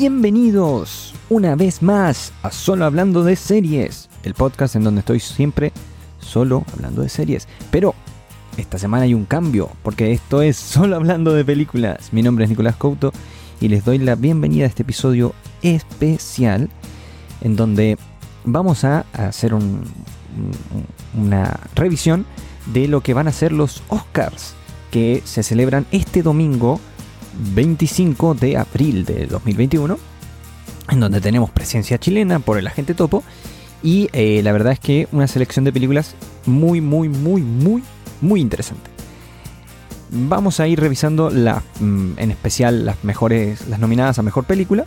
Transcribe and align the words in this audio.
Bienvenidos 0.00 1.12
una 1.28 1.56
vez 1.56 1.82
más 1.82 2.32
a 2.42 2.50
Solo 2.50 2.86
Hablando 2.86 3.22
de 3.22 3.36
Series, 3.36 4.08
el 4.22 4.32
podcast 4.32 4.74
en 4.74 4.82
donde 4.82 5.00
estoy 5.00 5.20
siempre 5.20 5.74
solo 6.18 6.64
hablando 6.72 7.02
de 7.02 7.10
series. 7.10 7.46
Pero 7.70 7.94
esta 8.56 8.78
semana 8.78 9.04
hay 9.04 9.12
un 9.12 9.26
cambio, 9.26 9.68
porque 9.82 10.12
esto 10.12 10.40
es 10.40 10.56
Solo 10.56 10.96
Hablando 10.96 11.34
de 11.34 11.44
Películas. 11.44 12.14
Mi 12.14 12.22
nombre 12.22 12.44
es 12.44 12.48
Nicolás 12.48 12.76
Couto 12.76 13.12
y 13.60 13.68
les 13.68 13.84
doy 13.84 13.98
la 13.98 14.14
bienvenida 14.14 14.64
a 14.64 14.68
este 14.68 14.84
episodio 14.84 15.34
especial 15.60 16.70
en 17.42 17.56
donde 17.56 17.98
vamos 18.44 18.84
a 18.84 19.04
hacer 19.12 19.52
una 21.14 21.60
revisión 21.74 22.24
de 22.72 22.88
lo 22.88 23.02
que 23.02 23.12
van 23.12 23.28
a 23.28 23.32
ser 23.32 23.52
los 23.52 23.82
Oscars 23.88 24.54
que 24.90 25.22
se 25.26 25.42
celebran 25.42 25.84
este 25.92 26.22
domingo 26.22 26.80
25 27.54 28.34
de 28.34 28.56
abril 28.56 29.04
de 29.04 29.26
2021, 29.26 29.98
en 30.90 31.00
donde 31.00 31.20
tenemos 31.20 31.50
presencia 31.50 31.98
chilena 31.98 32.40
por 32.40 32.58
el 32.58 32.66
agente 32.66 32.94
topo. 32.94 33.22
Y 33.82 34.08
eh, 34.12 34.42
la 34.42 34.52
verdad 34.52 34.72
es 34.72 34.80
que 34.80 35.08
una 35.12 35.26
selección 35.26 35.64
de 35.64 35.72
películas 35.72 36.14
muy, 36.46 36.80
muy, 36.80 37.08
muy, 37.08 37.42
muy, 37.42 37.82
muy 38.20 38.40
interesante. 38.40 38.90
Vamos 40.10 40.60
a 40.60 40.66
ir 40.66 40.80
revisando 40.80 41.30
mm, 41.30 42.12
en 42.16 42.30
especial 42.30 42.84
las 42.84 43.02
mejores, 43.04 43.68
las 43.68 43.78
nominadas 43.78 44.18
a 44.18 44.22
mejor 44.22 44.44
película. 44.44 44.86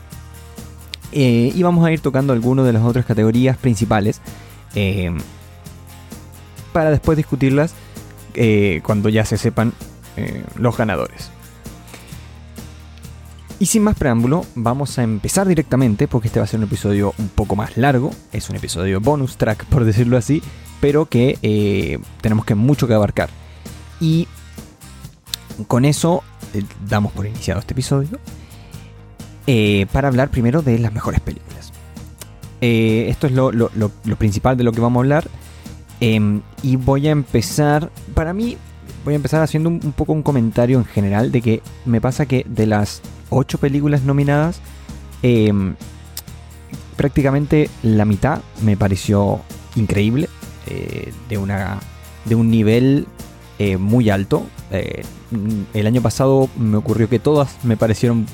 Eh, 1.12 1.52
y 1.54 1.64
vamos 1.64 1.86
a 1.86 1.92
ir 1.92 2.02
tocando 2.02 2.34
algunas 2.34 2.66
de 2.66 2.73
las 2.73 2.84
otras 2.84 3.06
categorías 3.06 3.58
principales. 3.58 4.22
Eh, 4.76 5.16
para 6.72 6.90
después 6.90 7.16
discutirlas 7.16 7.76
cuando 8.82 9.10
ya 9.10 9.23
se 9.26 9.38
sepan 9.38 9.73
los 10.56 10.76
ganadores. 10.76 11.33
Y 13.64 13.67
sin 13.67 13.81
más 13.81 13.95
preámbulo, 13.95 14.45
vamos 14.56 15.00
a 15.00 15.03
empezar 15.03 15.47
directamente 15.47 16.09
porque 16.09 16.28
este 16.28 16.38
va 16.38 16.44
a 16.44 16.47
ser 16.47 16.59
un 16.59 16.66
episodio 16.66 17.14
un 17.17 17.30
poco 17.30 17.56
más 17.56 17.78
largo. 17.78 18.11
Es 18.33 18.50
un 18.50 18.58
episodio 18.58 19.00
bonus 19.00 19.38
track, 19.38 19.64
por 19.70 19.86
decirlo 19.86 20.17
así, 20.17 20.44
pero 20.81 21.05
que 21.05 21.39
eh, 21.42 21.97
tenemos 22.20 22.44
que 22.44 22.55
mucho 22.55 22.89
que 22.89 22.94
abarcar. 22.94 23.30
Y 24.02 24.28
con 25.70 25.86
eso 25.86 26.25
eh, 26.53 26.64
damos 26.89 27.14
por 27.14 27.25
iniciado 27.25 27.61
este 27.61 27.72
episodio 27.72 28.20
eh, 29.47 29.86
para 29.94 30.09
hablar 30.09 30.30
primero 30.30 30.61
de 30.61 30.77
las 30.77 30.92
mejores 30.92 31.22
películas. 31.22 31.72
esto 32.59 33.27
es 33.27 33.31
lo, 33.33 33.89
principal 34.17 34.58
de 34.58 34.66
lo 34.66 34.73
que 34.73 34.81
vamos 34.81 35.00
a 35.00 35.03
hablar. 35.03 35.30
Em, 36.02 36.42
y 36.64 36.75
voy 36.75 37.08
a 37.08 37.11
empezar, 37.11 37.92
para 38.14 38.33
mí, 38.33 38.58
voy 39.05 39.14
a 39.14 39.16
empezar 39.16 39.42
haciendo 39.42 39.70
un, 39.70 39.80
un 39.81 39.94
poco 39.94 40.11
un 40.11 40.22
comentario 40.22 40.77
en 40.80 40.86
general 40.86 41.31
de 41.31 41.42
que 41.42 41.61
me 41.86 42.02
pasa 42.02 42.25
que 42.25 42.45
de 42.45 42.66
las 42.66 43.02
ocho 43.34 43.58
películas 43.58 44.03
nominadas, 44.03 44.59
em, 45.22 45.76
prácticamente 46.95 47.70
la 47.81 48.06
mitad 48.06 48.42
me 48.62 48.78
pareció 48.78 49.42
increíble, 49.76 50.30
eh, 50.67 51.12
de, 51.30 51.38
una, 51.38 51.80
de 52.26 52.36
un 52.36 52.50
nivel 52.50 53.08
eh, 53.59 53.78
muy 53.78 54.09
alto. 54.09 54.45
Eh, 54.72 55.04
el 55.73 55.88
año 55.88 56.02
pasado 56.02 56.50
me 56.58 56.78
ocurrió 56.78 57.09
que 57.09 57.20
todas 57.20 57.58
me 57.64 57.78
parecieron 57.78 58.26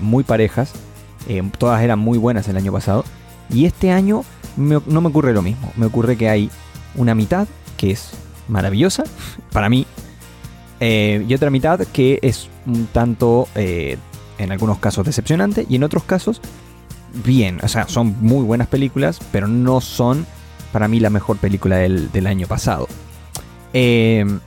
muy 0.00 0.24
parejas, 0.24 0.72
todas 1.58 1.80
eran 1.82 2.00
muy 2.00 2.18
buenas 2.18 2.48
el 2.48 2.56
año 2.56 2.72
pasado, 2.72 3.04
y 3.48 3.64
este 3.66 3.92
año 3.92 4.24
no 4.56 5.00
me 5.00 5.08
ocurre 5.08 5.32
lo 5.32 5.40
mismo, 5.40 5.72
me 5.76 5.86
ocurre 5.86 6.16
que 6.16 6.28
hay 6.28 6.50
una 6.96 7.14
mitad 7.14 7.46
que 7.76 7.92
es 7.92 8.10
maravillosa, 8.48 9.04
para 9.52 9.68
mí, 9.68 9.86
y 10.80 11.32
otra 11.32 11.50
mitad 11.50 11.80
que 11.92 12.18
es 12.22 12.48
un 12.66 12.86
tanto 12.86 13.46
en 14.42 14.52
algunos 14.52 14.78
casos 14.78 15.06
decepcionante 15.06 15.66
y 15.68 15.76
en 15.76 15.84
otros 15.84 16.04
casos 16.04 16.40
bien. 17.24 17.58
O 17.62 17.68
sea, 17.68 17.88
son 17.88 18.16
muy 18.20 18.44
buenas 18.44 18.68
películas, 18.68 19.20
pero 19.30 19.48
no 19.48 19.80
son 19.80 20.26
para 20.72 20.88
mí 20.88 21.00
la 21.00 21.10
mejor 21.10 21.36
película 21.36 21.76
del, 21.76 22.26
año 22.26 22.46
pasado. 22.46 22.88
Em, 23.72 24.40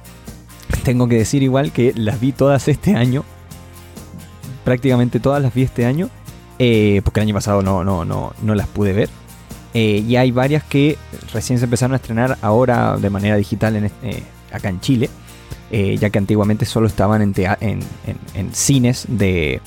tengo 0.83 1.07
que 1.07 1.16
decir 1.16 1.44
igual 1.44 1.72
que 1.72 1.94
las 1.95 2.19
vi 2.19 2.31
todas 2.31 2.67
este 2.67 2.95
año. 2.95 3.23
Prácticamente 4.63 5.19
todas 5.19 5.41
las 5.41 5.53
vi 5.53 5.63
este 5.63 5.85
año. 5.85 6.09
Eh, 6.57 7.01
porque 7.03 7.19
el 7.19 7.27
año 7.27 7.35
pasado 7.35 7.62
no, 7.62 7.83
no, 7.83 8.06
no, 8.06 8.33
no 8.41 8.56
las 8.56 8.67
pude 8.67 8.94
ver. 8.94 9.09
Eh, 9.73 10.03
y 10.07 10.16
hay 10.16 10.31
varias 10.31 10.63
que 10.63 10.97
recién 11.33 11.59
se 11.59 11.66
empezaron 11.66 11.94
a 11.94 11.97
estrenar 11.97 12.38
ahora 12.41 12.95
de 12.97 13.09
manera 13.09 13.35
digital 13.35 13.75
en, 13.75 13.85
eh, 14.03 14.23
acá 14.51 14.69
en 14.69 14.79
Chile. 14.79 15.09
ya 15.72 16.09
que 16.09 16.17
antiguamente 16.17 16.66
solo 16.66 16.88
estaban 16.88 17.22
en, 17.22 17.33
en 17.59 18.53
cines 18.53 19.06
de, 19.09 19.59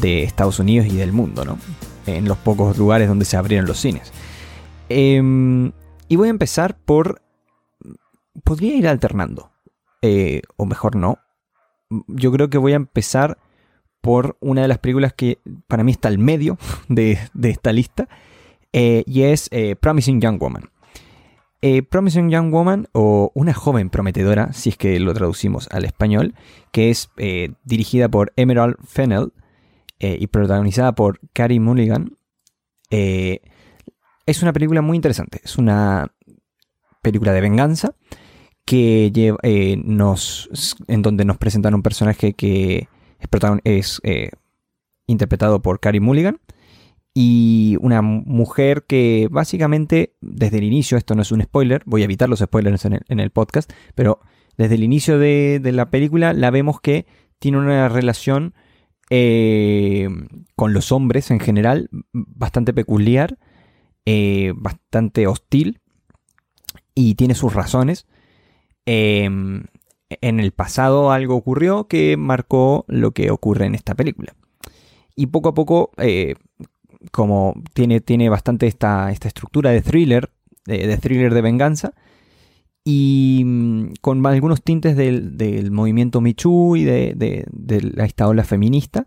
de 0.00 0.22
Estados 0.22 0.58
Unidos 0.58 0.86
y 0.86 0.96
del 0.96 1.12
mundo, 1.12 1.44
¿no? 1.44 1.58
En 2.06 2.26
los 2.26 2.38
pocos 2.38 2.76
lugares 2.78 3.08
donde 3.08 3.24
se 3.24 3.36
abrieron 3.36 3.66
los 3.66 3.80
cines. 3.80 4.12
Em, 4.88 5.72
y 6.08 6.16
voy 6.16 6.28
a 6.28 6.30
empezar 6.30 6.76
por... 6.76 7.22
Podría 8.44 8.76
ir 8.76 8.88
alternando. 8.88 9.50
Eh, 10.02 10.42
o 10.56 10.66
mejor 10.66 10.96
no. 10.96 11.18
Yo 12.08 12.30
creo 12.32 12.50
que 12.50 12.58
voy 12.58 12.72
a 12.72 12.76
empezar 12.76 13.38
por 14.00 14.36
una 14.40 14.62
de 14.62 14.68
las 14.68 14.78
películas 14.78 15.14
que 15.14 15.38
para 15.66 15.82
mí 15.82 15.92
está 15.92 16.08
al 16.08 16.18
medio 16.18 16.58
de, 16.88 17.18
esta 17.42 17.72
lista. 17.72 18.08
Eh, 18.72 19.04
y 19.06 19.22
es 19.22 19.48
eh, 19.50 19.76
Promising 19.76 20.20
Young 20.20 20.38
Woman. 20.38 20.70
Promising 21.88 22.28
Young 22.28 22.52
Woman 22.52 22.88
o 22.92 23.32
Una 23.34 23.54
joven 23.54 23.88
prometedora, 23.88 24.52
si 24.52 24.68
es 24.68 24.76
que 24.76 25.00
lo 25.00 25.14
traducimos 25.14 25.66
al 25.70 25.86
español, 25.86 26.34
que 26.72 26.90
es 26.90 27.08
dirigida 27.64 28.10
por 28.10 28.34
Emerald 28.36 28.76
Fennell 28.86 29.32
eh, 29.98 30.16
y 30.20 30.26
protagonizada 30.26 30.94
por 30.94 31.20
Carrie 31.32 31.60
Mulligan, 31.60 32.16
eh, 32.90 33.40
es 34.26 34.42
una 34.42 34.52
película 34.52 34.82
muy 34.82 34.96
interesante. 34.96 35.40
Es 35.44 35.56
una 35.56 36.12
película 37.02 37.32
de 37.32 37.40
venganza 37.40 37.94
que 38.64 39.12
lleva, 39.12 39.38
eh, 39.42 39.76
nos, 39.84 40.76
en 40.88 41.02
donde 41.02 41.24
nos 41.24 41.38
presentan 41.38 41.74
un 41.74 41.82
personaje 41.82 42.32
que 42.32 42.88
es, 43.64 44.00
es 44.02 44.30
interpretado 45.06 45.62
por 45.62 45.80
Carrie 45.80 46.00
Mulligan 46.00 46.40
y 47.14 47.76
una 47.80 48.02
mujer 48.02 48.84
que 48.88 49.28
básicamente 49.30 50.14
desde 50.20 50.58
el 50.58 50.64
inicio, 50.64 50.98
esto 50.98 51.14
no 51.14 51.22
es 51.22 51.30
un 51.30 51.42
spoiler, 51.42 51.82
voy 51.86 52.02
a 52.02 52.06
evitar 52.06 52.28
los 52.28 52.40
spoilers 52.40 52.84
en 52.84 53.20
el, 53.20 53.30
podcast, 53.30 53.72
pero 53.94 54.20
desde 54.56 54.74
el 54.74 54.82
inicio 54.82 55.18
de, 55.18 55.60
de, 55.62 55.72
la 55.72 55.90
película 55.90 56.32
la 56.32 56.50
vemos 56.50 56.80
que 56.80 57.06
tiene 57.38 57.58
una 57.58 57.88
relación 57.88 58.54
eh, 59.10 60.08
con 60.56 60.72
los 60.72 60.92
hombres 60.92 61.30
en 61.30 61.40
general, 61.40 61.88
bastante 62.12 62.72
peculiar, 62.72 63.38
eh, 64.06 64.52
bastante 64.56 65.26
hostil 65.26 65.80
y 66.94 67.14
tiene 67.14 67.34
sus 67.34 67.54
razones. 67.54 68.06
Em, 68.86 69.64
en 70.08 70.40
el 70.40 70.52
pasado 70.52 71.10
algo 71.10 71.36
ocurrió 71.36 71.88
que 71.88 72.16
marcó 72.16 72.84
lo 72.88 73.12
que 73.12 73.30
ocurre 73.30 73.66
en 73.66 73.74
esta 73.74 73.94
película. 73.94 74.34
Y 75.16 75.26
poco 75.26 75.50
a 75.50 75.54
poco, 75.54 75.90
eh, 75.98 76.34
como 77.12 77.54
tiene, 77.72 78.00
tiene 78.00 78.28
bastante 78.28 78.66
esta, 78.66 79.10
esta 79.12 79.28
estructura 79.28 79.70
de 79.70 79.82
thriller, 79.82 80.30
de 80.66 80.96
thriller 80.96 81.34
de 81.34 81.42
venganza, 81.42 81.92
y 82.84 83.42
mm, 83.44 83.94
con 84.02 84.24
algunos 84.26 84.62
tintes 84.62 84.96
del, 84.96 85.70
movimiento 85.70 86.20
Michu 86.20 86.76
y 86.76 86.84
de, 86.84 87.46
esta 87.96 88.28
ola 88.28 88.44
feminista. 88.44 89.06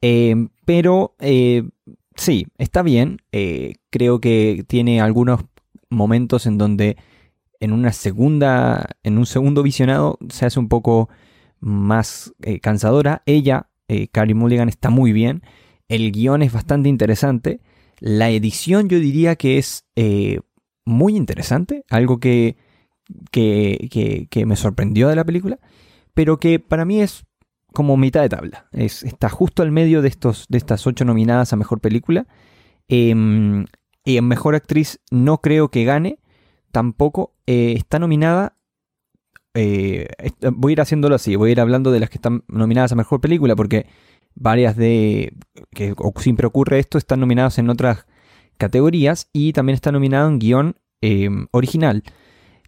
Eh, 0.00 0.48
pero 0.64 1.14
eh, 1.20 1.68
sí, 2.16 2.46
está 2.56 2.82
bien. 2.82 3.18
Eh, 3.32 3.74
creo 3.90 4.20
que 4.20 4.64
tiene 4.66 5.00
algunos 5.02 5.44
momentos 5.90 6.46
en 6.46 6.56
donde 6.56 6.96
en 7.60 7.72
una 7.72 7.92
segunda, 7.92 8.88
en 9.02 9.18
un 9.18 9.26
segundo 9.26 9.62
visionado 9.62 10.18
se 10.30 10.46
hace 10.46 10.58
un 10.58 10.68
poco 10.68 11.10
más 11.60 12.32
cansadora. 12.62 13.22
Ella, 13.26 13.68
Carrie 14.12 14.34
Mulligan, 14.34 14.70
está 14.70 14.88
muy 14.88 15.12
bien. 15.12 15.42
El 15.88 16.10
guion 16.10 16.40
es 16.40 16.52
bastante 16.52 16.88
interesante. 16.88 17.60
La 17.98 18.30
edición 18.30 18.88
yo 18.88 18.98
diría 18.98 19.36
que 19.36 19.58
es 19.58 19.84
muy 20.86 21.16
interesante. 21.16 21.84
Algo 21.90 22.18
que 22.18 22.56
que, 23.30 24.44
me 24.46 24.56
sorprendió 24.56 25.08
de 25.08 25.16
la 25.16 25.24
película, 25.24 25.58
pero 26.14 26.38
que 26.38 26.58
para 26.58 26.84
mí 26.84 27.00
es 27.00 27.24
como 27.72 27.96
mitad 27.96 28.22
de 28.22 28.28
tabla. 28.28 28.66
Es, 28.72 29.02
está 29.02 29.28
justo 29.28 29.62
al 29.62 29.70
medio 29.70 30.02
de, 30.02 30.08
estos, 30.08 30.46
de 30.48 30.58
estas 30.58 30.86
ocho 30.86 31.04
nominadas 31.04 31.52
a 31.52 31.56
Mejor 31.56 31.80
Película. 31.80 32.26
Em, 32.88 33.66
y 34.04 34.16
en 34.16 34.26
Mejor 34.26 34.54
Actriz 34.54 35.00
no 35.10 35.38
creo 35.38 35.70
que 35.70 35.84
gane, 35.84 36.18
tampoco. 36.72 37.34
Eh, 37.46 37.74
está 37.76 37.98
nominada... 37.98 38.56
Eh, 39.54 40.08
voy 40.52 40.70
a 40.70 40.74
ir 40.74 40.80
haciéndolo 40.80 41.16
así, 41.16 41.34
voy 41.34 41.50
a 41.50 41.52
ir 41.52 41.60
hablando 41.60 41.90
de 41.90 41.98
las 41.98 42.08
que 42.08 42.18
están 42.18 42.44
nominadas 42.46 42.92
a 42.92 42.96
Mejor 42.96 43.20
Película, 43.20 43.56
porque 43.56 43.86
varias 44.34 44.76
de... 44.76 45.34
que 45.72 45.94
siempre 46.16 46.46
ocurre 46.46 46.78
esto, 46.78 46.98
están 46.98 47.20
nominadas 47.20 47.58
en 47.58 47.68
otras 47.68 48.06
categorías 48.58 49.28
y 49.32 49.52
también 49.52 49.74
está 49.74 49.90
nominado 49.90 50.28
en 50.28 50.38
guion 50.38 50.76
em, 51.00 51.46
original. 51.50 52.04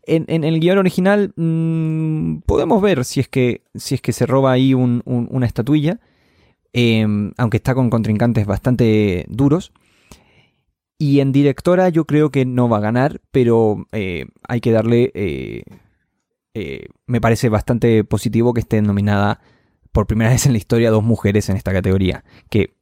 En, 0.04 0.44
el 0.44 0.58
guion 0.58 0.78
original 0.78 1.32
mm, 1.36 2.38
podemos 2.46 2.82
ver 2.82 3.04
si 3.04 3.20
es, 3.20 3.28
que, 3.28 3.62
si 3.74 3.94
es 3.94 4.02
que 4.02 4.12
se 4.12 4.26
roba 4.26 4.52
ahí 4.52 4.74
una 4.74 5.46
estatuilla. 5.46 6.00
em, 6.72 7.32
aunque 7.36 7.58
está 7.58 7.74
con 7.74 7.90
contrincantes 7.90 8.46
bastante 8.46 9.26
duros. 9.28 9.72
Y 11.02 11.18
en 11.18 11.32
directora 11.32 11.88
yo 11.88 12.04
creo 12.04 12.30
que 12.30 12.44
no 12.44 12.68
va 12.68 12.76
a 12.76 12.80
ganar, 12.80 13.20
pero 13.32 13.88
eh, 13.90 14.26
hay 14.46 14.60
que 14.60 14.70
darle... 14.70 15.10
Eh, 15.14 15.64
eh, 16.54 16.86
me 17.06 17.20
parece 17.20 17.48
bastante 17.48 18.04
positivo 18.04 18.54
que 18.54 18.60
esté 18.60 18.80
nominada 18.82 19.40
por 19.90 20.06
primera 20.06 20.30
vez 20.32 20.46
en 20.46 20.52
la 20.52 20.58
historia 20.58 20.92
dos 20.92 21.02
mujeres 21.02 21.48
en 21.48 21.56
esta 21.56 21.72
categoría, 21.72 22.22
que 22.50 22.74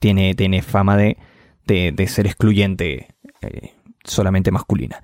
tiene, 0.00 0.34
tiene 0.34 0.62
fama 0.62 0.96
de, 0.96 1.18
de, 1.66 2.06
ser 2.08 2.26
excluyente 2.26 3.14
solamente 4.02 4.50
masculina. 4.50 5.02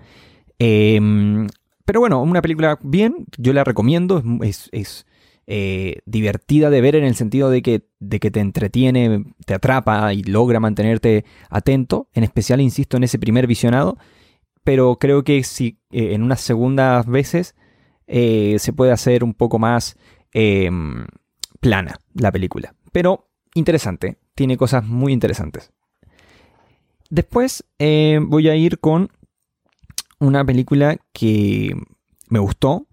Em, 0.59 1.47
pero 1.85 2.01
bueno, 2.01 2.23
una 2.23 2.43
película 2.43 2.79
bien, 2.83 3.27
yo 3.37 3.53
la 3.53 3.65
recomiendo, 3.65 4.23
es, 4.43 4.69
es 4.73 5.07
eh, 5.47 5.99
divertida 6.07 6.71
de 6.71 6.81
ver 6.81 6.97
en 6.97 7.05
el 7.05 7.15
sentido 7.17 7.51
de 7.51 7.61
que, 7.61 7.87
de 8.01 8.19
que 8.19 8.31
te 8.31 8.41
entretiene, 8.41 9.25
te 9.45 9.53
atrapa 9.53 10.15
y 10.15 10.23
logra 10.23 10.59
mantenerte 10.59 11.27
atento, 11.51 12.09
en 12.15 12.25
especial, 12.25 12.63
insisto, 12.63 12.97
en 12.97 13.05
ese 13.05 13.19
primer 13.19 13.47
visionado, 13.47 13.99
pero 14.63 14.97
creo 14.97 15.23
que 15.23 15.43
si 15.45 15.81
eh, 15.91 16.15
en 16.15 16.23
unas 16.23 16.41
segundas 16.41 17.05
veces 17.07 17.55
eh, 18.07 18.57
se 18.59 18.73
puede 18.73 18.93
hacer 18.93 19.23
un 19.23 19.35
poco 19.35 19.59
más 19.59 19.99
em, 20.33 21.07
plana 21.61 22.01
la 22.15 22.33
película. 22.33 22.75
Pero 22.93 23.29
interesante, 23.55 24.17
tiene 24.35 24.57
cosas 24.57 24.87
muy 24.87 25.13
interesantes. 25.13 25.73
Después 27.11 27.65
voy 27.79 28.49
a 28.49 28.57
ir 28.57 28.81
con 28.81 29.11
una 30.25 30.45
película 30.45 30.99
que 31.13 31.75
me 32.29 32.39
gustó, 32.39 32.87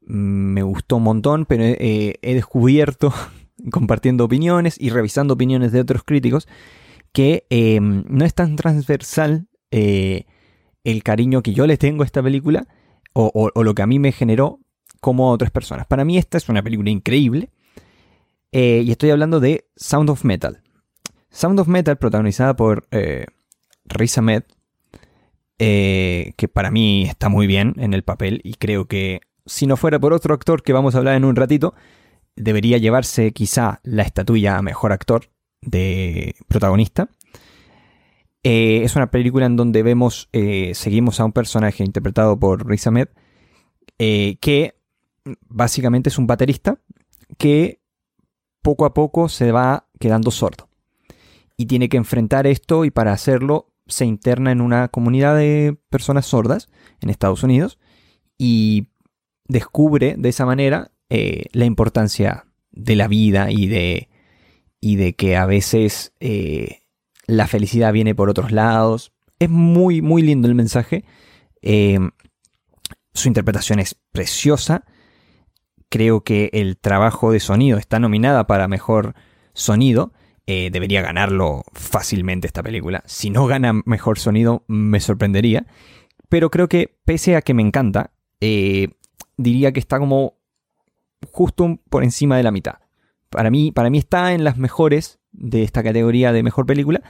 me 0.00 0.62
gustó 0.62 0.96
un 0.96 1.04
montón, 1.04 1.46
pero 1.46 1.64
he 1.64 2.34
descubierto, 2.34 3.12
compartiendo 3.70 4.24
opiniones 4.24 4.76
y 4.80 4.90
revisando 4.90 5.34
opiniones 5.34 5.72
de 5.72 5.80
otros 5.80 6.02
críticos, 6.04 6.48
que 7.12 7.46
em, 7.50 8.04
no 8.08 8.24
es 8.24 8.34
tan 8.34 8.56
transversal 8.56 9.48
eh, 9.70 10.26
el 10.84 11.02
cariño 11.02 11.42
que 11.42 11.52
yo 11.52 11.66
le 11.66 11.76
tengo 11.76 12.02
a 12.02 12.06
esta 12.06 12.22
película 12.22 12.66
o, 13.12 13.50
lo 13.64 13.74
que 13.74 13.82
a 13.82 13.86
mí 13.86 13.98
me 13.98 14.12
generó 14.12 14.60
como 15.00 15.28
a 15.28 15.32
otras 15.32 15.50
personas. 15.50 15.88
Para 15.88 16.04
mí 16.04 16.18
esta 16.18 16.38
es 16.38 16.48
una 16.48 16.62
película 16.62 16.90
increíble 16.90 17.50
eh, 18.52 18.82
y 18.84 18.90
estoy 18.92 19.10
hablando 19.10 19.40
de 19.40 19.68
Sound 19.74 20.10
of 20.10 20.24
Metal. 20.24 20.62
Sound 21.30 21.58
of 21.58 21.66
Metal, 21.66 21.98
protagonizada 21.98 22.54
por 22.54 22.86
eh, 22.92 23.26
Riz 23.86 24.16
Ahmed, 24.18 24.44
eh, 25.58 26.32
que 26.36 26.48
para 26.48 26.70
mí 26.70 27.04
está 27.04 27.28
muy 27.28 27.46
bien 27.46 27.74
en 27.78 27.94
el 27.94 28.02
papel 28.02 28.40
y 28.44 28.54
creo 28.54 28.86
que 28.86 29.20
si 29.46 29.66
no 29.66 29.76
fuera 29.76 29.98
por 29.98 30.12
otro 30.12 30.34
actor 30.34 30.62
que 30.62 30.72
vamos 30.72 30.94
a 30.94 30.98
hablar 30.98 31.16
en 31.16 31.24
un 31.24 31.36
ratito, 31.36 31.74
debería 32.36 32.78
llevarse 32.78 33.32
quizá 33.32 33.80
la 33.82 34.02
estatuilla 34.02 34.58
a 34.58 34.62
mejor 34.62 34.92
actor 34.92 35.30
de 35.60 36.34
protagonista. 36.46 37.08
Eh, 38.42 38.82
es 38.84 38.94
una 38.94 39.10
película 39.10 39.46
en 39.46 39.56
donde 39.56 39.82
vemos, 39.82 40.28
eh, 40.32 40.72
seguimos 40.74 41.18
a 41.18 41.24
un 41.24 41.32
personaje 41.32 41.84
interpretado 41.84 42.38
por 42.38 42.66
Riz 42.66 42.86
Ahmed, 42.86 43.08
que 43.98 44.74
básicamente 45.48 46.08
es 46.08 46.18
un 46.18 46.28
baterista 46.28 46.78
que 47.36 47.80
poco 48.62 48.84
a 48.84 48.94
poco 48.94 49.28
se 49.28 49.50
va 49.50 49.88
quedando 49.98 50.30
sordo. 50.30 50.68
Y 51.56 51.66
tiene 51.66 51.88
que 51.88 51.96
enfrentar 51.96 52.46
esto 52.46 52.84
y 52.84 52.90
para 52.90 53.12
hacerlo 53.12 53.72
se 53.88 54.04
interna 54.04 54.52
en 54.52 54.60
una 54.60 54.88
comunidad 54.88 55.36
de 55.36 55.76
personas 55.90 56.26
sordas 56.26 56.68
en 57.00 57.10
Estados 57.10 57.42
Unidos 57.42 57.78
y 58.36 58.88
descubre 59.48 60.14
de 60.16 60.28
esa 60.28 60.46
manera 60.46 60.92
eh, 61.10 61.46
la 61.52 61.64
importancia 61.64 62.46
de 62.70 62.96
la 62.96 63.08
vida 63.08 63.50
y 63.50 63.66
de, 63.66 64.08
y 64.80 64.96
de 64.96 65.14
que 65.14 65.36
a 65.36 65.46
veces 65.46 66.12
eh, 66.20 66.82
la 67.26 67.46
felicidad 67.46 67.92
viene 67.92 68.14
por 68.14 68.28
otros 68.28 68.52
lados. 68.52 69.12
Es 69.38 69.50
muy, 69.50 70.02
muy 70.02 70.22
lindo 70.22 70.48
el 70.48 70.54
mensaje. 70.54 71.04
Eh, 71.62 71.98
su 73.14 73.28
interpretación 73.28 73.78
es 73.78 73.96
preciosa. 74.12 74.84
Creo 75.88 76.22
que 76.22 76.50
el 76.52 76.76
trabajo 76.76 77.32
de 77.32 77.40
sonido 77.40 77.78
está 77.78 77.98
nominada 77.98 78.46
para 78.46 78.68
mejor 78.68 79.14
sonido. 79.54 80.12
Eh, 80.50 80.70
debería 80.72 81.02
ganarlo 81.02 81.62
fácilmente 81.74 82.46
esta 82.46 82.62
película. 82.62 83.02
Si 83.04 83.28
no 83.28 83.46
gana 83.46 83.82
mejor 83.84 84.18
sonido, 84.18 84.64
me 84.66 84.98
sorprendería. 84.98 85.66
Pero 86.30 86.50
creo 86.50 86.70
que, 86.70 86.96
pese 87.04 87.36
a 87.36 87.42
que 87.42 87.52
me 87.52 87.60
encanta, 87.60 88.12
eh, 88.40 88.88
diría 89.36 89.72
que 89.72 89.80
está 89.80 89.98
como 89.98 90.38
justo 91.30 91.78
por 91.90 92.02
encima 92.02 92.38
de 92.38 92.44
la 92.44 92.50
mitad. 92.50 92.76
Para 93.28 93.50
mí, 93.50 93.72
para 93.72 93.90
mí 93.90 93.98
está 93.98 94.32
en 94.32 94.42
las 94.42 94.56
mejores 94.56 95.20
de 95.32 95.64
esta 95.64 95.82
categoría 95.82 96.32
de 96.32 96.42
mejor 96.42 96.64
película, 96.64 97.02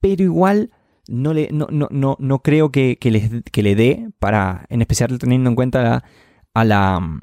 pero 0.00 0.22
igual 0.22 0.70
no, 1.06 1.34
le, 1.34 1.50
no, 1.52 1.66
no, 1.70 2.16
no, 2.18 2.38
creo 2.38 2.72
que, 2.72 2.96
le, 3.02 3.42
que, 3.42 3.62
le, 3.62 3.74
dé 3.74 4.08
para, 4.18 4.64
en 4.70 4.80
especial 4.80 5.18
teniendo 5.18 5.50
en 5.50 5.54
cuenta 5.54 6.02
a 6.54 6.64
la 6.64 7.20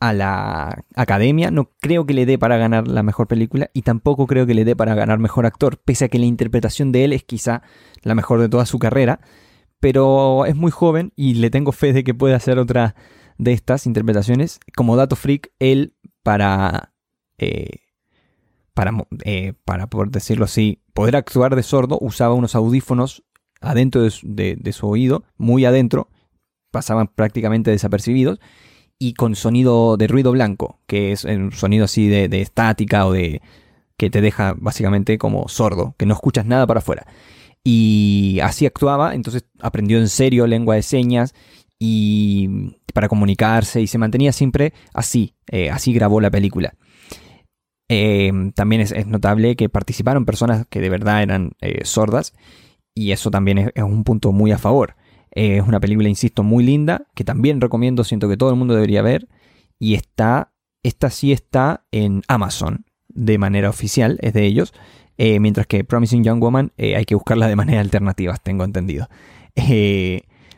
a 0.00 0.14
la 0.14 0.84
academia, 0.96 1.50
no 1.50 1.70
creo 1.78 2.06
que 2.06 2.14
le 2.14 2.24
dé 2.24 2.38
para 2.38 2.56
ganar 2.56 2.88
la 2.88 3.02
mejor 3.02 3.28
película 3.28 3.70
y 3.74 3.82
tampoco 3.82 4.26
creo 4.26 4.46
que 4.46 4.54
le 4.54 4.64
dé 4.64 4.74
para 4.74 4.94
ganar 4.94 5.18
mejor 5.18 5.44
actor, 5.44 5.76
pese 5.76 6.06
a 6.06 6.08
que 6.08 6.18
la 6.18 6.24
interpretación 6.24 6.90
de 6.90 7.04
él 7.04 7.12
es 7.12 7.22
quizá 7.22 7.62
la 8.02 8.14
mejor 8.14 8.40
de 8.40 8.48
toda 8.48 8.64
su 8.64 8.78
carrera, 8.78 9.20
pero 9.78 10.46
es 10.46 10.56
muy 10.56 10.70
joven 10.70 11.12
y 11.16 11.34
le 11.34 11.50
tengo 11.50 11.72
fe 11.72 11.92
de 11.92 12.02
que 12.02 12.14
puede 12.14 12.34
hacer 12.34 12.58
otra 12.58 12.94
de 13.36 13.52
estas 13.52 13.86
interpretaciones. 13.86 14.58
Como 14.74 14.96
dato 14.96 15.16
freak, 15.16 15.52
él 15.58 15.94
para, 16.22 16.94
eh, 17.36 17.80
para, 18.72 18.92
eh, 19.24 19.52
para 19.66 19.88
por 19.88 20.10
decirlo 20.10 20.46
así, 20.46 20.82
poder 20.94 21.14
actuar 21.14 21.54
de 21.56 21.62
sordo, 21.62 21.98
usaba 22.00 22.34
unos 22.34 22.54
audífonos 22.54 23.22
adentro 23.60 24.00
de 24.02 24.72
su 24.72 24.88
oído, 24.88 25.24
muy 25.36 25.66
adentro, 25.66 26.08
pasaban 26.70 27.08
prácticamente 27.08 27.70
desapercibidos 27.70 28.40
y 29.02 29.14
con 29.14 29.34
sonido 29.34 29.96
de 29.96 30.06
ruido 30.06 30.30
blanco, 30.30 30.78
que 30.86 31.10
es 31.10 31.24
un 31.24 31.52
sonido 31.52 31.86
así 31.86 32.06
de, 32.06 32.40
estática 32.42 33.06
o 33.06 33.12
de 33.12 33.40
que 33.96 34.10
te 34.10 34.20
deja 34.20 34.54
básicamente 34.58 35.16
como 35.16 35.48
sordo, 35.48 35.94
que 35.98 36.04
no 36.04 36.12
escuchas 36.12 36.44
nada 36.44 36.66
para 36.66 36.78
afuera. 36.78 37.06
Y 37.64 38.40
así 38.42 38.66
actuaba, 38.66 39.14
entonces 39.14 39.46
aprendió 39.58 39.98
en 39.98 40.08
serio 40.08 40.46
lengua 40.46 40.74
de 40.74 40.82
señas 40.82 41.34
y 41.78 42.76
para 42.92 43.08
comunicarse 43.08 43.80
y 43.80 43.86
se 43.86 43.96
mantenía 43.96 44.32
siempre 44.32 44.74
así, 44.92 45.34
eh, 45.50 45.70
así 45.70 45.94
grabó 45.94 46.20
la 46.20 46.30
película. 46.30 46.74
Eh, 47.88 48.30
también 48.54 48.82
es, 48.82 49.06
notable 49.06 49.56
que 49.56 49.70
participaron 49.70 50.26
personas 50.26 50.66
que 50.68 50.80
de 50.80 50.90
verdad 50.90 51.22
eran 51.22 51.52
eh, 51.62 51.84
sordas 51.84 52.34
y 52.94 53.12
eso 53.12 53.30
también 53.30 53.72
es, 53.74 53.82
un 53.82 54.04
punto 54.04 54.30
muy 54.32 54.52
a 54.52 54.58
favor. 54.58 54.94
Eh, 55.32 55.58
es 55.58 55.66
una 55.66 55.80
película, 55.80 56.08
insisto, 56.08 56.42
muy 56.42 56.64
linda, 56.64 57.06
que 57.14 57.24
también 57.24 57.60
recomiendo, 57.60 58.04
siento 58.04 58.28
que 58.28 58.36
todo 58.36 58.50
el 58.50 58.56
mundo 58.56 58.74
debería 58.74 59.02
ver. 59.02 59.28
Y 59.78 59.94
está, 59.94 60.52
esta 60.82 61.10
sí 61.10 61.32
está 61.32 61.86
en 61.90 62.22
Amazon 62.28 62.84
de 63.08 63.38
manera 63.38 63.70
oficial, 63.70 64.18
es 64.20 64.32
de 64.32 64.46
ellos. 64.46 64.72
Eh, 65.18 65.40
mientras 65.40 65.66
que 65.66 65.84
Promising 65.84 66.24
Young 66.24 66.40
Woman 66.40 66.72
eh, 66.76 66.96
hay 66.96 67.04
que 67.04 67.14
buscarla 67.14 67.48
de 67.48 67.56
manera 67.56 67.80
alternativa, 67.80 68.36
tengo 68.36 68.64
entendido. 68.64 69.08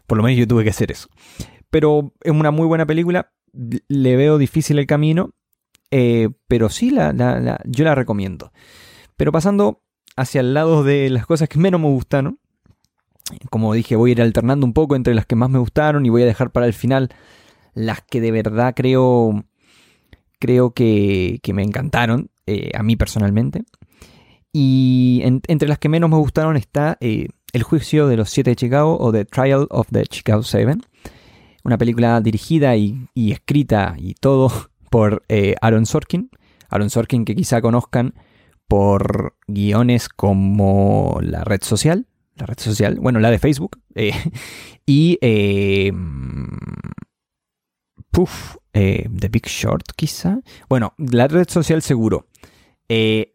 por 0.07 0.19
lo 0.19 0.25
menos 0.25 0.39
yo 0.39 0.47
tuve 0.47 0.65
que 0.65 0.71
hacer 0.71 0.93
eso. 0.93 1.09
Pero 1.71 2.13
es 2.23 2.33
una 2.33 2.51
muy 2.51 2.67
buena 2.67 2.87
película, 2.87 3.33
le 3.89 4.17
veo 4.17 4.39
difícil 4.39 4.79
el 4.79 4.87
camino, 4.87 5.31
pero 6.47 6.69
sí 6.69 6.91
la, 6.91 7.61
yo 7.65 7.85
la 7.85 7.95
recomiendo. 7.95 8.53
Pero 9.17 9.33
pasando 9.33 9.83
hacia 10.17 10.41
el 10.41 10.55
lado 10.55 10.85
de 10.85 11.09
las 11.11 11.27
cosas 11.27 11.49
que 11.49 11.59
menos 11.59 11.81
me 11.81 11.89
gustaron, 11.89 12.39
como 13.51 13.73
dije, 13.75 13.97
voy 13.97 14.11
a 14.11 14.13
ir 14.13 14.23
alternando 14.23 14.67
un 14.67 14.73
poco 14.73 14.97
entre 14.97 15.15
las 15.15 15.27
que 15.27 15.37
más 15.37 15.51
me 15.51 15.59
gustaron 15.59 16.05
y 16.07 16.11
voy 16.11 16.23
a 16.23 16.27
dejar 16.27 16.51
para 16.51 16.67
el 16.67 16.73
final 16.73 17.11
las 17.75 18.03
que 18.03 18.21
de 18.21 18.31
verdad 18.31 18.75
creo, 18.77 19.45
creo 20.39 20.73
que, 20.73 21.41
me 21.53 21.63
encantaron, 21.63 22.31
eh, 22.47 22.71
a 22.75 22.83
mí 22.83 22.97
personalmente. 22.97 23.65
Y 24.53 25.23
entre 25.25 25.69
las 25.69 25.79
que 25.79 25.89
menos 25.89 26.11
me 26.11 26.17
gustaron 26.17 26.57
está 26.59 26.99
eh, 27.01 27.29
El 27.55 27.63
juicio 27.63 28.07
de 28.07 28.19
los 28.19 28.29
siete 28.29 28.51
de 28.51 28.57
Chicago 28.57 28.99
o 29.01 29.11
The 29.11 29.25
Trial 29.25 29.67
of 29.71 29.89
the 29.91 30.05
Chicago 30.05 30.43
Seven. 30.43 30.83
Una 31.65 31.79
película 31.79 32.21
dirigida 32.21 32.77
y, 32.77 33.09
escrita 33.15 33.95
y 33.97 34.15
todo 34.15 34.53
por 34.91 35.25
eh, 35.29 35.55
Aaron 35.63 35.87
Sorkin. 35.87 36.31
Aaron 36.69 36.91
Sorkin 36.91 37.25
que 37.25 37.35
quizá 37.35 37.63
conozcan 37.63 38.15
por 38.69 39.37
guiones 39.47 40.09
como 40.09 41.19
La 41.21 41.45
Red 41.45 41.63
Social, 41.63 42.07
la 42.37 42.47
red 42.47 42.59
social, 42.59 42.99
bueno, 43.01 43.21
la 43.21 43.31
de 43.31 43.39
Facebook, 43.39 43.81
eh, 43.95 44.13
y 44.87 45.19
eh, 45.21 45.93
puff, 48.11 48.57
eh, 48.73 49.09
The 49.15 49.29
Big 49.29 49.47
Short 49.47 49.93
quizá. 49.97 50.41
Bueno, 50.69 50.95
la 50.99 51.29
red 51.29 51.49
social 51.49 51.83
seguro. 51.83 52.27
está 52.89 53.27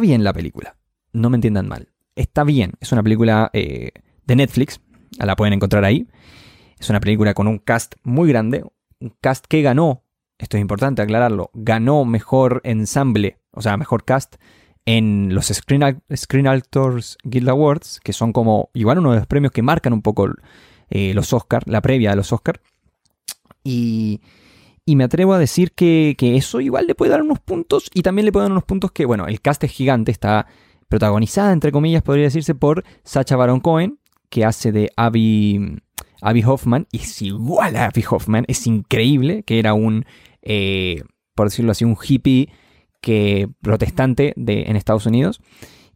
bien 0.00 0.24
la 0.24 0.32
película, 0.32 0.76
no 1.12 1.30
me 1.30 1.36
entiendan 1.36 1.68
mal. 1.68 1.92
Está 2.14 2.44
bien, 2.44 2.72
es 2.80 2.92
una 2.92 3.02
película 3.02 3.50
de 3.52 3.92
Netflix, 4.26 4.80
la 5.18 5.36
pueden 5.36 5.52
encontrar 5.52 5.84
ahí. 5.84 6.08
Es 6.78 6.90
una 6.90 7.00
película 7.00 7.34
con 7.34 7.46
un 7.46 7.58
cast 7.58 7.94
muy 8.02 8.28
grande, 8.28 8.64
un 9.00 9.14
cast 9.20 9.46
que 9.46 9.62
ganó 9.62 10.06
esto 10.38 10.56
es 10.56 10.60
importante 10.60 11.02
aclararlo, 11.02 11.50
ganó 11.54 12.04
mejor 12.04 12.60
ensamble, 12.64 13.38
o 13.52 13.62
sea, 13.62 13.76
mejor 13.76 14.04
cast 14.04 14.36
en 14.86 15.34
los 15.34 15.46
Screen, 15.46 16.46
Actors 16.46 17.18
Guild 17.24 17.48
Awards, 17.48 18.00
que 18.02 18.12
son 18.12 18.32
como 18.32 18.70
igual 18.72 19.00
uno 19.00 19.10
de 19.10 19.18
los 19.18 19.26
premios 19.26 19.52
que 19.52 19.62
marcan 19.62 19.92
un 19.92 20.00
poco 20.00 20.28
eh, 20.88 21.12
los 21.12 21.32
Oscars, 21.32 21.66
la 21.66 21.82
previa 21.82 22.10
de 22.10 22.16
los 22.16 22.32
Oscars. 22.32 22.60
Y, 23.64 24.20
me 24.86 25.02
atrevo 25.02 25.34
a 25.34 25.38
decir 25.40 25.72
que, 25.72 26.14
que, 26.16 26.36
eso 26.36 26.60
igual 26.60 26.86
le 26.86 26.94
puede 26.94 27.10
dar 27.10 27.22
unos 27.22 27.40
puntos 27.40 27.90
y 27.92 28.02
también 28.02 28.24
le 28.24 28.32
puede 28.32 28.44
dar 28.44 28.52
unos 28.52 28.62
puntos 28.62 28.92
que, 28.92 29.04
bueno, 29.04 29.26
el 29.26 29.40
cast 29.40 29.64
es 29.64 29.72
gigante, 29.72 30.12
está 30.12 30.46
protagonizada, 30.88 31.52
entre 31.52 31.72
comillas, 31.72 32.02
podría 32.02 32.24
decirse, 32.24 32.54
por 32.54 32.84
Sacha 33.02 33.34
Baron 33.34 33.58
Cohen, 33.58 33.98
que 34.30 34.44
hace 34.44 34.70
de 34.70 34.92
Abby, 34.96 35.82
Abby 36.20 36.44
Hoffman, 36.44 36.86
y 36.92 36.98
es 36.98 37.20
igual 37.22 37.74
a 37.74 37.86
Abby 37.86 38.04
Hoffman, 38.08 38.44
es 38.46 38.64
increíble, 38.68 39.42
que 39.42 39.58
era 39.58 39.74
un, 39.74 40.06
eh, 40.42 41.02
por 41.34 41.48
decirlo 41.48 41.72
así, 41.72 41.84
un 41.84 41.98
hippie 42.00 42.50
que, 43.06 43.48
protestante 43.62 44.32
de, 44.34 44.62
en 44.62 44.74
Estados 44.74 45.06
Unidos. 45.06 45.40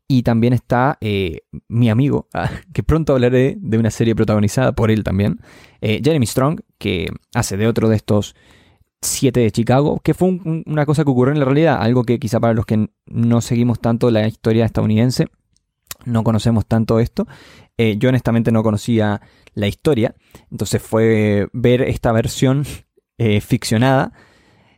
Y 0.07 0.23
también 0.23 0.53
está 0.53 0.97
eh, 1.01 1.41
mi 1.67 1.91
amigo, 1.91 2.29
ah, 2.35 2.49
que 2.73 2.85
pronto 2.85 3.15
hablaré 3.15 3.57
de 3.59 3.79
una 3.79 3.91
serie 3.91 4.15
protagonizada 4.15 4.73
por 4.73 4.93
él 4.93 5.03
también, 5.03 5.41
eh, 5.81 6.01
Jeremy 6.05 6.25
Strong, 6.25 6.61
que 6.79 7.09
hace 7.35 7.57
de 7.57 7.67
otro 7.67 7.89
de 7.89 7.97
estos 7.97 8.37
siete 9.03 9.41
de 9.41 9.51
Chicago, 9.51 9.99
que 10.05 10.15
fue 10.15 10.39
una 10.45 10.87
cosa 10.87 11.03
que 11.03 11.11
ocurrió 11.11 11.33
en 11.33 11.41
la 11.41 11.47
realidad, 11.47 11.79
algo 11.81 12.05
que 12.05 12.21
quizá 12.21 12.39
para 12.39 12.55
los 12.55 12.65
que 12.65 12.91
no 13.07 13.41
seguimos 13.41 13.81
tanto 13.81 14.13
la 14.13 14.29
historia 14.29 14.67
estadounidense, 14.67 15.27
no 16.05 16.23
conocemos 16.23 16.65
tanto 16.67 17.01
esto. 17.01 17.27
Eh, 17.77 17.97
yo 17.99 18.11
honestamente 18.11 18.53
no 18.53 18.63
conocía 18.63 19.21
la 19.55 19.67
historia, 19.67 20.15
entonces 20.53 20.81
fue 20.81 21.49
ver 21.53 21.83
esta 21.83 22.13
versión 22.13 22.65
ficcionada 23.41 24.13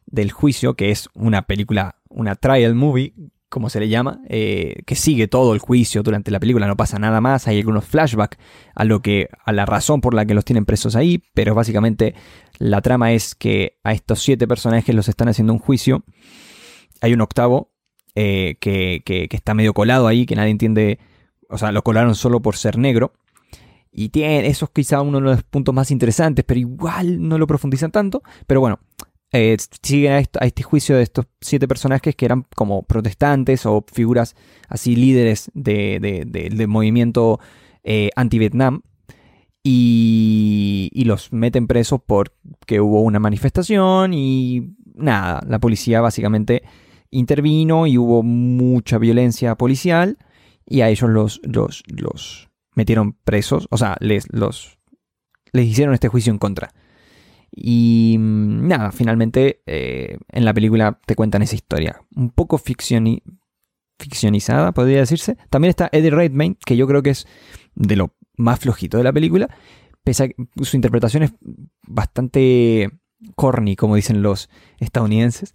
del 0.06 0.30
juicio, 0.30 0.74
que 0.74 0.90
es 0.90 1.08
una 1.14 1.42
película, 1.42 1.96
una 2.14 2.34
trial 2.34 2.74
movie, 2.74 3.14
como 3.52 3.68
se 3.68 3.80
le 3.80 3.88
llama, 3.88 4.20
eh, 4.28 4.82
que 4.86 4.94
sigue 4.94 5.28
todo 5.28 5.52
el 5.52 5.58
juicio 5.58 6.02
durante 6.02 6.30
la 6.30 6.40
película, 6.40 6.66
no 6.66 6.76
pasa 6.76 6.98
nada 6.98 7.20
más, 7.20 7.46
hay 7.46 7.58
algunos 7.58 7.84
flashbacks 7.84 8.38
a 8.74 8.84
lo 8.84 9.02
que, 9.02 9.28
a 9.44 9.52
la 9.52 9.66
razón 9.66 10.00
por 10.00 10.14
la 10.14 10.24
que 10.24 10.32
los 10.32 10.46
tienen 10.46 10.64
presos 10.64 10.96
ahí, 10.96 11.22
pero 11.34 11.54
básicamente 11.54 12.14
la 12.58 12.80
trama 12.80 13.12
es 13.12 13.34
que 13.34 13.78
a 13.84 13.92
estos 13.92 14.22
siete 14.22 14.48
personajes 14.48 14.94
los 14.94 15.06
están 15.08 15.28
haciendo 15.28 15.52
un 15.52 15.58
juicio, 15.58 16.02
hay 17.02 17.12
un 17.12 17.20
octavo 17.20 17.72
eh, 18.14 18.56
que, 18.58 19.02
que, 19.04 19.28
está 19.30 19.52
medio 19.52 19.74
colado 19.74 20.06
ahí, 20.06 20.24
que 20.24 20.34
nadie 20.34 20.50
entiende, 20.50 20.98
o 21.50 21.58
sea, 21.58 21.72
lo 21.72 21.82
colaron 21.82 22.14
solo 22.14 22.40
por 22.40 22.56
ser 22.56 22.78
negro, 22.78 23.12
y 23.90 24.08
tiene, 24.08 24.46
eso 24.46 24.64
es 24.64 24.70
quizá 24.70 25.02
uno 25.02 25.18
de 25.18 25.24
los 25.24 25.42
puntos 25.42 25.74
más 25.74 25.90
interesantes, 25.90 26.42
pero 26.46 26.58
igual 26.58 27.28
no 27.28 27.36
lo 27.36 27.46
profundizan 27.46 27.90
tanto, 27.90 28.22
pero 28.46 28.60
bueno, 28.60 28.80
eh, 29.32 29.56
siguen 29.82 30.12
a, 30.12 30.18
este 30.18 30.62
juicio 30.62 30.96
de 30.96 31.02
estos 31.02 31.26
siete 31.40 31.66
personajes 31.66 32.14
que 32.14 32.26
eran 32.26 32.46
como 32.54 32.82
protestantes 32.82 33.64
o 33.64 33.84
figuras 33.90 34.36
así 34.68 34.94
líderes 34.94 35.50
del 35.54 36.68
movimiento 36.68 37.40
eh, 37.82 38.10
anti-Vietnam. 38.14 38.82
Y, 39.64 40.90
los 41.04 41.32
meten 41.32 41.66
presos 41.66 42.00
porque 42.04 42.80
hubo 42.80 43.00
una 43.02 43.18
manifestación 43.18 44.14
y 44.14 44.74
nada, 44.94 45.42
la 45.48 45.58
policía 45.58 46.00
básicamente 46.00 46.62
intervino 47.10 47.86
y 47.86 47.98
hubo 47.98 48.22
mucha 48.22 48.98
violencia 48.98 49.56
policial 49.56 50.16
y 50.66 50.80
a 50.80 50.88
ellos 50.88 51.10
los, 51.10 51.40
los, 51.44 51.82
los 51.88 52.48
metieron 52.74 53.14
presos, 53.24 53.66
o 53.70 53.76
sea, 53.76 53.96
les, 54.00 54.26
los, 54.32 54.78
les 55.52 55.66
hicieron 55.66 55.94
este 55.94 56.08
juicio 56.08 56.32
en 56.32 56.38
contra. 56.38 56.72
Y 57.54 58.16
mm, 58.18 58.66
nada, 58.66 58.92
finalmente 58.92 59.62
eh, 59.66 60.18
en 60.28 60.44
la 60.44 60.54
película 60.54 60.98
te 61.06 61.14
cuentan 61.14 61.42
esa 61.42 61.54
historia. 61.54 62.02
Un 62.16 62.30
poco 62.30 62.58
ficcionizada, 62.58 64.72
podría 64.72 65.00
decirse. 65.00 65.36
También 65.50 65.70
está 65.70 65.88
Eddie 65.92 66.10
Redmayne, 66.10 66.56
que 66.64 66.76
yo 66.76 66.86
creo 66.86 67.02
que 67.02 67.10
es 67.10 67.26
de 67.74 67.96
lo 67.96 68.14
más 68.36 68.60
flojito 68.60 68.96
de 68.96 69.04
la 69.04 69.12
película. 69.12 69.54
Pese 70.02 70.24
a 70.24 70.28
que 70.28 70.34
su 70.62 70.76
interpretación 70.76 71.22
es 71.22 71.34
bastante 71.86 72.90
corny, 73.36 73.76
como 73.76 73.96
dicen 73.96 74.22
los 74.22 74.48
estadounidenses. 74.80 75.54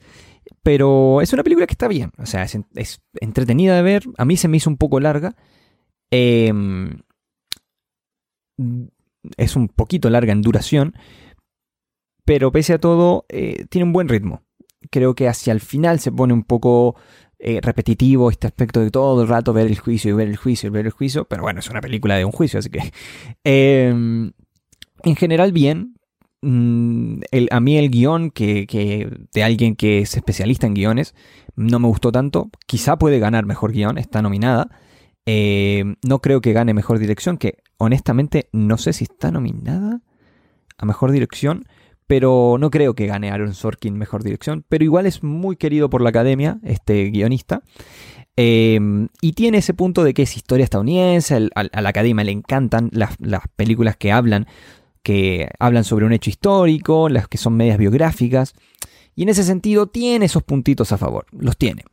Pero 0.63 1.22
es 1.22 1.34
una 1.34 1.44
película 1.44 1.66
que 1.66 1.74
está 1.74 1.88
bien. 1.88 2.12
O 2.18 2.25
sea, 2.25 2.44
es, 2.44 3.01
entretenida 3.20 3.75
de 3.75 3.82
ver. 3.82 4.04
A 4.18 4.25
mí 4.25 4.38
se 4.38 4.48
me 4.48 4.58
hizo 4.58 4.70
un 4.70 4.77
poco 4.77 5.00
larga. 5.00 5.36
Em, 6.12 7.01
es 9.36 9.56
un 9.56 9.68
poquito 9.68 10.10
larga 10.10 10.32
en 10.32 10.42
duración 10.42 10.94
pero 12.27 12.51
pese 12.51 12.74
a 12.74 12.77
todo 12.77 13.25
eh, 13.29 13.67
tiene 13.69 13.86
un 13.86 13.93
buen 13.93 14.10
ritmo. 14.10 14.43
Creo 14.91 15.15
que 15.15 15.29
hacia 15.29 15.53
el 15.53 15.62
final 15.62 16.01
se 16.01 16.12
pone 16.12 16.34
un 16.34 16.43
poco 16.43 16.98
eh, 17.39 17.62
repetitivo 17.62 18.29
este 18.29 18.48
aspecto 18.48 18.81
de 18.81 18.91
todo 18.91 19.22
el 19.22 19.29
rato 19.29 19.53
ver 19.53 19.67
el 19.67 19.79
juicio 19.79 20.12
y 20.12 20.13
ver 20.13 20.27
el 20.27 20.36
juicio 20.36 20.67
y 20.67 20.72
ver 20.72 20.88
el 20.88 20.91
juicio, 20.91 21.24
pero 21.24 21.43
bueno, 21.43 21.62
es 21.62 21.69
una 21.69 21.79
película 21.79 22.17
de 22.17 22.25
un 22.25 22.34
juicio, 22.34 22.60
así 22.60 22.69
que... 22.69 22.91
Em, 23.46 24.34
en 25.03 25.15
general 25.15 25.53
bien. 25.53 25.93
Mm, 26.41 27.22
a 27.50 27.60
mí 27.62 27.77
el 27.77 27.89
guion 27.89 28.31
que, 28.31 29.10
de 29.34 29.43
alguien 29.43 29.77
que 29.77 30.00
es 30.00 30.17
especialista 30.17 30.67
en 30.67 30.74
guiones 30.74 31.15
no 31.55 31.79
me 31.79 31.88
gustó 31.88 32.12
tanto. 32.12 32.50
Quizá 32.65 32.98
puede 32.98 33.19
ganar 33.19 33.46
mejor 33.46 33.72
guion, 33.72 33.98
está 33.98 34.22
nominada. 34.22 34.69
Em, 35.25 35.96
no 36.05 36.19
creo 36.19 36.41
que 36.41 36.51
gane 36.51 36.74
mejor 36.74 37.00
dirección, 37.00 37.38
que 37.38 37.60
honestamente 37.77 38.50
no 38.51 38.77
sé 38.77 38.91
si 38.91 39.05
está 39.05 39.31
nominada 39.31 40.01
a 40.77 40.86
mejor 40.86 41.12
dirección 41.12 41.63
pero 42.07 42.55
no 42.59 42.71
creo 42.71 42.95
que 42.95 43.05
gane 43.05 43.29
Aaron 43.29 43.53
Sorkin 43.53 43.97
mejor 43.97 44.23
dirección, 44.23 44.63
pero 44.67 44.83
igual 44.83 45.05
es 45.05 45.23
muy 45.23 45.57
querido 45.57 45.89
por 45.89 46.01
la 46.01 46.09
academia, 46.09 46.59
este 46.63 47.09
guionista. 47.11 47.61
Em, 48.37 49.09
y 49.21 49.33
tiene 49.33 49.57
ese 49.57 49.73
punto 49.73 50.03
de 50.03 50.13
que 50.13 50.21
es 50.21 50.37
historia 50.37 50.63
estadounidense, 50.63 51.49
a, 51.53 51.81
la 51.81 51.89
academia 51.89 52.23
le 52.23 52.31
encantan 52.31 52.89
las, 52.93 53.17
películas 53.55 53.97
que 53.97 54.11
hablan, 54.11 54.47
que 55.03 55.49
hablan 55.59 55.83
sobre 55.83 56.05
un 56.05 56.13
hecho 56.13 56.29
histórico, 56.29 57.09
las 57.09 57.27
que 57.27 57.37
son 57.37 57.57
medias 57.57 57.77
biográficas. 57.77 58.53
Y 59.15 59.23
en 59.23 59.29
ese 59.29 59.43
sentido 59.43 59.87
tiene 59.87 60.25
esos 60.25 60.43
puntitos 60.43 60.91
a 60.91 60.97
favor, 60.97 61.25
los 61.31 61.57
tiene. 61.57 61.83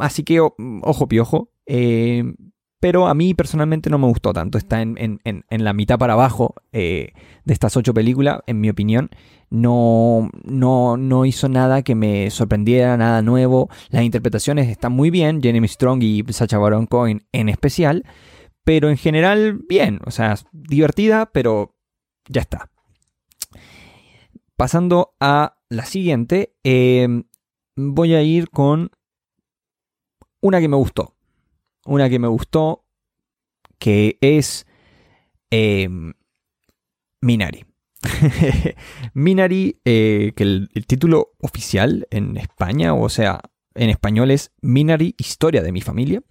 Así 0.00 0.22
que 0.22 0.40
ojo 0.40 1.08
piojo. 1.08 1.50
Eh, 1.66 2.24
pero 2.80 3.08
a 3.08 3.14
mí 3.14 3.34
personalmente 3.34 3.90
no 3.90 3.98
me 3.98 4.06
gustó 4.06 4.32
tanto. 4.32 4.56
Está 4.56 4.80
en, 4.82 5.20
la 5.50 5.72
mitad 5.72 5.98
para 5.98 6.12
abajo 6.12 6.54
eh, 6.72 7.12
de 7.44 7.52
estas 7.52 7.76
ocho 7.76 7.92
películas, 7.92 8.40
en 8.46 8.60
mi 8.60 8.70
opinión. 8.70 9.10
No, 9.50 10.30
no, 10.44 10.96
no 10.96 11.24
hizo 11.24 11.48
nada 11.48 11.82
que 11.82 11.94
me 11.94 12.30
sorprendiera, 12.30 12.96
nada 12.96 13.22
nuevo. 13.22 13.68
Las 13.90 14.04
interpretaciones 14.04 14.68
están 14.68 14.92
muy 14.92 15.10
bien, 15.10 15.42
Jeremy 15.42 15.66
Strong 15.66 16.02
y 16.02 16.24
Sacha 16.30 16.58
Baron 16.58 16.86
Cohen 16.86 17.26
en 17.32 17.48
especial. 17.48 18.04
Pero 18.64 18.90
en 18.90 18.96
general, 18.96 19.60
bien. 19.68 20.00
O 20.06 20.10
sea, 20.10 20.36
divertida, 20.52 21.30
pero 21.32 21.74
ya 22.28 22.42
está. 22.42 22.70
Pasando 24.56 25.14
a 25.20 25.56
la 25.68 25.84
siguiente, 25.84 26.54
eh, 26.62 27.08
voy 27.76 28.14
a 28.14 28.22
ir 28.22 28.50
con 28.50 28.90
una 30.40 30.60
que 30.60 30.68
me 30.68 30.76
gustó 30.76 31.17
una 31.88 32.08
que 32.08 32.18
me 32.18 32.28
gustó, 32.28 32.84
que 33.78 34.18
es 34.20 34.66
em, 35.50 36.14
Minari. 37.20 37.64
Minari, 39.14 39.80
eh, 39.84 40.32
que 40.36 40.42
el, 40.44 40.68
título 40.86 41.32
oficial 41.40 42.06
en 42.10 42.36
España, 42.36 42.94
o 42.94 43.08
sea, 43.08 43.40
en 43.74 43.90
español 43.90 44.30
es 44.30 44.52
Minari, 44.60 45.14
Historia 45.18 45.62
de 45.62 45.72
mi 45.72 45.80
familia, 45.80 46.22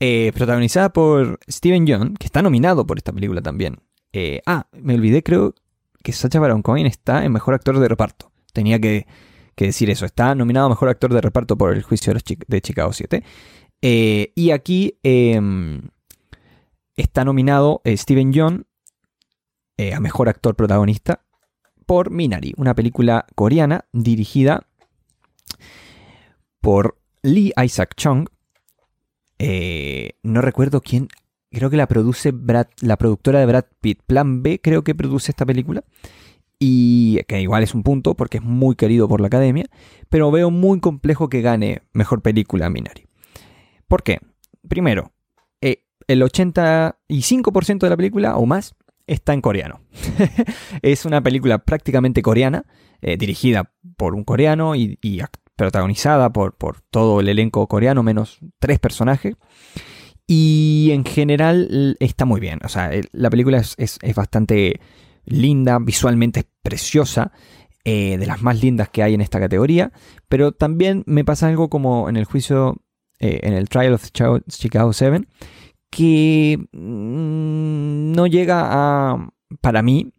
eh, 0.00 0.32
protagonizada 0.34 0.92
por 0.92 1.38
Steven 1.48 1.86
Yeun, 1.86 2.14
que 2.14 2.26
está 2.26 2.42
nominado 2.42 2.86
por 2.86 2.98
esta 2.98 3.12
película 3.12 3.42
también. 3.42 3.80
Eh, 4.12 4.40
ah, 4.46 4.68
me 4.72 4.94
olvidé, 4.94 5.22
creo 5.22 5.54
que 6.02 6.12
Sacha 6.12 6.40
Baron 6.40 6.62
Cohen 6.62 6.86
está 6.86 7.24
en 7.24 7.32
Mejor 7.32 7.54
Actor 7.54 7.78
de 7.78 7.88
Reparto. 7.88 8.30
Tenía 8.52 8.78
que, 8.78 9.06
decir 9.56 9.88
eso. 9.90 10.04
Está 10.04 10.34
nominado 10.34 10.66
a 10.66 10.68
Mejor 10.68 10.88
Actor 10.88 11.12
de 11.14 11.20
Reparto 11.20 11.56
por 11.56 11.74
el 11.74 11.82
juicio 11.82 12.12
de 12.12 12.60
Chicago 12.60 12.92
7. 12.92 13.24
Eh, 13.86 14.32
y 14.34 14.50
aquí 14.52 14.98
em, 15.02 15.90
está 16.96 17.22
nominado 17.22 17.82
eh, 17.84 17.94
Steven 17.98 18.32
Yeun 18.32 18.66
eh, 19.76 19.92
a 19.92 20.00
Mejor 20.00 20.30
Actor 20.30 20.56
Protagonista 20.56 21.20
por 21.84 22.10
Minari, 22.10 22.54
una 22.56 22.74
película 22.74 23.26
coreana 23.34 23.84
dirigida 23.92 24.66
por 26.62 26.96
Lee 27.22 27.52
Isaac 27.62 27.94
Chung. 27.94 28.26
no 30.22 30.40
recuerdo 30.40 30.80
quién, 30.80 31.08
creo 31.50 31.68
que 31.68 31.76
la 31.76 31.86
produce 31.86 32.32
la 32.80 32.96
productora 32.96 33.40
de 33.40 33.46
Brad 33.46 33.66
Pitt, 33.82 34.00
Plan 34.06 34.42
B, 34.42 34.62
creo 34.62 34.82
que 34.82 34.94
produce 34.94 35.30
esta 35.30 35.44
película. 35.44 35.84
Y 36.58 37.22
que 37.24 37.42
igual 37.42 37.62
es 37.62 37.74
un 37.74 37.82
punto 37.82 38.14
porque 38.14 38.38
es 38.38 38.42
muy 38.42 38.76
querido 38.76 39.08
por 39.08 39.20
la 39.20 39.26
academia, 39.26 39.66
pero 40.08 40.30
veo 40.30 40.50
muy 40.50 40.80
complejo 40.80 41.28
que 41.28 41.42
gane 41.42 41.82
mejor 41.92 42.22
película 42.22 42.70
Minari. 42.70 43.03
¿Por 43.88 44.02
qué? 44.02 44.18
Primero, 44.68 45.12
eh, 45.60 45.84
el 46.06 46.22
85% 46.22 47.78
de 47.78 47.90
la 47.90 47.96
película 47.96 48.36
o 48.36 48.46
más 48.46 48.74
está 49.06 49.34
en 49.34 49.40
coreano. 49.40 49.80
es 50.82 51.04
una 51.04 51.22
película 51.22 51.58
prácticamente 51.58 52.22
coreana. 52.22 52.64
dirigida 53.02 53.70
por 53.98 54.14
un 54.14 54.24
coreano 54.24 54.74
y, 54.74 54.98
protagonizada 55.56 56.32
por, 56.32 56.56
por, 56.56 56.80
todo 56.90 57.20
el 57.20 57.28
elenco 57.28 57.66
coreano, 57.68 58.02
menos 58.02 58.38
tres 58.58 58.78
personajes. 58.78 59.36
Y 60.26 60.90
en 60.92 61.04
general 61.04 61.96
está 62.00 62.24
muy 62.24 62.40
bien. 62.40 62.60
O 62.64 62.68
sea, 62.68 62.90
la 63.12 63.30
película 63.30 63.58
es, 63.58 63.74
es, 63.76 64.14
bastante 64.14 64.80
linda, 65.26 65.78
visualmente 65.78 66.40
es 66.40 66.46
preciosa. 66.62 67.32
Eh, 67.86 68.16
de 68.16 68.24
las 68.24 68.40
más 68.40 68.62
lindas 68.62 68.88
que 68.88 69.02
hay 69.02 69.12
en 69.12 69.20
esta 69.20 69.38
categoría. 69.38 69.92
Pero 70.28 70.52
también 70.52 71.02
me 71.06 71.22
pasa 71.22 71.48
algo 71.48 71.68
como 71.68 72.08
en 72.08 72.16
el 72.16 72.24
juicio, 72.24 72.76
eh, 73.24 73.40
en 73.42 73.54
el 73.54 73.70
Trial 73.70 73.94
of 73.94 74.10
Chicago 74.48 74.92
7, 74.92 75.26
que 75.88 76.58
mm, 76.72 78.12
no 78.12 78.26
llega 78.26 78.68
a, 78.68 79.30
para 79.62 79.80
mí, 79.80 80.12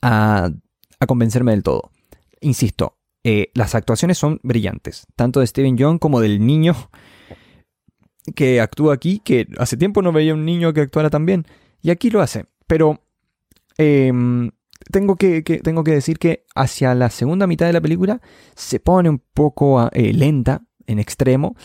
a, 0.00 0.50
convencerme 1.06 1.50
del 1.50 1.62
todo. 1.62 1.90
Insisto, 2.40 2.96
eh, 3.24 3.50
las 3.52 3.74
actuaciones 3.74 4.16
son 4.16 4.40
brillantes, 4.42 5.06
tanto 5.16 5.40
de 5.40 5.46
Steven 5.46 5.76
Young 5.76 5.98
como 5.98 6.22
del 6.22 6.46
niño 6.46 6.74
que 8.34 8.62
actúa 8.62 8.94
aquí, 8.94 9.18
que 9.18 9.46
hace 9.58 9.76
tiempo 9.76 10.00
no 10.00 10.12
veía 10.12 10.32
un 10.32 10.46
niño 10.46 10.72
que 10.72 10.80
actuara 10.80 11.10
tan 11.10 11.26
bien, 11.26 11.44
y 11.82 11.90
aquí 11.90 12.08
lo 12.08 12.22
hace. 12.22 12.46
Pero 12.66 13.02
em, 13.76 14.50
tengo, 14.90 15.16
que, 15.16 15.42
tengo 15.42 15.84
que 15.84 15.92
decir 15.92 16.18
que 16.18 16.46
hacia 16.54 16.94
la 16.94 17.10
segunda 17.10 17.46
mitad 17.46 17.66
de 17.66 17.74
la 17.74 17.82
película 17.82 18.22
se 18.54 18.80
pone 18.80 19.10
un 19.10 19.22
poco 19.34 19.90
eh, 19.92 20.14
lenta, 20.14 20.62
en 20.86 20.98
extremo. 20.98 21.56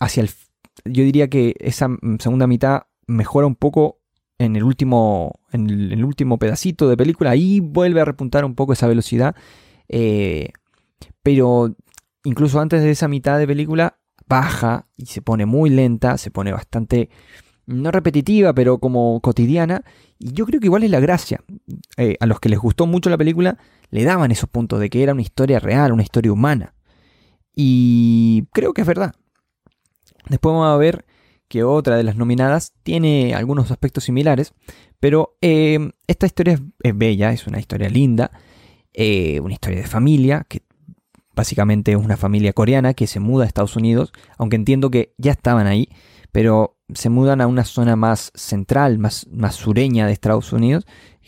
Hacia 0.00 0.22
el, 0.22 0.30
yo 0.84 1.04
diría 1.04 1.28
que 1.28 1.54
esa 1.58 1.88
segunda 2.18 2.46
mitad 2.46 2.82
mejora 3.06 3.46
un 3.46 3.56
poco 3.56 4.00
en 4.38 4.56
el 4.56 4.64
último, 4.64 5.40
en 5.52 5.70
el, 5.70 6.04
último 6.04 6.38
pedacito 6.38 6.88
de 6.88 6.96
película. 6.96 7.30
Ahí 7.30 7.60
vuelve 7.60 8.00
a 8.00 8.04
repuntar 8.04 8.44
un 8.44 8.54
poco 8.54 8.72
esa 8.72 8.88
velocidad. 8.88 9.36
Eh, 9.88 10.50
pero 11.22 11.74
incluso 12.24 12.60
antes 12.60 12.82
de 12.82 12.90
esa 12.90 13.08
mitad 13.08 13.38
de 13.38 13.46
película 13.46 13.98
baja 14.26 14.86
y 14.96 15.06
se 15.06 15.22
pone 15.22 15.46
muy 15.46 15.70
lenta, 15.70 16.18
se 16.18 16.30
pone 16.30 16.52
bastante, 16.52 17.10
no 17.66 17.90
repetitiva, 17.90 18.52
pero 18.52 18.78
como 18.78 19.20
cotidiana. 19.20 19.84
Y 20.18 20.32
yo 20.32 20.46
creo 20.46 20.60
que 20.60 20.66
igual 20.66 20.84
es 20.84 20.90
la 20.90 21.00
gracia. 21.00 21.40
Eh, 21.96 22.16
a 22.18 22.26
los 22.26 22.40
que 22.40 22.48
les 22.48 22.58
gustó 22.58 22.86
mucho 22.86 23.10
la 23.10 23.18
película 23.18 23.58
le 23.90 24.04
daban 24.04 24.30
esos 24.30 24.48
puntos 24.48 24.80
de 24.80 24.90
que 24.90 25.02
era 25.02 25.12
una 25.12 25.22
historia 25.22 25.60
real, 25.60 25.92
una 25.92 26.02
historia 26.02 26.32
humana. 26.32 26.74
Y 27.54 28.46
creo 28.52 28.72
que 28.72 28.82
es 28.82 28.86
verdad. 28.86 29.14
Después 30.28 30.52
vamos 30.52 30.68
a 30.68 30.76
ver 30.76 31.04
que 31.48 31.64
otra 31.64 31.96
de 31.96 32.02
las 32.02 32.16
nominadas 32.16 32.72
tiene 32.82 33.34
algunos 33.34 33.70
aspectos 33.70 34.04
similares, 34.04 34.54
pero 35.00 35.36
eh, 35.42 35.90
esta 36.06 36.26
historia 36.26 36.58
es, 36.82 36.96
bella, 36.96 37.32
es 37.32 37.46
una 37.46 37.58
historia 37.58 37.90
linda, 37.90 38.30
eh, 38.94 39.40
una 39.40 39.54
historia 39.54 39.80
de 39.80 39.86
familia 39.86 40.46
que 40.48 40.62
Básicamente 41.34 41.92
es 41.92 41.96
una 41.96 42.16
familia 42.16 42.52
coreana 42.52 42.92
que 42.92 43.06
se 43.06 43.18
muda 43.18 43.44
a 43.44 43.46
Estados 43.46 43.76
Unidos, 43.76 44.12
aunque 44.36 44.56
entiendo 44.56 44.90
que 44.90 45.14
ya 45.16 45.32
estaban 45.32 45.66
ahí, 45.66 45.88
pero 46.30 46.76
se 46.92 47.08
mudan 47.08 47.40
a 47.40 47.46
una 47.46 47.64
zona 47.64 47.96
más 47.96 48.32
central, 48.34 48.98
más, 48.98 49.26
más 49.32 49.54
sureña 49.54 50.06
de 50.06 50.12
Estados 50.12 50.52
Unidos, 50.52 50.84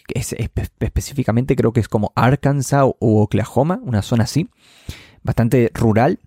es, 0.09 0.37
específicamente 0.81 1.57
creo 1.57 1.73
que 1.73 1.81
es 1.81 1.89
como 1.89 2.13
Arkansas 2.17 2.85
o 2.85 3.23
Oklahoma, 3.23 3.81
una 3.83 4.03
zona 4.03 4.25
así, 4.25 4.51
bastante 5.25 5.71
rural, 5.75 6.21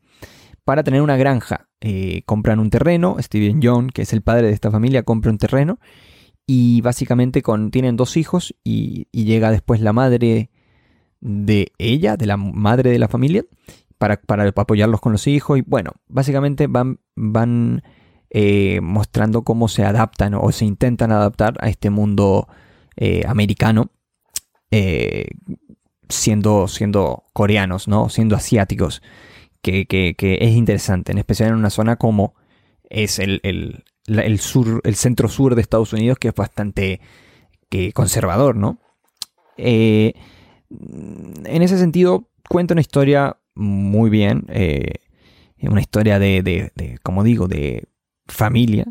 para 0.65 0.83
tener 0.83 1.01
una 1.01 1.15
granja. 1.15 1.69
Eh, 1.79 2.23
compran 2.25 2.59
un 2.59 2.69
terreno, 2.69 3.15
Steven 3.19 3.61
John, 3.63 3.89
que 3.89 4.01
es 4.01 4.11
el 4.11 4.21
padre 4.21 4.47
de 4.47 4.53
esta 4.53 4.71
familia, 4.71 5.03
compra 5.03 5.31
un 5.31 5.37
terreno 5.37 5.79
y 6.45 6.81
básicamente 6.81 7.41
con, 7.41 7.71
tienen 7.71 7.95
dos 7.95 8.17
hijos 8.17 8.55
y 8.63 9.07
llega 9.13 9.51
después 9.51 9.79
la 9.79 9.93
madre 9.93 10.49
de 11.19 11.71
ella, 11.77 12.17
de 12.17 12.25
la 12.25 12.37
madre 12.37 12.91
de 12.91 12.99
la 12.99 13.07
familia, 13.07 13.43
para, 13.97 14.21
apoyarlos 14.55 15.01
con 15.01 15.11
los 15.11 15.27
hijos. 15.27 15.59
Y 15.59 15.61
bueno, 15.61 15.91
básicamente 16.07 16.67
van, 16.67 16.99
van 17.15 17.83
eh, 18.29 18.79
mostrando 18.81 19.43
cómo 19.43 19.67
se 19.67 19.83
adaptan 19.83 20.33
o 20.35 20.51
se 20.51 20.65
intentan 20.65 21.11
adaptar 21.11 21.55
a 21.59 21.69
este 21.69 21.89
mundo 21.89 22.47
eh, 22.95 23.23
americano, 23.27 23.91
eh, 24.71 25.27
siendo, 26.09 26.67
siendo 26.67 27.25
coreanos, 27.33 27.87
¿no? 27.87 28.09
siendo 28.09 28.35
asiáticos, 28.35 29.01
que, 29.61 29.85
es 30.19 30.55
interesante, 30.55 31.11
en 31.11 31.17
especial 31.17 31.49
en 31.49 31.55
una 31.55 31.69
zona 31.69 31.97
como 31.97 32.35
es 32.89 33.19
el, 33.19 33.41
el, 33.43 34.39
sur, 34.39 34.81
el 34.85 34.95
centro 34.95 35.27
sur 35.27 35.55
de 35.55 35.61
Estados 35.61 35.91
Unidos, 35.93 36.17
que 36.19 36.29
es 36.29 36.35
bastante 36.35 37.01
conservador, 37.93 38.55
¿no? 38.55 38.79
en 39.57 40.13
ese 41.61 41.77
sentido, 41.77 42.29
cuenta 42.47 42.73
una 42.73 42.81
historia 42.81 43.37
muy 43.55 44.09
bien. 44.09 44.45
Eh, 44.49 44.93
una 45.61 45.81
historia 45.81 46.19
de, 46.19 46.99
como 47.03 47.23
digo, 47.23 47.47
de 47.47 47.85
familia. 48.27 48.85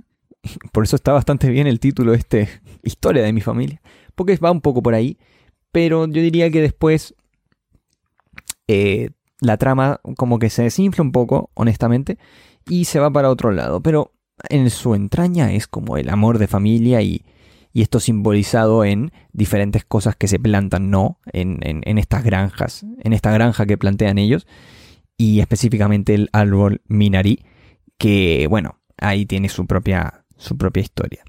Por 0.73 0.85
eso 0.85 0.97
está 0.97 1.13
bastante 1.13 1.49
bien 1.49 1.67
el 1.67 1.81
título 1.81 2.15
este, 2.15 2.49
Historia 2.83 3.23
de 3.23 3.33
mi 3.33 3.41
familia. 3.41 3.81
Porque 4.15 4.37
va 4.37 4.51
un 4.51 4.61
poco 4.61 4.83
por 4.83 4.95
ahí. 4.95 5.19
Pero 5.73 6.07
yo 6.07 6.23
diría 6.23 6.51
que 6.51 6.61
después 6.61 7.15
eh, 8.69 9.11
la 9.41 9.57
trama 9.57 10.01
como 10.17 10.39
que 10.39 10.51
se 10.51 10.63
desinfla 10.63 11.03
un 11.03 11.13
poco, 11.13 11.51
honestamente. 11.55 12.19
Y 12.69 12.87
se 12.87 12.99
va 12.99 13.11
para 13.11 13.31
otro 13.31 13.53
lado. 13.53 13.83
Pero 13.83 14.13
en 14.49 14.71
su 14.71 14.95
entraña 14.95 15.53
es 15.53 15.67
como 15.67 15.97
el 15.97 16.09
amor 16.09 16.39
de 16.39 16.47
familia 16.47 17.03
y, 17.03 17.25
esto 17.75 18.01
simbolizado 18.01 18.87
en 18.87 19.13
diferentes 19.35 19.85
cosas 19.85 20.17
que 20.17 20.29
se 20.29 20.39
plantan, 20.39 20.89
¿no? 20.91 21.19
En, 21.35 21.59
estas 21.99 22.25
granjas, 22.25 22.87
en 23.05 23.13
esta 23.13 23.31
granja 23.33 23.67
que 23.67 23.77
plantean 23.77 24.17
ellos, 24.17 24.47
y 25.19 25.41
específicamente 25.41 26.15
el 26.15 26.31
árbol 26.33 26.81
Minari, 26.87 27.45
que, 27.99 28.47
bueno, 28.49 28.79
ahí 28.97 29.27
tiene 29.27 29.51
su 29.51 29.67
propia, 29.67 30.25
su 30.39 30.57
propia 30.57 30.81
historia. 30.81 31.23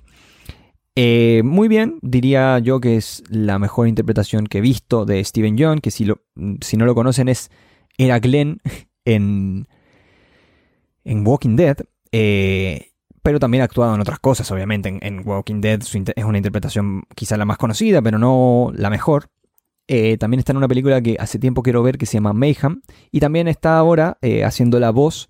Eh, 1.00 1.44
muy 1.44 1.68
bien, 1.68 2.00
diría 2.02 2.58
yo 2.58 2.80
que 2.80 2.96
es 2.96 3.24
la 3.30 3.60
mejor 3.60 3.88
interpretación 3.88 4.48
que 4.48 4.58
he 4.58 4.62
visto 4.62 5.06
de 5.06 5.24
Steven 5.24 5.56
Young, 5.56 5.80
que 5.80 5.92
si, 5.92 6.06
lo, 6.06 6.24
si 6.62 6.76
no 6.76 6.88
lo 6.88 6.96
conocen 6.96 7.30
es 7.30 7.52
era 8.00 8.18
Glenn 8.18 8.62
en, 9.06 9.68
en 11.04 11.28
Walking 11.28 11.56
Dead. 11.56 11.78
Eh, 12.12 12.94
pero 13.22 13.40
también 13.40 13.62
ha 13.62 13.66
actuado 13.66 13.94
en 13.94 14.02
otras 14.02 14.18
cosas, 14.18 14.50
obviamente. 14.50 14.98
En, 15.00 15.22
Walking 15.24 15.62
Dead 15.62 15.80
es 15.82 16.24
una 16.26 16.38
interpretación 16.38 17.04
quizá 17.14 17.38
la 17.38 17.46
más 17.46 17.60
conocida, 17.60 18.02
pero 18.02 18.18
no 18.18 18.72
la 18.74 18.90
mejor. 18.90 19.30
Eh, 19.88 20.18
también 20.18 20.40
está 20.40 20.52
en 20.54 20.58
una 20.58 20.68
película 20.68 21.00
que 21.00 21.16
hace 21.20 21.38
tiempo 21.38 21.62
quiero 21.62 21.84
ver 21.84 22.00
que 22.00 22.08
se 22.08 22.14
llama 22.14 22.34
Mayhem. 22.34 22.82
Y 23.12 23.20
también 23.20 23.48
está 23.48 23.78
ahora 23.78 24.18
haciendo 24.44 24.80
la 24.80 24.90
voz 24.90 25.30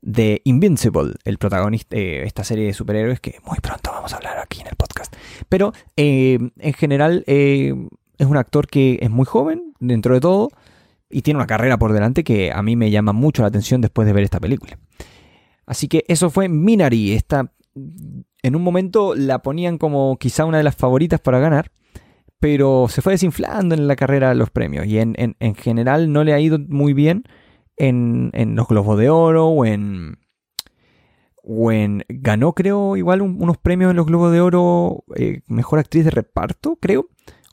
de 0.00 0.40
Invincible, 0.44 1.14
el 1.24 1.38
protagonista 1.38 1.96
de 1.96 2.24
esta 2.24 2.44
serie 2.44 2.66
de 2.66 2.72
superhéroes 2.72 3.20
que 3.20 3.36
muy 3.44 3.58
pronto 3.58 3.90
vamos 3.90 4.12
a 4.12 4.16
hablar 4.16 4.38
aquí 4.38 4.60
en 4.60 4.68
el 4.68 4.76
podcast. 4.76 5.14
Pero 5.48 5.72
eh, 5.96 6.38
en 6.58 6.72
general 6.72 7.24
es 7.26 8.26
un 8.26 8.36
actor 8.36 8.66
que 8.66 8.98
es 9.00 9.10
muy 9.10 9.26
joven 9.26 9.74
dentro 9.80 10.14
de 10.14 10.20
todo 10.20 10.50
y 11.10 11.22
tiene 11.22 11.38
una 11.38 11.46
carrera 11.46 11.78
por 11.78 11.92
delante 11.92 12.24
que 12.24 12.52
a 12.52 12.62
mí 12.62 12.76
me 12.76 12.90
llama 12.90 13.12
mucho 13.12 13.42
la 13.42 13.48
atención 13.48 13.80
después 13.80 14.06
de 14.06 14.12
ver 14.12 14.24
esta 14.24 14.40
película. 14.40 14.78
Así 15.66 15.88
que 15.88 16.04
eso 16.08 16.30
fue 16.30 16.48
Minari. 16.48 17.12
Esta, 17.12 17.52
en 17.74 18.56
un 18.56 18.62
momento 18.62 19.14
la 19.14 19.40
ponían 19.40 19.78
como 19.78 20.16
quizá 20.18 20.44
una 20.44 20.58
de 20.58 20.64
las 20.64 20.76
favoritas 20.76 21.20
para 21.20 21.38
ganar, 21.38 21.70
pero 22.40 22.86
se 22.88 23.02
fue 23.02 23.14
desinflando 23.14 23.74
en 23.74 23.88
la 23.88 23.96
carrera 23.96 24.30
de 24.30 24.34
los 24.34 24.50
premios 24.50 24.86
y 24.86 24.98
en, 24.98 25.14
general 25.56 26.12
no 26.12 26.24
le 26.24 26.32
ha 26.32 26.40
ido 26.40 26.58
muy 26.58 26.92
bien 26.92 27.24
en, 27.78 28.30
los 28.54 28.68
Globos 28.68 28.98
de 28.98 29.10
Oro 29.10 29.46
o 29.48 29.64
en, 29.64 30.18
o 31.42 31.72
en... 31.72 32.04
Ganó 32.08 32.52
creo 32.54 32.96
igual 32.96 33.22
unos 33.22 33.58
premios 33.58 33.90
en 33.90 33.96
los 33.96 34.06
Globos 34.06 34.32
de 34.32 34.40
Oro, 34.40 35.04
eh, 35.16 35.42
Mejor 35.46 35.78
Actriz 35.78 36.04
de 36.04 36.10
Reparto, 36.10 36.76
creo, 36.80 37.08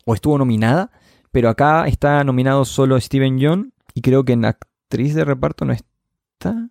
o 0.05 0.13
estuvo 0.13 0.38
nominada, 0.38 0.91
pero 1.31 1.49
acá 1.49 1.88
está 1.88 2.23
nominado 2.23 2.65
solo 2.65 2.99
Steven 2.99 3.38
Yeun 3.38 3.73
y 3.93 4.01
creo 4.01 4.23
que 4.23 4.33
en 4.33 4.45
Actriz 4.45 5.15
de 5.15 5.25
Reparto 5.25 5.65
no 5.65 5.73
está. 5.73 6.69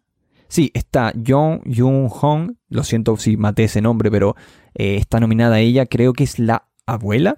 Sí, 0.49 0.71
está 0.75 1.13
Jung 1.15 1.61
Jung 1.65 2.09
Hong, 2.09 2.53
lo 2.69 2.85
siento 2.85 3.17
si 3.17 3.37
maté 3.37 3.65
ese 3.65 3.81
nombre, 3.81 4.11
pero 4.11 4.37
eh, 4.75 4.97
está 4.97 5.19
nominada 5.19 5.59
ella, 5.59 5.87
creo 5.87 6.13
que 6.13 6.25
es 6.25 6.39
la 6.39 6.69
abuela, 6.87 7.37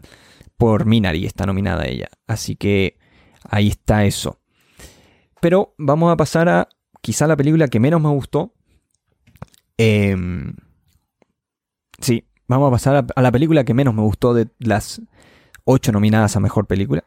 por 0.56 0.86
Minari 0.86 1.24
está 1.24 1.46
nominada 1.46 1.86
ella. 1.86 2.08
Así 2.26 2.56
que 2.56 2.98
ahí 3.48 3.68
está 3.68 4.04
eso. 4.04 4.40
Pero 5.46 5.76
vamos 5.78 6.12
a 6.12 6.16
pasar 6.16 6.48
a 6.48 6.68
quizá 7.00 7.28
la 7.28 7.36
película 7.36 7.68
que 7.68 7.78
menos 7.78 8.02
me 8.02 8.08
gustó. 8.08 8.52
Em, 9.78 10.56
sí, 12.00 12.24
vamos 12.48 12.66
a 12.66 12.72
pasar 12.72 13.06
a, 13.14 13.22
la 13.22 13.30
película 13.30 13.62
que 13.62 13.72
menos 13.72 13.94
me 13.94 14.02
gustó 14.02 14.34
de 14.34 14.48
las 14.58 15.00
ocho 15.62 15.92
nominadas 15.92 16.34
a 16.34 16.40
Mejor 16.40 16.66
Película. 16.66 17.04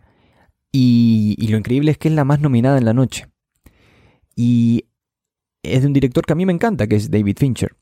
Y, 0.71 1.35
lo 1.49 1.57
increíble 1.57 1.91
es 1.91 1.97
que 1.97 2.07
es 2.07 2.13
la 2.13 2.23
más 2.23 2.39
nominada 2.39 2.77
en 2.77 2.85
la 2.85 2.93
noche. 2.93 3.27
Y 4.37 4.85
es 5.61 5.81
de 5.81 5.87
un 5.87 5.93
director 5.93 6.25
que 6.25 6.31
a 6.31 6.37
mí 6.37 6.45
me 6.45 6.53
encanta, 6.53 6.87
que 6.87 6.95
es 6.95 7.11
David 7.11 7.35
Fincher. 7.37 7.75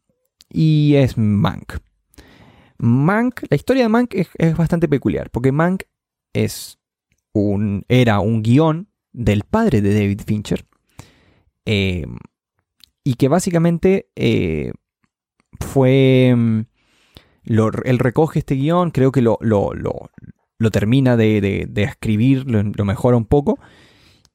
Y 0.49 0.95
es 0.95 1.19
Mank. 1.19 1.73
Mank, 2.79 3.43
la 3.47 3.57
historia 3.57 3.83
de 3.83 3.89
Mank 3.89 4.15
es, 4.15 4.57
bastante 4.57 4.87
peculiar, 4.87 5.29
porque 5.29 5.51
Mank 5.51 5.83
es 6.33 6.79
un, 7.31 7.85
era 7.89 8.21
un 8.21 8.41
guion 8.41 8.89
del 9.17 9.43
padre 9.43 9.81
de 9.81 9.93
David 9.93 10.21
Fincher. 10.25 10.65
Eh, 11.65 12.05
y 13.03 13.15
que 13.15 13.27
básicamente 13.27 14.09
eh, 14.15 14.71
fue... 15.59 16.33
Mm, 16.35 16.61
él 17.45 17.99
recoge 17.99 18.39
este 18.39 18.55
guion, 18.55 18.91
creo 18.91 19.11
que 19.13 19.21
lo, 19.21 19.37
lo, 19.41 20.69
termina 20.69 21.15
de, 21.15 21.69
escribir, 21.77 22.45
lo, 22.45 22.85
mejora 22.85 23.15
un 23.15 23.25
poco. 23.25 23.57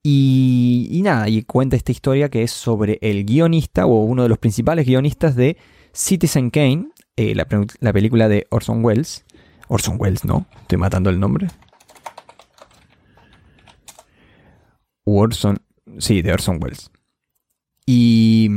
Y, 0.02 1.00
nada, 1.04 1.28
y 1.28 1.42
cuenta 1.42 1.76
esta 1.76 1.92
historia 1.92 2.30
que 2.30 2.42
es 2.42 2.50
sobre 2.50 2.98
el 3.02 3.24
guionista 3.24 3.84
o 3.84 4.02
uno 4.04 4.22
de 4.22 4.30
los 4.30 4.38
principales 4.38 4.86
guionistas 4.86 5.36
de 5.36 5.58
Citizen 5.92 6.48
Kane, 6.50 6.88
eh, 7.16 7.34
la, 7.34 7.46
la 7.80 7.92
película 7.92 8.28
de 8.28 8.46
Orson 8.50 8.82
Welles. 8.82 9.26
Orson 9.68 9.96
Welles, 9.98 10.24
¿no? 10.24 10.46
Estoy 10.62 10.78
matando 10.78 11.10
el 11.10 11.20
nombre. 11.20 11.48
Orson. 15.04 15.58
Sí, 15.98 16.22
de 16.22 16.32
Orson 16.32 16.58
Welles. 16.62 16.90
Y. 17.86 18.48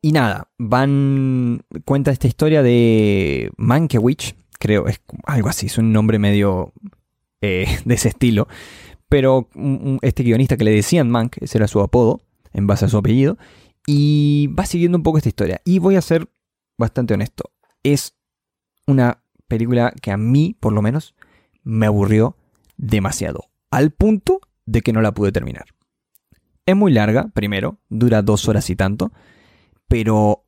Y 0.00 0.12
nada, 0.12 0.48
van. 0.58 1.64
Cuenta 1.84 2.10
esta 2.10 2.26
historia 2.26 2.62
de 2.62 3.50
Mankiewicz, 3.56 4.34
creo, 4.58 4.86
es 4.86 5.00
algo 5.24 5.48
así, 5.48 5.66
es 5.66 5.78
un 5.78 5.92
nombre 5.92 6.18
medio 6.18 6.72
eh, 7.40 7.66
de 7.84 7.94
ese 7.94 8.08
estilo. 8.08 8.48
Pero 9.08 9.48
este 10.00 10.22
guionista 10.22 10.56
que 10.56 10.64
le 10.64 10.70
decían 10.70 11.10
Mank, 11.10 11.36
ese 11.42 11.58
era 11.58 11.68
su 11.68 11.80
apodo, 11.80 12.22
en 12.54 12.66
base 12.66 12.86
a 12.86 12.88
su 12.88 12.96
apellido. 12.96 13.36
Y 13.86 14.46
va 14.58 14.64
siguiendo 14.64 14.96
un 14.96 15.02
poco 15.02 15.18
esta 15.18 15.28
historia. 15.28 15.60
Y 15.64 15.80
voy 15.80 15.96
a 15.96 16.00
ser 16.00 16.30
bastante 16.78 17.12
honesto. 17.12 17.50
Es 17.82 18.14
una 18.86 19.22
película 19.48 19.92
que 20.00 20.12
a 20.12 20.16
mí, 20.16 20.56
por 20.58 20.72
lo 20.72 20.80
menos, 20.80 21.14
me 21.62 21.86
aburrió 21.86 22.36
demasiado. 22.78 23.51
Al 23.72 23.90
punto 23.90 24.40
de 24.66 24.82
que 24.82 24.92
no 24.92 25.00
la 25.00 25.12
pude 25.12 25.32
terminar. 25.32 25.64
Es 26.66 26.76
muy 26.76 26.92
larga, 26.92 27.28
primero, 27.32 27.78
dura 27.88 28.20
dos 28.20 28.46
horas 28.46 28.68
y 28.68 28.76
tanto, 28.76 29.12
pero 29.88 30.44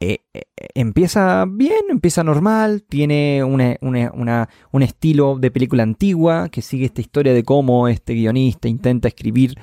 eh, 0.00 0.20
eh, 0.32 0.44
empieza 0.74 1.44
bien, 1.46 1.82
empieza 1.90 2.24
normal, 2.24 2.82
tiene 2.88 3.44
un 3.44 4.82
estilo 4.82 5.38
de 5.38 5.50
película 5.50 5.82
antigua 5.82 6.48
que 6.48 6.62
sigue 6.62 6.86
esta 6.86 7.02
historia 7.02 7.34
de 7.34 7.44
cómo 7.44 7.88
este 7.88 8.14
guionista 8.14 8.68
intenta 8.68 9.08
escribir 9.08 9.54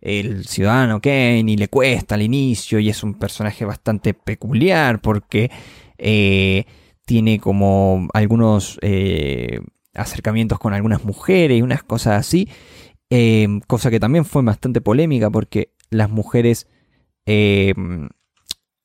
el 0.00 0.46
ciudadano 0.46 1.02
Kane 1.02 1.44
y 1.46 1.56
le 1.58 1.68
cuesta 1.68 2.14
al 2.14 2.22
inicio 2.22 2.78
y 2.78 2.88
es 2.88 3.04
un 3.04 3.14
personaje 3.14 3.66
bastante 3.66 4.14
peculiar 4.14 5.02
porque 5.02 5.50
eh, 5.98 6.64
tiene 7.04 7.38
como 7.38 8.08
algunos 8.14 8.78
acercamientos 9.94 10.58
con 10.58 10.74
algunas 10.74 11.04
mujeres 11.04 11.58
y 11.58 11.62
unas 11.62 11.82
cosas 11.82 12.18
así, 12.20 12.48
cosa 13.66 13.90
que 13.90 14.00
también 14.00 14.24
fue 14.24 14.42
bastante 14.42 14.80
polémica 14.80 15.30
porque 15.30 15.74
las 15.90 16.10
mujeres 16.10 16.66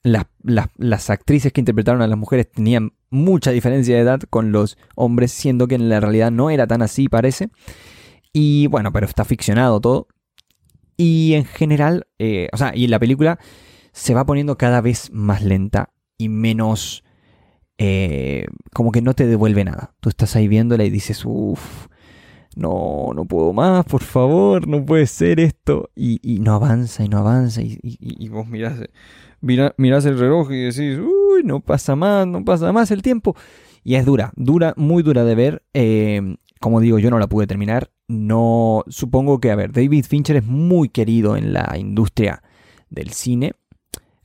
las, 0.04 1.10
actrices 1.10 1.52
que 1.52 1.62
interpretaron 1.62 2.02
a 2.02 2.08
las 2.08 2.17
mujeres 2.17 2.50
tenían 2.50 2.93
mucha 3.10 3.52
diferencia 3.52 3.96
de 3.96 4.02
edad 4.02 4.22
con 4.30 4.52
los 4.52 4.78
hombres, 4.96 5.32
siendo 5.32 5.67
que 5.67 5.76
en 5.76 5.89
la 5.89 6.00
realidad 6.00 6.32
no 6.32 6.50
era 6.50 6.67
tan 6.67 6.82
así, 6.82 7.08
parece. 7.10 7.50
Y 8.34 8.67
bueno, 8.67 8.91
pero 8.91 9.06
está 9.06 9.26
ficcionado 9.26 9.80
todo. 9.82 10.08
Y 10.96 11.34
en 11.34 11.46
general, 11.46 12.08
eh, 12.20 12.50
o 12.52 12.58
sea, 12.58 12.76
y 12.76 12.88
la 12.88 13.00
película 13.00 13.39
se 13.91 14.13
va 14.13 14.26
poniendo 14.26 14.58
cada 14.58 14.82
vez 14.82 15.12
más 15.12 15.43
lenta 15.43 15.91
y 16.17 16.30
menos... 16.30 17.04
Eh, 17.78 18.46
como 18.74 18.92
que 18.92 19.02
no 19.02 19.13
te 19.13 19.28
devuelve 19.28 19.63
nada. 19.63 19.94
Tú 20.00 20.10
estás 20.10 20.36
ahí 20.36 20.48
viéndola 20.48 20.84
y 20.84 20.90
dices, 20.90 21.24
uff, 21.26 21.88
no, 22.56 23.12
no 23.16 23.26
puedo 23.26 23.54
más, 23.54 23.86
por 23.86 24.02
favor, 24.02 24.68
no 24.68 24.86
puede 24.86 25.06
ser 25.06 25.40
esto. 25.40 25.90
Y, 25.96 26.40
no 26.40 26.54
avanza 26.54 27.04
y 27.04 27.10
no 27.10 27.18
avanza. 27.20 27.62
Y, 27.62 27.80
y 27.82 28.30
vos 28.30 28.48
mirás, 28.48 28.80
mirás 29.42 30.06
el 30.06 30.18
reloj 30.18 30.52
y 30.52 30.63
decís, 30.63 31.00
uy, 31.00 31.44
no 31.44 31.60
pasa 31.60 31.96
más, 31.96 32.28
no 32.28 32.44
pasa 32.44 32.72
más 32.72 32.92
el 32.92 33.02
tiempo. 33.02 33.36
Y 33.84 33.96
es 33.96 34.06
dura, 34.06 34.34
dura, 34.36 34.74
muy 34.76 35.04
dura 35.04 35.24
de 35.24 35.36
ver. 35.36 35.63
Eh, 35.74 36.38
como 36.60 36.82
digo, 36.82 37.00
yo 37.00 37.10
no 37.10 37.20
la 37.20 37.28
pude 37.28 37.48
terminar. 37.48 37.90
No, 38.08 38.84
supongo 38.88 39.40
que, 39.40 39.52
a 39.52 39.56
ver, 39.56 39.72
David 39.72 40.06
Fincher 40.06 40.38
es 40.38 40.46
muy 40.46 40.90
querido 40.90 41.38
en 41.38 41.54
la 41.54 41.76
industria 41.78 42.42
del 42.90 43.12
cine. 43.12 43.54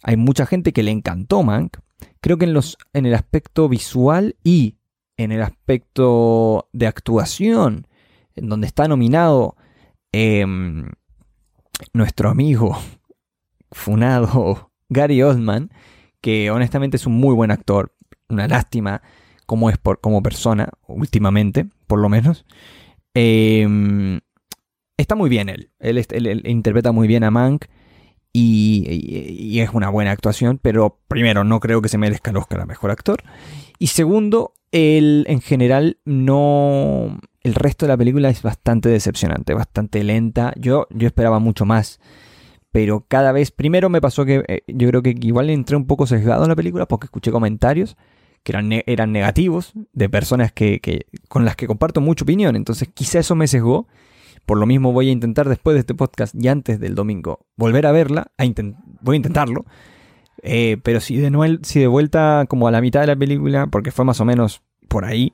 Hay 0.03 0.17
mucha 0.17 0.47
gente 0.47 0.73
que 0.73 0.83
le 0.83 0.91
encantó 0.91 1.43
Mank. 1.43 1.77
Creo 2.21 2.39
que 2.39 2.45
en, 2.45 2.53
los, 2.53 2.77
en 2.93 3.07
el 3.07 3.15
aspecto 3.15 3.69
visual 3.69 4.37
y 4.45 4.77
en 5.17 5.33
el 5.33 5.43
aspecto 5.43 6.69
de 6.73 6.87
actuación, 6.87 7.87
en 8.35 8.49
donde 8.49 8.67
está 8.67 8.89
nominado 8.89 9.57
em, 10.13 10.91
nuestro 11.93 12.31
amigo 12.31 12.79
funado 13.71 14.73
Gary 14.89 15.23
Oldman, 15.23 15.71
que 16.21 16.51
honestamente 16.51 16.97
es 16.97 17.07
un 17.07 17.15
muy 17.15 17.35
buen 17.35 17.51
actor, 17.51 17.95
una 18.29 18.47
lástima 18.47 19.03
como 19.47 19.69
es 19.69 19.77
por, 19.77 20.01
persona, 20.23 20.71
últimamente, 20.87 21.67
por 21.87 21.99
lo 21.99 22.09
menos. 22.09 22.47
Em, 23.13 24.21
está 24.97 25.15
muy 25.15 25.29
bien 25.29 25.49
él. 25.49 25.71
Él, 25.79 26.43
interpreta 26.47 26.93
muy 26.93 27.07
bien 27.07 27.25
a 27.25 27.31
Mank 27.31 27.67
y, 28.33 29.61
es 29.61 29.71
una 29.71 29.91
buena 29.91 30.11
actuación, 30.11 30.59
pero 30.61 30.99
primero, 31.09 31.45
no 31.45 31.61
creo 31.61 31.83
que 31.83 31.89
se 31.89 31.99
merezca 31.99 32.31
el 32.31 32.37
Oscar 32.37 32.61
a 32.61 32.67
Mejor 32.67 32.91
Actor. 32.91 33.23
Y 33.79 33.89
segundo, 33.89 34.55
él 34.71 35.25
en 35.29 35.41
general 35.41 35.99
no... 36.05 37.19
El 37.43 37.55
resto 37.55 37.87
de 37.87 37.91
la 37.91 37.97
película 37.97 38.29
es 38.31 38.43
bastante 38.43 38.89
decepcionante, 38.89 39.53
bastante 39.53 40.05
lenta. 40.05 40.53
Yo, 40.57 40.87
yo 40.91 41.09
esperaba 41.09 41.41
mucho 41.41 41.65
más 41.65 41.99
pero 42.73 43.05
cada 43.07 43.33
vez, 43.33 43.51
primero 43.51 43.91
me 43.91 44.01
pasó 44.01 44.25
que 44.25 44.43
eh, 44.49 44.63
yo 44.67 44.89
creo 44.89 45.03
que 45.03 45.15
igual 45.21 45.51
entré 45.51 45.77
un 45.77 45.87
poco 45.87 46.07
sesgado 46.07 46.45
en 46.45 46.49
la 46.49 46.57
película 46.57 46.89
porque 46.89 47.05
escuché 47.05 47.31
comentarios 47.31 47.97
que 48.43 48.53
eran, 48.53 48.73
eran 48.87 49.13
negativos 49.13 49.73
de 49.93 50.09
personas 50.09 50.53
que, 50.53 50.81
con 51.29 51.45
las 51.45 51.55
que 51.55 51.69
comparto 51.69 52.01
mucha 52.01 52.25
opinión, 52.25 52.57
entonces 52.57 52.89
quizá 52.93 53.21
eso 53.21 53.37
me 53.37 53.47
sesgó. 53.47 53.87
Por 54.47 54.59
lo 54.59 54.67
mismo 54.67 54.93
voy 54.93 55.09
a 55.09 55.13
intentar 55.13 55.49
después 55.49 55.75
de 55.75 55.81
este 55.81 55.95
podcast 55.95 56.35
y 56.35 56.49
antes 56.49 56.81
del 56.81 56.95
domingo 56.95 57.47
volver 57.57 57.87
a 57.87 57.93
verla, 57.93 58.33
voy 59.01 59.15
a 59.15 59.17
intentarlo. 59.17 59.65
Eh, 60.43 60.79
pero 60.83 61.01
si 61.01 61.17
de, 61.17 61.31
de 61.31 61.87
vuelta 61.87 62.47
como 62.49 62.67
a 62.67 62.71
la 62.71 62.81
mitad 62.81 63.01
de 63.01 63.07
la 63.07 63.17
película, 63.17 63.69
porque 63.69 63.93
fue 63.93 64.05
más 64.05 64.21
o 64.21 64.25
menos 64.25 64.63
por 64.89 65.05
ahí, 65.05 65.33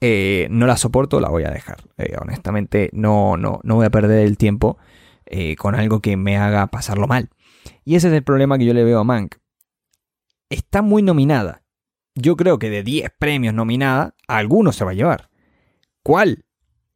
eh, 0.00 0.48
no 0.50 0.66
la 0.66 0.76
soporto, 0.76 1.20
la 1.20 1.30
voy 1.30 1.44
a 1.44 1.50
dejar. 1.50 1.78
honestamente, 2.20 2.90
no, 2.92 3.36
no, 3.36 3.60
no 3.62 3.76
voy 3.76 3.86
a 3.86 3.90
perder 3.90 4.26
el 4.26 4.36
tiempo 4.36 4.78
eh, 5.26 5.56
con 5.56 5.74
algo 5.74 6.00
que 6.00 6.16
me 6.16 6.36
haga 6.36 6.66
pasarlo 6.66 7.06
mal. 7.06 7.30
Y 7.84 7.94
ese 7.96 8.08
es 8.08 8.14
el 8.14 8.22
problema 8.22 8.58
que 8.58 8.66
yo 8.66 8.74
le 8.74 8.84
veo 8.84 9.00
a 9.00 9.04
Mank. 9.04 9.36
Está 10.50 10.82
muy 10.82 11.02
nominada. 11.02 11.62
Yo 12.14 12.36
creo 12.36 12.58
que 12.58 12.70
de 12.70 12.82
10 12.82 13.10
premios 13.18 13.54
nominada, 13.54 14.14
alguno 14.28 14.72
se 14.72 14.84
va 14.84 14.92
a 14.92 14.94
llevar. 14.94 15.30
¿Cuál? 16.02 16.44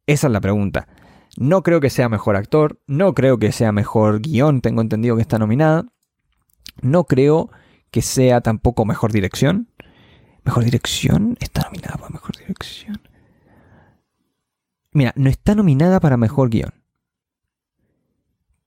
Esa 0.05 0.27
es 0.27 0.33
la 0.33 0.41
pregunta. 0.41 0.87
No 1.37 1.63
creo 1.63 1.79
que 1.79 1.89
sea 1.89 2.09
mejor 2.09 2.35
actor, 2.35 2.79
no 2.87 3.13
creo 3.13 3.37
que 3.37 3.51
sea 3.51 3.71
mejor 3.71 4.21
guion, 4.21 4.61
tengo 4.61 4.81
entendido 4.81 5.15
que 5.15 5.21
está 5.21 5.39
nominada. 5.39 5.85
No 6.81 7.03
creo 7.05 7.49
que 7.91 8.01
sea 8.01 8.41
tampoco 8.41 8.85
mejor 8.85 9.11
dirección. 9.11 9.69
¿Mejor 10.43 10.63
dirección? 10.63 11.37
Está 11.39 11.63
nominada 11.63 11.97
para 11.97 12.09
mejor 12.09 12.37
dirección. 12.37 13.01
Mira, 14.91 15.13
no 15.15 15.29
está 15.29 15.55
nominada 15.55 15.99
para 15.99 16.17
mejor 16.17 16.49
guion. 16.49 16.73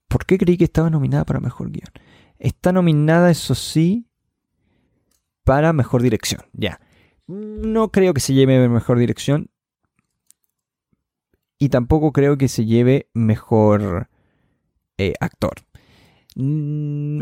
¿Por 0.08 0.26
qué 0.26 0.38
creí 0.38 0.56
que 0.56 0.64
estaba 0.64 0.90
nominada 0.90 1.24
para 1.24 1.40
mejor 1.40 1.70
guion? 1.70 1.90
Está 2.38 2.72
nominada, 2.72 3.30
eso 3.30 3.54
sí, 3.54 4.06
para 5.44 5.72
mejor 5.72 6.02
dirección. 6.02 6.42
Ya. 6.52 6.80
No 7.26 7.90
creo 7.90 8.12
que 8.12 8.20
se 8.20 8.34
lleve 8.34 8.68
mejor 8.68 8.98
dirección. 8.98 9.48
Y 11.62 11.68
tampoco 11.68 12.12
creo 12.12 12.36
que 12.36 12.48
se 12.48 12.64
lleve 12.64 13.08
mejor 13.14 14.08
eh, 14.98 15.12
actor. 15.20 15.52
Mm, 16.34 17.20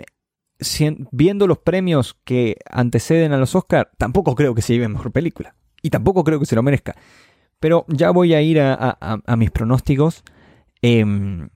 viendo 1.11 1.46
los 1.46 1.59
premios 1.59 2.16
que 2.24 2.57
anteceden 2.70 3.35
a 3.35 3.37
los 3.37 3.55
Oscars, 3.55 3.90
tampoco 3.98 4.35
creo 4.35 4.55
que 4.55 4.62
se 4.62 4.72
lleve 4.72 4.88
mejor 4.88 5.12
película. 5.12 5.55
Y 5.83 5.90
tampoco 5.90 6.24
creo 6.24 6.40
que 6.40 6.46
se 6.46 6.57
lo 6.57 6.62
merezca. 6.62 6.96
Pero 7.59 7.85
ya 7.88 8.12
voy 8.12 8.33
a 8.33 8.40
ir 8.40 8.62
a, 8.62 9.37
mis 9.37 9.50
pronósticos. 9.50 10.24
Em, 10.81 11.50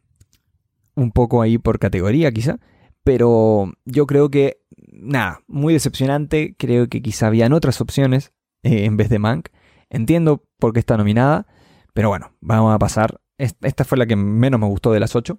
un 0.94 1.10
poco 1.10 1.40
ahí 1.40 1.56
por 1.56 1.78
categoría 1.78 2.32
quizá, 2.32 2.58
pero 3.02 3.72
yo 3.86 4.04
creo 4.04 4.30
que, 4.30 4.58
nada, 4.92 5.40
muy 5.46 5.72
decepcionante, 5.72 6.54
creo 6.58 6.90
que 6.90 7.00
quizá 7.00 7.28
habían 7.28 7.54
otras 7.54 7.80
opciones 7.80 8.34
eh, 8.62 8.84
en 8.84 8.98
vez 8.98 9.08
de 9.08 9.20
Mank. 9.20 9.48
Entiendo 9.88 10.44
por 10.58 10.74
qué 10.74 10.80
está 10.80 10.98
nominada, 10.98 11.46
pero 11.94 12.08
bueno, 12.08 12.32
vamos 12.40 12.74
a 12.74 12.78
pasar, 12.78 13.20
esta 13.38 13.84
fue 13.84 13.96
la 13.96 14.06
que 14.06 14.16
menos 14.16 14.60
me 14.60 14.66
gustó 14.66 14.92
de 14.92 15.00
las 15.00 15.16
ocho, 15.16 15.38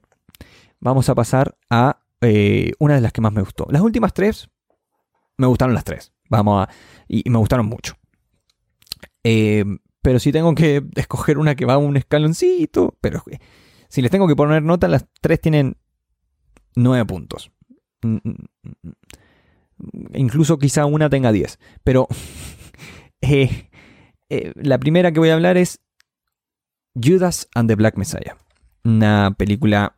vamos 0.79 1.09
a 1.09 1.15
pasar 1.15 1.57
a 1.69 1.99
eh, 2.21 2.71
una 2.79 2.95
de 2.95 3.01
las 3.01 3.11
que 3.11 3.21
más 3.21 3.33
me 3.33 3.41
gustó. 3.41 3.67
Las 3.69 3.81
últimas 3.81 4.13
tres, 4.13 4.49
me 5.37 5.47
gustaron 5.47 5.75
las 5.75 5.83
tres, 5.83 6.13
vamos 6.29 6.65
a, 6.65 6.69
y, 7.07 7.29
me 7.29 7.37
gustaron 7.37 7.67
mucho. 7.67 7.95
Eh, 9.23 9.65
pero 10.01 10.19
si 10.19 10.31
tengo 10.31 10.55
que 10.55 10.83
escoger 10.95 11.37
una 11.37 11.55
que 11.55 11.65
va 11.65 11.73
a 11.73 11.77
un 11.77 11.97
escaloncito, 11.97 12.97
pero 13.01 13.21
Si 13.89 14.01
les 14.01 14.09
tengo 14.09 14.27
que 14.27 14.35
poner 14.35 14.63
nota, 14.63 14.87
las 14.87 15.05
tres 15.21 15.41
tienen 15.41 15.75
nueve 16.75 17.05
puntos. 17.05 17.51
Mm, 18.01 18.17
mm, 18.23 18.35
mm, 18.63 20.15
incluso 20.15 20.57
quizá 20.57 20.85
una 20.85 21.09
tenga 21.09 21.31
10. 21.31 21.59
Pero 21.83 22.07
eh, 23.21 23.69
la 24.55 24.77
primera 24.79 25.11
que 25.11 25.19
voy 25.19 25.29
a 25.29 25.33
hablar 25.33 25.57
es 25.57 25.81
Judas 26.95 27.47
and 27.53 27.69
the 27.69 27.75
Black 27.75 27.97
Messiah. 27.97 28.37
Una 28.83 29.35
película 29.37 29.95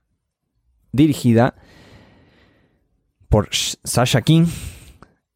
dirigida 0.91 1.55
por 3.29 3.49
Sasha 3.51 4.21
King. 4.21 4.47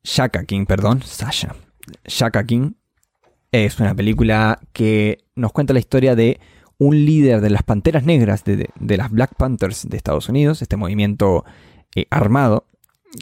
Shaka 0.04 0.46
King, 0.46 0.66
perdón. 0.66 1.04
Sasha. 1.04 1.56
Shaka 2.06 2.46
King. 2.46 2.74
Es 3.52 3.80
una 3.80 3.94
película 3.94 4.60
que 4.74 5.26
nos 5.36 5.52
cuenta 5.52 5.74
la 5.74 5.80
historia 5.80 6.16
de 6.16 6.40
un 6.78 7.06
líder 7.06 7.42
de 7.42 7.50
las 7.50 7.64
Panteras 7.64 8.06
Negras, 8.06 8.44
de, 8.44 8.70
las 8.80 9.12
Black 9.12 9.36
Panthers 9.36 9.88
de 9.88 9.98
Estados 9.98 10.30
Unidos, 10.30 10.62
este 10.62 10.78
movimiento 10.78 11.46
eh, 11.96 12.06
armado 12.10 12.66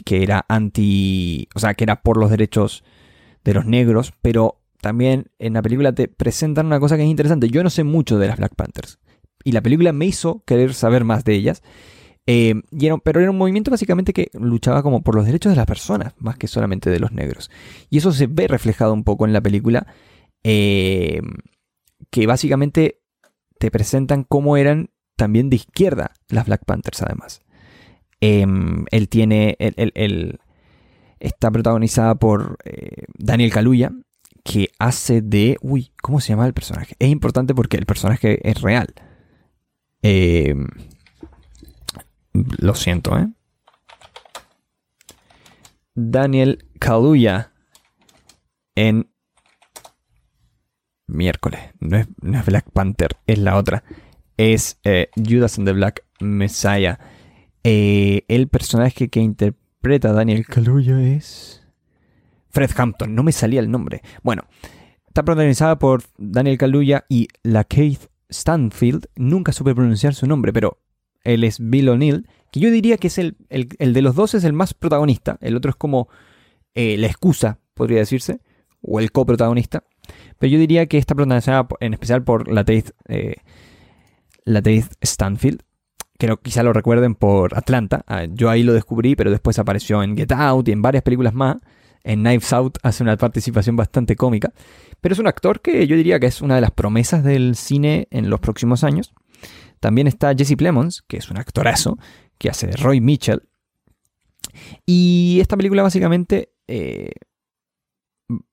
que 0.04 0.22
era 0.22 0.44
anti, 0.48 1.48
o 1.54 1.58
sea, 1.58 1.74
que 1.74 1.84
era 1.84 2.02
por 2.02 2.16
los 2.16 2.30
derechos 2.30 2.84
de 3.44 3.54
los 3.54 3.66
negros, 3.66 4.12
pero 4.22 4.59
también 4.80 5.30
en 5.38 5.54
la 5.54 5.62
película 5.62 5.92
te 5.92 6.08
presentan 6.08 6.66
una 6.66 6.80
cosa 6.80 6.96
que 6.96 7.02
es 7.02 7.08
interesante. 7.08 7.48
Yo 7.48 7.62
no 7.62 7.70
sé 7.70 7.84
mucho 7.84 8.18
de 8.18 8.28
las 8.28 8.38
Black 8.38 8.54
Panthers 8.54 8.98
y 9.44 9.52
la 9.52 9.62
película 9.62 9.92
me 9.92 10.06
hizo 10.06 10.42
querer 10.44 10.74
saber 10.74 11.04
más 11.04 11.24
de 11.24 11.34
ellas. 11.34 11.62
Eh, 12.26 12.54
pero 13.02 13.20
era 13.20 13.30
un 13.30 13.38
movimiento 13.38 13.70
básicamente 13.70 14.12
que 14.12 14.30
luchaba 14.34 14.82
como 14.82 15.02
por 15.02 15.14
los 15.16 15.26
derechos 15.26 15.50
de 15.50 15.56
las 15.56 15.66
personas, 15.66 16.14
más 16.18 16.36
que 16.36 16.46
solamente 16.46 16.90
de 16.90 17.00
los 17.00 17.12
negros. 17.12 17.50
Y 17.88 17.98
eso 17.98 18.12
se 18.12 18.26
ve 18.26 18.46
reflejado 18.46 18.92
un 18.92 19.04
poco 19.04 19.26
en 19.26 19.32
la 19.32 19.40
película, 19.40 19.86
eh, 20.44 21.20
que 22.10 22.26
básicamente 22.26 23.00
te 23.58 23.70
presentan 23.70 24.24
cómo 24.24 24.56
eran 24.56 24.90
también 25.16 25.50
de 25.50 25.56
izquierda 25.56 26.12
las 26.28 26.46
Black 26.46 26.64
Panthers 26.64 27.02
además. 27.02 27.42
Em, 28.20 28.84
él 28.90 29.08
tiene. 29.08 29.56
está 31.18 31.50
protagonizada 31.50 32.14
por 32.14 32.58
eh, 32.64 33.04
Daniel 33.18 33.52
Kaluuya, 33.52 33.92
que 34.44 34.70
hace 34.78 35.22
de. 35.22 35.56
Uy, 35.60 35.92
¿cómo 36.02 36.20
se 36.20 36.30
llama 36.30 36.46
el 36.46 36.54
personaje? 36.54 36.94
Es 36.98 37.08
importante 37.08 37.54
porque 37.54 37.76
el 37.76 37.86
personaje 37.86 38.48
es 38.48 38.60
real. 38.60 38.94
Em, 40.02 40.66
lo 42.32 42.74
siento, 42.74 43.18
¿eh? 43.18 43.28
Daniel 45.94 46.64
Kaluuya 46.78 47.52
en 48.74 49.10
miércoles. 51.06 51.60
No 51.80 51.98
es, 51.98 52.46
Black 52.46 52.70
Panther, 52.72 53.16
es 53.26 53.38
la 53.38 53.56
otra. 53.56 53.84
Es 54.36 54.78
eh, 54.84 55.10
Judas 55.16 55.58
and 55.58 55.66
the 55.66 55.72
Black 55.72 56.04
Messiah. 56.20 56.98
Eh, 57.64 58.24
el 58.28 58.48
personaje 58.48 59.08
que 59.08 59.20
interpreta 59.20 60.12
Daniel 60.12 60.46
Kaluuya 60.46 60.98
es. 61.00 61.59
Fred 62.50 62.70
Hampton, 62.76 63.14
no 63.14 63.22
me 63.22 63.32
salía 63.32 63.60
el 63.60 63.70
nombre. 63.70 64.02
Bueno, 64.22 64.44
está 65.06 65.22
protagonizada 65.24 65.78
por 65.78 66.02
Daniel 66.18 66.58
Kaluuya 66.58 67.04
y 67.08 67.28
la 67.42 67.64
Keith 67.64 68.06
Stanfield. 68.28 69.06
Nunca 69.16 69.52
supe 69.52 69.74
pronunciar 69.74 70.14
su 70.14 70.26
nombre, 70.26 70.52
pero 70.52 70.78
él 71.24 71.44
es 71.44 71.58
Bill 71.60 71.88
O'Neill, 71.88 72.28
que 72.52 72.60
yo 72.60 72.70
diría 72.70 72.96
que 72.96 73.08
es 73.08 73.18
el, 73.18 73.36
de 73.48 74.02
los 74.02 74.14
dos 74.14 74.34
es 74.34 74.44
el 74.44 74.52
más 74.52 74.74
protagonista. 74.74 75.38
El 75.40 75.56
otro 75.56 75.70
es 75.70 75.76
como 75.76 76.08
eh, 76.74 76.96
la 76.96 77.06
excusa, 77.06 77.58
podría 77.74 77.98
decirse, 77.98 78.40
o 78.82 79.00
el 79.00 79.12
coprotagonista. 79.12 79.84
Pero 80.38 80.52
yo 80.52 80.58
diría 80.58 80.86
que 80.86 80.98
está 80.98 81.14
protagonizada 81.14 81.68
en 81.80 81.92
especial 81.92 82.24
por 82.24 82.50
la 82.50 82.64
Keith, 82.64 82.90
eh, 83.08 83.36
la 84.44 84.62
Stanfield 85.04 85.62
que 86.20 86.36
quizá 86.42 86.62
lo 86.62 86.72
recuerden 86.72 87.14
por 87.14 87.56
Atlanta. 87.56 88.04
Ah, 88.06 88.26
yo 88.30 88.50
ahí 88.50 88.62
lo 88.62 88.74
descubrí, 88.74 89.16
pero 89.16 89.30
después 89.30 89.58
apareció 89.58 90.02
en 90.02 90.16
Get 90.16 90.30
Out 90.32 90.68
y 90.68 90.72
en 90.72 90.82
varias 90.82 91.02
películas 91.02 91.34
más. 91.34 91.56
En 92.02 92.20
Knives 92.20 92.52
Out 92.52 92.78
hace 92.82 93.02
una 93.02 93.16
participación 93.16 93.76
bastante 93.76 94.16
cómica. 94.16 94.52
Pero 95.00 95.12
es 95.12 95.18
un 95.18 95.26
actor 95.26 95.60
que 95.60 95.86
yo 95.86 95.96
diría 95.96 96.20
que 96.20 96.26
es 96.26 96.40
una 96.40 96.54
de 96.54 96.60
las 96.60 96.70
promesas 96.70 97.24
del 97.24 97.56
cine 97.56 98.08
en 98.10 98.30
los 98.30 98.40
próximos 98.40 98.84
años. 98.84 99.12
También 99.80 100.06
está 100.06 100.34
Jesse 100.34 100.56
Plemons, 100.56 101.02
que 101.06 101.16
es 101.16 101.30
un 101.30 101.38
actorazo, 101.38 101.98
que 102.38 102.50
hace 102.50 102.66
de 102.66 102.76
Roy 102.76 103.00
Mitchell. 103.00 103.42
Y 104.84 105.38
esta 105.40 105.56
película 105.56 105.82
básicamente 105.82 106.52
eh, 106.66 107.12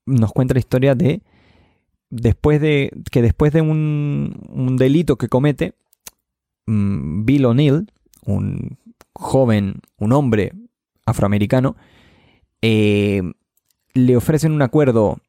nos 0.06 0.32
cuenta 0.32 0.54
la 0.54 0.60
historia 0.60 0.96
de 0.96 1.22
después 2.10 2.62
de 2.62 2.92
que 3.12 3.22
después 3.22 3.52
de 3.52 3.62
un, 3.62 4.46
un 4.50 4.78
delito 4.78 5.18
que 5.18 5.28
comete 5.28 5.74
Mm, 6.68 7.24
Bill 7.26 7.46
O'Neill, 7.46 7.92
un 8.26 8.78
joven, 9.14 9.80
un 9.98 10.12
hombre 10.12 10.52
afroamericano, 11.06 11.78
eh, 12.62 13.22
le 13.94 14.18
ofrecen 14.18 14.52
un 14.52 14.62
acuerdo 14.62 15.20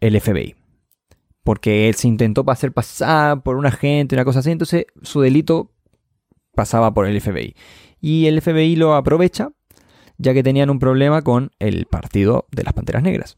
el 0.00 0.20
FBI. 0.20 0.54
Porque 1.42 1.88
él 1.88 1.94
se 1.94 2.08
intentó 2.08 2.44
hacer 2.50 2.72
pasar 2.72 3.42
por 3.42 3.56
un 3.56 3.66
agente, 3.66 4.14
una 4.14 4.24
cosa 4.24 4.38
así, 4.38 4.50
entonces 4.50 4.86
su 5.02 5.20
delito 5.20 5.72
pasaba 6.54 6.94
por 6.94 7.06
el 7.06 7.20
FBI. 7.20 7.54
Y 8.00 8.26
el 8.26 8.40
FBI 8.40 8.76
lo 8.76 8.94
aprovecha, 8.94 9.50
ya 10.16 10.32
que 10.32 10.42
tenían 10.42 10.70
un 10.70 10.78
problema 10.78 11.22
con 11.22 11.50
el 11.58 11.86
partido 11.86 12.46
de 12.50 12.62
las 12.62 12.72
Panteras 12.72 13.02
Negras 13.02 13.36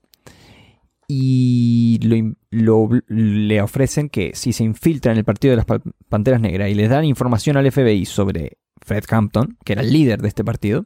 y 1.09 2.01
le 2.01 3.63
ofrecen 3.63 4.09
que 4.09 4.33
si 4.35 4.53
se 4.53 4.65
infiltra 4.65 5.13
en 5.13 5.19
el 5.19 5.25
partido 5.25 5.53
de 5.53 5.57
las 5.57 5.81
Panteras 6.09 6.41
Negras 6.41 6.69
y 6.71 6.75
les 6.75 6.91
dan 6.91 7.05
información 7.05 7.57
al 7.57 7.71
FBI 7.71 8.05
sobre 8.07 8.59
Fred 8.85 9.05
Hampton, 9.09 9.57
que 9.65 9.75
era 9.75 9.83
el 9.83 9.93
líder 9.93 10.21
de 10.21 10.29
este 10.29 10.45
partido 10.45 10.85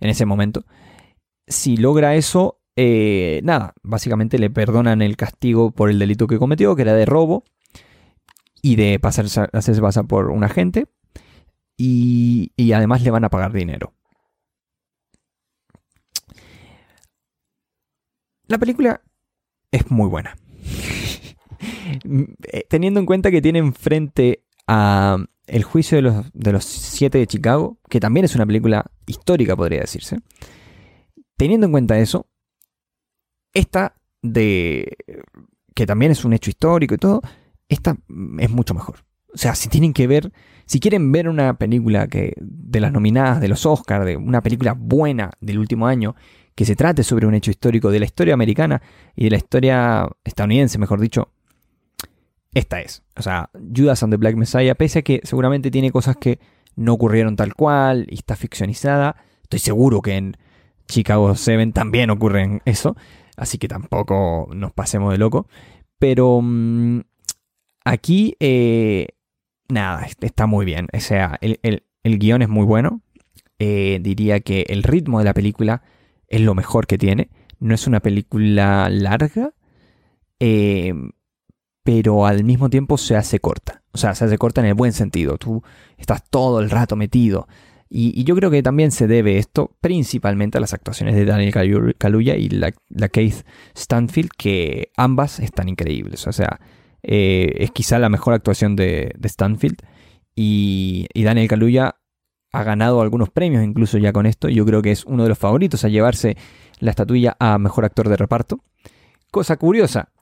en 0.00 0.08
ese 0.08 0.24
momento, 0.24 0.64
si 1.46 1.76
logra 1.76 2.14
eso, 2.14 2.60
eh, 2.76 3.40
nada, 3.44 3.74
básicamente 3.82 4.38
le 4.38 4.50
perdonan 4.50 5.02
el 5.02 5.16
castigo 5.16 5.70
por 5.70 5.90
el 5.90 5.98
delito 5.98 6.26
que 6.26 6.38
cometió, 6.38 6.74
que 6.76 6.82
era 6.82 6.94
de 6.94 7.04
robo 7.04 7.44
y 8.62 8.76
de 8.76 9.00
hacerse 9.02 9.80
pasar 9.80 10.06
por 10.06 10.30
un 10.30 10.44
agente, 10.44 10.86
y, 11.76 12.52
y 12.56 12.72
además 12.72 13.02
le 13.02 13.10
van 13.10 13.24
a 13.24 13.30
pagar 13.30 13.52
dinero. 13.52 13.92
La 18.46 18.58
película 18.58 19.00
es 19.70 19.90
muy 19.90 20.08
buena. 20.08 20.36
Eh, 22.04 22.64
teniendo 22.68 22.98
en 23.00 23.06
cuenta 23.06 23.30
que 23.30 23.42
tienen 23.42 23.72
frente 23.74 24.42
a 24.66 25.18
El 25.46 25.62
juicio 25.62 25.96
de 25.96 26.02
los, 26.02 26.32
de 26.32 26.52
los 26.52 26.64
siete 26.64 27.18
de 27.18 27.26
Chicago, 27.26 27.78
que 27.88 28.00
también 28.00 28.24
es 28.24 28.34
una 28.34 28.46
película 28.46 28.90
histórica, 29.06 29.54
podría 29.54 29.80
decirse. 29.80 30.18
Teniendo 31.42 31.66
en 31.66 31.72
cuenta 31.72 31.98
eso, 31.98 32.28
esta 33.52 33.96
de 34.22 34.96
que 35.74 35.86
también 35.86 36.12
es 36.12 36.24
un 36.24 36.34
hecho 36.34 36.50
histórico 36.50 36.94
y 36.94 36.98
todo, 36.98 37.20
esta 37.68 37.96
es 38.38 38.48
mucho 38.48 38.74
mejor. 38.74 39.04
O 39.34 39.36
sea, 39.36 39.56
si 39.56 39.68
tienen 39.68 39.92
que 39.92 40.06
ver, 40.06 40.32
si 40.66 40.78
quieren 40.78 41.10
ver 41.10 41.28
una 41.28 41.58
película 41.58 42.06
que 42.06 42.34
de 42.36 42.78
las 42.78 42.92
nominadas 42.92 43.40
de 43.40 43.48
los 43.48 43.66
Oscars, 43.66 44.06
de 44.06 44.16
una 44.16 44.40
película 44.40 44.74
buena 44.78 45.32
del 45.40 45.58
último 45.58 45.88
año, 45.88 46.14
que 46.54 46.64
se 46.64 46.76
trate 46.76 47.02
sobre 47.02 47.26
un 47.26 47.34
hecho 47.34 47.50
histórico 47.50 47.90
de 47.90 47.98
la 47.98 48.06
historia 48.06 48.34
americana 48.34 48.80
y 49.16 49.24
de 49.24 49.30
la 49.30 49.38
historia 49.38 50.08
estadounidense, 50.22 50.78
mejor 50.78 51.00
dicho, 51.00 51.32
esta 52.54 52.80
es. 52.80 53.02
O 53.16 53.22
sea, 53.22 53.50
Judas 53.76 54.00
and 54.04 54.12
the 54.12 54.16
Black 54.16 54.36
Messiah, 54.36 54.76
pese 54.76 55.00
a 55.00 55.02
que 55.02 55.20
seguramente 55.24 55.72
tiene 55.72 55.90
cosas 55.90 56.16
que 56.16 56.38
no 56.76 56.92
ocurrieron 56.92 57.34
tal 57.34 57.56
cual 57.56 58.06
y 58.08 58.14
está 58.14 58.36
ficcionizada, 58.36 59.16
estoy 59.42 59.58
seguro 59.58 60.02
que 60.02 60.14
en 60.14 60.36
Chicago 60.92 61.34
7 61.34 61.72
también 61.72 62.10
ocurre 62.10 62.60
eso, 62.66 62.96
así 63.36 63.56
que 63.56 63.66
tampoco 63.66 64.48
nos 64.54 64.72
pasemos 64.72 65.10
de 65.12 65.18
loco. 65.18 65.48
Pero 65.98 66.40
mm, 66.42 67.00
aquí, 67.84 68.36
eh, 68.40 69.08
nada, 69.68 70.06
está 70.20 70.46
muy 70.46 70.66
bien. 70.66 70.88
O 70.92 71.00
sea, 71.00 71.38
el, 71.40 71.82
guion 72.18 72.42
es 72.42 72.48
muy 72.48 72.66
bueno. 72.66 73.00
Eh, 73.58 74.00
diría 74.02 74.40
que 74.40 74.66
el 74.68 74.82
ritmo 74.82 75.18
de 75.18 75.24
la 75.24 75.34
película 75.34 75.82
es 76.28 76.42
lo 76.42 76.54
mejor 76.54 76.86
que 76.86 76.98
tiene. 76.98 77.30
No 77.58 77.74
es 77.74 77.86
una 77.86 78.00
película 78.00 78.90
larga, 78.90 79.54
eh, 80.40 80.92
pero 81.84 82.26
al 82.26 82.44
mismo 82.44 82.68
tiempo 82.68 82.98
se 82.98 83.16
hace 83.16 83.40
corta. 83.40 83.82
O 83.92 83.98
sea, 83.98 84.14
se 84.14 84.26
hace 84.26 84.36
corta 84.36 84.60
en 84.60 84.66
el 84.66 84.74
buen 84.74 84.92
sentido. 84.92 85.38
Tú 85.38 85.62
estás 85.96 86.28
todo 86.28 86.60
el 86.60 86.68
rato 86.68 86.96
metido. 86.96 87.48
Y, 87.94 88.24
yo 88.24 88.34
creo 88.34 88.50
que 88.50 88.62
también 88.62 88.90
se 88.90 89.06
debe 89.06 89.36
esto 89.36 89.76
principalmente 89.82 90.56
a 90.56 90.62
las 90.62 90.72
actuaciones 90.72 91.14
de 91.14 91.26
Daniel 91.26 91.94
Kaluuya 91.98 92.36
y 92.36 92.48
la, 92.48 92.72
Keith 93.10 93.44
Stanfield, 93.76 94.30
que 94.36 94.90
ambas 94.96 95.40
están 95.40 95.68
increíbles. 95.68 96.26
O 96.26 96.32
sea, 96.32 96.58
eh, 97.02 97.52
es 97.58 97.70
quizá 97.70 97.98
la 97.98 98.08
mejor 98.08 98.32
actuación 98.32 98.76
de, 98.76 99.14
Stanfield. 99.22 99.76
Y, 100.34 101.06
y 101.12 101.22
Daniel 101.22 101.48
Kaluuya 101.48 101.96
ha 102.52 102.64
ganado 102.64 103.02
algunos 103.02 103.28
premios 103.28 103.62
incluso 103.62 103.98
ya 103.98 104.14
con 104.14 104.24
esto. 104.24 104.48
Yo 104.48 104.64
creo 104.64 104.80
que 104.80 104.92
es 104.92 105.04
uno 105.04 105.24
de 105.24 105.28
los 105.28 105.38
favoritos 105.38 105.84
a 105.84 105.88
llevarse 105.88 106.38
la 106.78 106.90
estatuilla 106.90 107.36
a 107.38 107.58
mejor 107.58 107.84
actor 107.84 108.08
de 108.08 108.16
reparto. 108.16 108.64
Cosa 109.30 109.58
curiosa, 109.58 110.12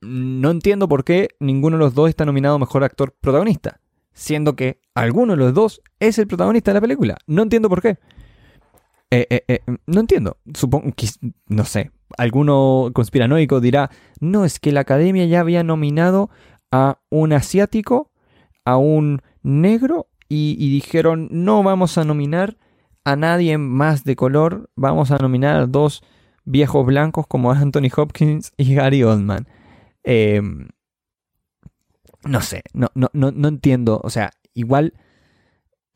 no 0.00 0.50
entiendo 0.50 0.88
por 0.88 1.04
qué 1.04 1.28
ninguno 1.38 1.76
de 1.76 1.84
los 1.84 1.94
dos 1.94 2.08
está 2.08 2.24
nominado 2.24 2.58
mejor 2.58 2.82
actor 2.82 3.14
protagonista. 3.20 3.82
Siendo 4.14 4.56
que 4.56 4.80
alguno 4.94 5.34
de 5.34 5.36
los 5.36 5.54
dos 5.54 5.82
es 6.00 6.18
el 6.18 6.26
protagonista 6.26 6.70
de 6.70 6.74
la 6.74 6.80
película. 6.80 7.16
No 7.26 7.42
entiendo 7.42 7.68
por 7.68 7.82
qué. 7.82 7.98
Eh, 9.10 9.26
eh, 9.28 9.44
eh, 9.48 9.60
no 9.86 10.00
entiendo. 10.00 10.38
Supongo 10.54 10.92
que, 10.96 11.08
no 11.48 11.64
sé, 11.64 11.90
alguno 12.16 12.90
conspiranoico 12.94 13.60
dirá, 13.60 13.90
no, 14.20 14.44
es 14.44 14.58
que 14.58 14.72
la 14.72 14.80
academia 14.80 15.26
ya 15.26 15.40
había 15.40 15.62
nominado 15.62 16.30
a 16.70 17.00
un 17.10 17.32
asiático, 17.32 18.10
a 18.64 18.76
un 18.76 19.20
negro, 19.42 20.08
y, 20.28 20.56
y 20.58 20.70
dijeron, 20.70 21.28
no 21.30 21.62
vamos 21.62 21.98
a 21.98 22.04
nominar 22.04 22.56
a 23.04 23.14
nadie 23.14 23.58
más 23.58 24.04
de 24.04 24.16
color, 24.16 24.70
vamos 24.74 25.10
a 25.10 25.18
nominar 25.18 25.56
a 25.56 25.66
dos 25.66 26.02
viejos 26.44 26.84
blancos 26.86 27.26
como 27.26 27.52
Anthony 27.52 27.90
Hopkins 27.94 28.52
y 28.56 28.74
Gary 28.74 29.02
Oldman. 29.02 29.46
No 32.24 32.40
sé, 32.40 32.62
no, 32.72 32.88
no, 32.94 33.08
no, 33.12 33.48
entiendo. 33.48 34.00
O 34.02 34.10
sea, 34.10 34.30
igual 34.54 34.94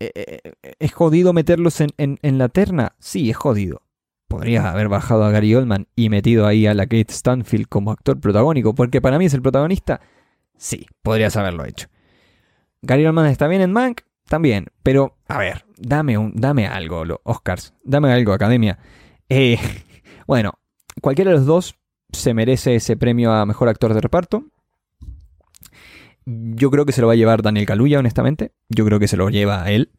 eh, 0.01 0.13
eh, 0.15 0.75
es 0.79 0.93
jodido 0.93 1.33
meterlos 1.33 1.81
en, 1.81 1.91
en, 1.97 2.39
la 2.39 2.49
terna. 2.49 2.95
Sí, 2.99 3.31
es 3.31 3.37
jodido. 3.37 3.83
Podría 4.29 4.71
haber 4.71 4.89
bajado 4.89 5.25
a 5.25 5.31
Gary 5.31 5.55
Oldman 5.55 5.89
y 5.97 6.11
metido 6.11 6.47
ahí 6.47 6.67
a 6.67 6.75
la 6.75 6.85
Kate 6.85 7.13
Stanfield 7.13 7.67
como 7.69 7.91
actor 7.91 8.21
protagónico, 8.21 8.75
porque 8.75 9.01
para 9.01 9.19
mí 9.19 9.25
es 9.25 9.35
el 9.35 9.43
protagonista. 9.43 10.01
Sí, 10.57 10.87
podrías 11.03 11.37
haberlo 11.37 11.65
hecho. 11.65 11.89
Gary 12.83 13.07
Oldman 13.07 13.27
está 13.27 13.49
bien 13.49 13.63
en 13.63 13.73
Mank, 13.73 14.03
también, 14.29 14.67
pero 14.83 15.17
a 15.27 15.39
ver, 15.39 15.65
dame 15.79 16.19
un, 16.19 16.33
dame 16.35 16.67
algo, 16.67 17.03
Oscars, 17.25 17.75
dame 17.83 18.13
algo, 18.13 18.33
Academia. 18.33 18.79
Eh, 19.29 19.59
bueno, 20.27 20.53
cualquiera 21.01 21.31
de 21.31 21.39
los 21.39 21.47
dos 21.47 21.77
se 22.13 22.35
merece 22.35 22.75
ese 22.77 22.97
premio 22.97 23.33
a 23.33 23.47
mejor 23.47 23.69
actor 23.69 23.95
de 23.95 24.01
reparto. 24.01 24.45
Yo 26.31 26.71
creo 26.71 26.85
que 26.85 26.93
se 26.93 27.01
lo 27.01 27.07
va 27.07 27.15
a 27.15 27.17
llevar 27.17 27.41
Daniel 27.41 27.65
Kaluuya, 27.65 27.99
honestamente. 27.99 28.53
Yo 28.69 28.85
creo 28.85 28.99
que 28.99 29.09
se 29.09 29.17
lo 29.17 29.31
lleva 29.31 29.63
a 29.63 29.71
él, 29.71 29.93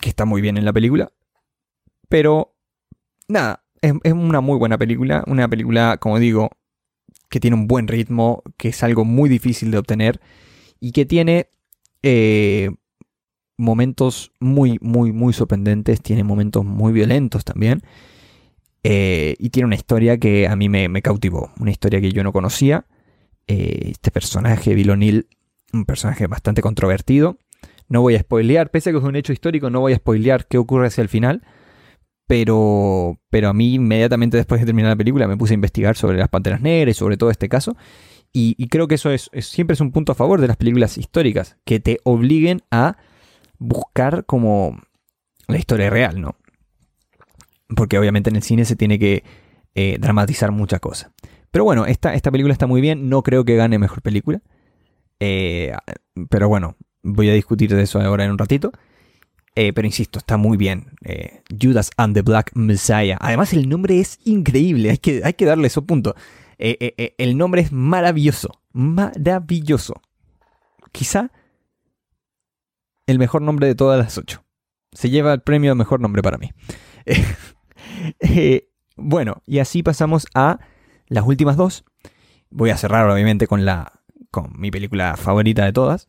que 0.00 0.08
está 0.08 0.24
muy 0.24 0.40
bien 0.40 0.56
en 0.56 0.64
la 0.64 0.72
película. 0.72 1.12
Pero, 2.08 2.56
nada, 3.28 3.62
es, 3.80 3.92
una 4.12 4.40
muy 4.40 4.58
buena 4.58 4.76
película. 4.76 5.22
Una 5.28 5.46
película, 5.46 5.98
como 5.98 6.18
digo, 6.18 6.50
que 7.28 7.38
tiene 7.38 7.56
un 7.56 7.68
buen 7.68 7.86
ritmo, 7.86 8.42
que 8.56 8.70
es 8.70 8.82
algo 8.82 9.04
muy 9.04 9.28
difícil 9.28 9.70
de 9.70 9.78
obtener 9.78 10.20
y 10.80 10.90
que 10.90 11.06
tiene 11.06 11.48
eh, 12.02 12.70
momentos 13.56 14.32
muy, 14.40 14.78
muy, 14.80 15.12
muy 15.12 15.32
sorprendentes. 15.32 16.02
Tiene 16.02 16.24
momentos 16.24 16.64
muy 16.64 16.92
violentos 16.92 17.44
también. 17.44 17.82
Eh, 18.82 19.36
y 19.38 19.50
tiene 19.50 19.66
una 19.66 19.76
historia 19.76 20.18
que 20.18 20.48
a 20.48 20.56
mí 20.56 20.68
me, 20.68 20.88
me 20.88 21.02
cautivó. 21.02 21.52
Una 21.60 21.70
historia 21.70 22.00
que 22.00 22.10
yo 22.10 22.24
no 22.24 22.32
conocía 22.32 22.84
eh, 23.48 23.90
este 23.92 24.10
personaje, 24.10 24.74
Bill 24.74 24.90
O'Neill, 24.90 25.26
un 25.72 25.84
personaje 25.84 26.26
bastante 26.26 26.62
controvertido. 26.62 27.38
No 27.88 28.02
voy 28.02 28.14
a 28.14 28.20
spoilear, 28.20 28.70
pese 28.70 28.90
a 28.90 28.92
que 28.92 28.98
es 28.98 29.04
un 29.04 29.16
hecho 29.16 29.32
histórico, 29.32 29.70
no 29.70 29.80
voy 29.80 29.94
a 29.94 29.96
spoilear 29.96 30.46
qué 30.46 30.58
ocurre 30.58 30.86
hacia 30.86 31.02
el 31.02 31.08
final. 31.08 31.42
Pero, 32.26 33.18
pero 33.30 33.48
a 33.48 33.54
mí 33.54 33.74
inmediatamente 33.74 34.36
después 34.36 34.60
de 34.60 34.66
terminar 34.66 34.90
la 34.90 34.96
película 34.96 35.26
me 35.26 35.38
puse 35.38 35.54
a 35.54 35.56
investigar 35.56 35.96
sobre 35.96 36.18
las 36.18 36.28
Panteras 36.28 36.60
Negras 36.60 36.94
y 36.94 36.98
sobre 36.98 37.16
todo 37.16 37.30
este 37.30 37.48
caso. 37.48 37.74
Y, 38.30 38.68
creo 38.68 38.86
que 38.86 38.96
eso 38.96 39.10
es, 39.10 39.30
siempre 39.40 39.72
es 39.74 39.80
un 39.80 39.90
punto 39.90 40.12
a 40.12 40.14
favor 40.14 40.40
de 40.40 40.46
las 40.46 40.58
películas 40.58 40.98
históricas, 40.98 41.56
que 41.64 41.80
te 41.80 41.98
obliguen 42.04 42.62
a 42.70 42.98
buscar 43.58 44.26
como 44.26 44.78
la 45.48 45.58
historia 45.58 45.88
real, 45.88 46.20
¿no? 46.20 46.36
Porque 47.74 47.98
obviamente 47.98 48.28
en 48.28 48.36
el 48.36 48.42
cine 48.42 48.66
se 48.66 48.76
tiene 48.76 48.98
que 48.98 49.24
eh, 49.74 49.96
dramatizar 49.98 50.52
muchas 50.52 50.80
cosas. 50.80 51.10
Pero 51.50 51.64
bueno, 51.64 51.86
esta, 51.86 52.14
esta 52.14 52.30
película 52.30 52.52
está 52.52 52.66
muy 52.66 52.80
bien. 52.80 53.08
No 53.08 53.22
creo 53.22 53.44
que 53.44 53.56
gane 53.56 53.78
mejor 53.78 54.02
película. 54.02 54.42
Eh, 55.20 55.72
pero 56.28 56.48
bueno, 56.48 56.76
voy 57.02 57.28
a 57.30 57.34
discutir 57.34 57.74
de 57.74 57.82
eso 57.82 58.00
ahora 58.00 58.24
en 58.24 58.32
un 58.32 58.38
ratito. 58.38 58.72
Eh, 59.54 59.72
pero 59.72 59.86
insisto, 59.86 60.18
está 60.18 60.36
muy 60.36 60.56
bien. 60.56 60.92
Eh, 61.04 61.42
Judas 61.60 61.90
and 61.96 62.14
the 62.14 62.22
Black 62.22 62.52
Messiah. 62.54 63.16
Además, 63.20 63.52
el 63.52 63.68
nombre 63.68 63.98
es 63.98 64.18
increíble. 64.24 64.90
Hay 64.90 64.98
que, 64.98 65.22
hay 65.24 65.32
que 65.34 65.46
darle 65.46 65.66
eso 65.66 65.84
punto. 65.84 66.14
el 66.58 67.36
nombre 67.36 67.62
es 67.62 67.72
maravilloso. 67.72 68.60
Maravilloso. 68.72 70.00
Quizá 70.92 71.30
el 73.06 73.18
mejor 73.18 73.42
nombre 73.42 73.66
de 73.66 73.74
todas 73.74 73.98
las 73.98 74.18
ocho. 74.18 74.44
Se 74.92 75.10
lleva 75.10 75.32
el 75.32 75.40
premio 75.40 75.72
a 75.72 75.74
mejor 75.74 76.00
nombre 76.00 76.22
para 76.22 76.38
mí. 76.38 76.50
bueno, 78.96 79.42
y 79.46 79.58
así 79.58 79.82
pasamos 79.82 80.26
a 80.34 80.58
las 81.08 81.26
últimas 81.26 81.56
dos. 81.56 81.84
Voy 82.50 82.70
a 82.70 82.76
cerrar 82.76 83.08
obviamente 83.08 83.46
con, 83.46 83.64
la, 83.64 84.00
con 84.30 84.52
mi 84.58 84.70
película 84.70 85.16
favorita 85.16 85.64
de 85.64 85.72
todas. 85.72 86.08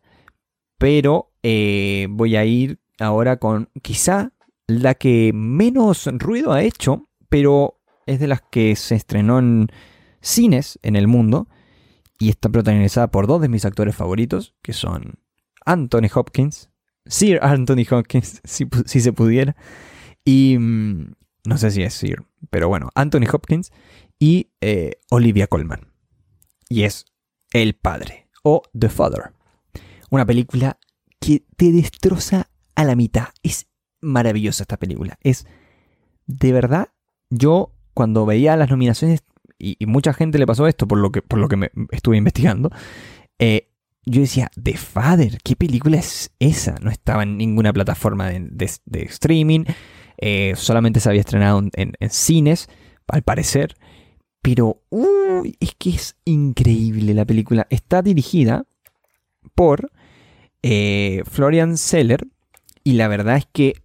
Pero 0.77 1.33
eh, 1.43 2.07
voy 2.09 2.35
a 2.35 2.45
ir 2.45 2.79
ahora 2.99 3.37
con 3.37 3.69
quizá 3.81 4.31
la 4.67 4.93
que 4.95 5.31
menos 5.33 6.07
ruido 6.13 6.53
ha 6.53 6.63
hecho, 6.63 7.09
pero 7.27 7.81
es 8.05 8.19
de 8.19 8.27
las 8.27 8.41
que 8.41 8.75
se 8.75 8.95
estrenó 8.95 9.39
en 9.39 9.67
cines 10.21 10.79
en 10.83 10.95
el 10.95 11.07
mundo 11.07 11.47
y 12.19 12.29
está 12.29 12.49
protagonizada 12.49 13.09
por 13.09 13.27
dos 13.27 13.41
de 13.41 13.49
mis 13.49 13.65
actores 13.65 13.95
favoritos, 13.95 14.55
que 14.61 14.73
son 14.73 15.19
Anthony 15.65 16.09
Hopkins, 16.13 16.69
Sir 17.05 17.39
Anthony 17.41 17.85
Hopkins, 17.89 18.41
si, 18.43 18.67
si 18.85 18.99
se 18.99 19.13
pudiera, 19.13 19.55
y 20.25 20.57
mm, 20.59 21.13
no 21.45 21.57
sé 21.57 21.71
si 21.71 21.81
es 21.81 21.93
Sir, 21.93 22.23
pero 22.49 22.67
bueno, 22.67 22.89
Anthony 22.95 23.25
Hopkins 23.31 23.71
y 24.19 24.51
eh, 24.61 24.99
Olivia 25.09 25.47
Colman. 25.47 25.91
Y 26.67 26.83
es 26.83 27.05
El 27.51 27.75
Padre 27.75 28.27
o 28.43 28.61
The 28.77 28.89
Father. 28.89 29.31
Una 30.09 30.25
película 30.25 30.77
que 31.19 31.45
te 31.55 31.71
destroza 31.71 32.49
a 32.75 32.83
la 32.83 32.95
mitad. 32.95 33.29
Es 33.43 33.67
maravillosa 34.01 34.63
esta 34.63 34.77
película. 34.77 35.17
Es 35.21 35.45
de 36.27 36.51
verdad, 36.51 36.89
yo 37.29 37.73
cuando 37.93 38.25
veía 38.25 38.55
las 38.55 38.69
nominaciones, 38.69 39.23
y, 39.57 39.77
mucha 39.87 40.13
gente 40.13 40.37
le 40.37 40.45
pasó 40.45 40.67
esto 40.67 40.87
por 40.87 40.99
lo 40.99 41.11
que, 41.11 41.21
por 41.21 41.39
lo 41.39 41.47
que 41.47 41.57
me 41.57 41.71
estuve 41.91 42.17
investigando, 42.17 42.69
eh, 43.39 43.69
yo 44.05 44.21
decía, 44.21 44.49
The 44.61 44.77
Father, 44.77 45.37
¿qué 45.43 45.55
película 45.55 45.97
es 45.97 46.31
esa? 46.39 46.75
No 46.81 46.89
estaba 46.89 47.23
en 47.23 47.37
ninguna 47.37 47.73
plataforma 47.73 48.29
de, 48.29 48.79
streaming, 48.91 49.65
eh, 50.17 50.53
solamente 50.55 50.99
se 50.99 51.09
había 51.09 51.21
estrenado 51.21 51.59
en, 51.59 51.93
en, 51.99 52.09
cines, 52.09 52.69
al 53.07 53.23
parecer. 53.23 53.75
Pero 54.41 54.81
es 55.59 55.75
que 55.77 55.89
es 55.91 56.15
increíble 56.25 57.13
la 57.13 57.25
película. 57.25 57.67
Está 57.69 58.01
dirigida 58.01 58.65
por 59.55 59.91
eh, 60.61 61.23
Florian 61.25 61.77
Seller 61.77 62.27
y 62.83 62.93
la 62.93 63.07
verdad 63.07 63.37
es 63.37 63.47
que 63.51 63.75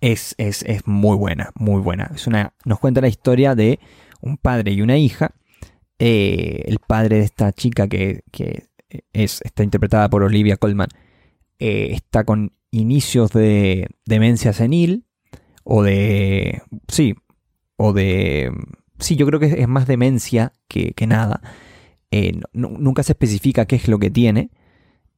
es, 0.00 0.34
es, 0.38 0.64
muy 0.86 1.16
buena, 1.16 1.52
muy 1.54 1.80
buena. 1.80 2.10
Es 2.14 2.26
una, 2.26 2.54
nos 2.64 2.80
cuenta 2.80 3.00
la 3.00 3.08
historia 3.08 3.54
de 3.54 3.78
un 4.20 4.36
padre 4.36 4.72
y 4.72 4.82
una 4.82 4.98
hija. 4.98 5.34
Eh, 5.98 6.64
el 6.66 6.78
padre 6.78 7.18
de 7.18 7.24
esta 7.24 7.52
chica 7.52 7.86
que, 7.86 8.24
es, 9.12 9.40
está 9.42 9.62
interpretada 9.62 10.10
por 10.10 10.24
Olivia 10.24 10.56
Colman 10.56 10.88
eh, 11.60 11.90
está 11.92 12.24
con 12.24 12.52
inicios 12.72 13.30
de 13.30 13.86
demencia 14.04 14.52
senil 14.52 15.06
o 15.62 15.84
de... 15.84 16.62
Sí, 16.88 17.14
o 17.76 17.92
de 17.92 18.52
sí, 19.02 19.16
yo 19.16 19.26
creo 19.26 19.40
que 19.40 19.46
es 19.46 19.68
más 19.68 19.86
demencia 19.86 20.52
que, 20.68 20.94
nada. 21.06 21.42
Eh, 22.10 22.40
nunca 22.52 23.02
se 23.02 23.12
especifica 23.12 23.66
qué 23.66 23.76
es 23.76 23.88
lo 23.88 23.98
que 23.98 24.10
tiene, 24.10 24.50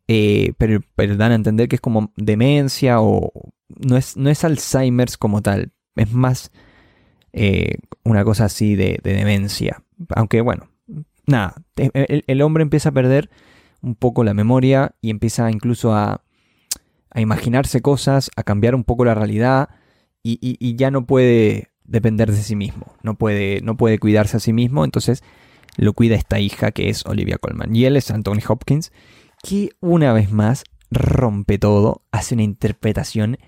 eh, 0.09 0.53
pero, 0.59 0.81
dan 1.17 1.33
a 1.33 1.35
entender 1.35 1.69
que 1.69 1.77
es 1.77 1.81
como 1.81 2.13
demencia 2.17 3.01
o 3.01 3.33
no 3.69 3.97
es, 3.97 4.17
no 4.17 4.31
es 4.31 4.45
Alzheimer's 4.45 5.17
como 5.17 5.43
tal, 5.43 5.73
es 5.97 6.13
más 6.13 6.53
eh, 7.33 7.79
una 8.05 8.25
cosa 8.25 8.47
así 8.47 8.75
de, 8.77 9.01
demencia. 9.03 9.83
Aunque 10.15 10.41
bueno, 10.41 10.69
nada, 11.27 11.55
el, 11.77 12.43
hombre 12.43 12.63
empieza 12.63 12.91
a 12.91 12.93
perder 12.93 13.31
un 13.83 13.95
poco 13.95 14.25
la 14.25 14.35
memoria 14.35 14.95
y 15.01 15.11
empieza 15.11 15.51
incluso 15.51 15.95
a, 15.95 16.23
a 17.11 17.21
imaginarse 17.21 17.83
cosas, 17.83 18.31
a 18.37 18.43
cambiar 18.43 18.75
un 18.75 18.85
poco 18.85 19.05
la 19.05 19.15
realidad 19.15 19.71
y 20.27 20.77
ya 20.77 20.91
no 20.91 21.05
puede 21.05 21.74
depender 21.85 22.33
de 22.33 22.43
sí 22.43 22.57
mismo, 22.57 22.95
no 23.03 23.15
puede, 23.17 23.61
no 23.61 23.77
puede 23.77 23.99
cuidarse 23.99 24.39
a 24.39 24.41
sí 24.41 24.53
mismo, 24.53 24.85
entonces 24.85 25.23
lo 25.77 25.93
cuida 25.93 26.15
esta 26.15 26.39
hija 26.41 26.73
que 26.73 26.89
es 26.89 27.05
Olivia 27.07 27.39
Colman. 27.39 27.75
Y 27.75 27.85
él 27.85 27.97
es 27.97 28.11
Anthony 28.11 28.41
Hopkins, 28.49 28.93
que 29.43 29.71
una 29.81 30.13
vez 30.13 30.31
más 30.33 30.65
rompe 30.91 31.59
todo, 31.59 32.03
hace 32.13 32.35
una 32.35 32.45
interpretación 32.45 33.39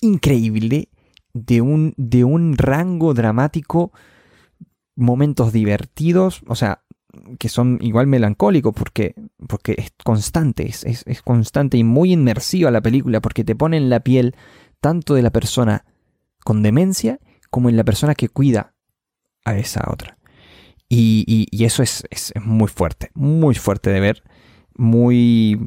increíble 0.00 0.90
de 1.32 1.60
un, 1.60 1.94
de 1.96 2.24
un 2.24 2.56
rango 2.56 3.14
dramático, 3.14 3.92
momentos 4.94 5.52
divertidos, 5.52 6.42
o 6.46 6.54
sea, 6.54 6.82
que 7.38 7.48
son 7.48 7.78
igual 7.80 8.06
melancólicos 8.06 8.74
porque, 8.74 9.14
porque 9.48 9.74
es 9.78 9.92
constante, 10.04 10.66
es, 10.68 10.84
es 10.84 11.22
constante 11.22 11.78
y 11.78 11.84
muy 11.84 12.12
inmersiva 12.12 12.70
la 12.70 12.82
película 12.82 13.20
porque 13.20 13.44
te 13.44 13.56
pone 13.56 13.78
en 13.78 13.88
la 13.88 14.00
piel 14.00 14.34
tanto 14.80 15.14
de 15.14 15.22
la 15.22 15.30
persona 15.30 15.84
con 16.46 16.62
demencia 16.62 17.18
como 17.50 17.68
en 17.68 17.76
la 17.76 17.82
persona 17.82 18.14
que 18.14 18.28
cuida 18.28 18.76
a 19.44 19.58
esa 19.58 19.82
otra. 19.90 20.16
Y, 20.88 21.48
eso 21.64 21.82
es, 21.82 22.04
muy 22.40 22.68
fuerte, 22.68 23.10
muy 23.14 23.56
fuerte 23.56 23.90
de 23.90 23.98
ver. 23.98 24.22
muy 24.76 25.58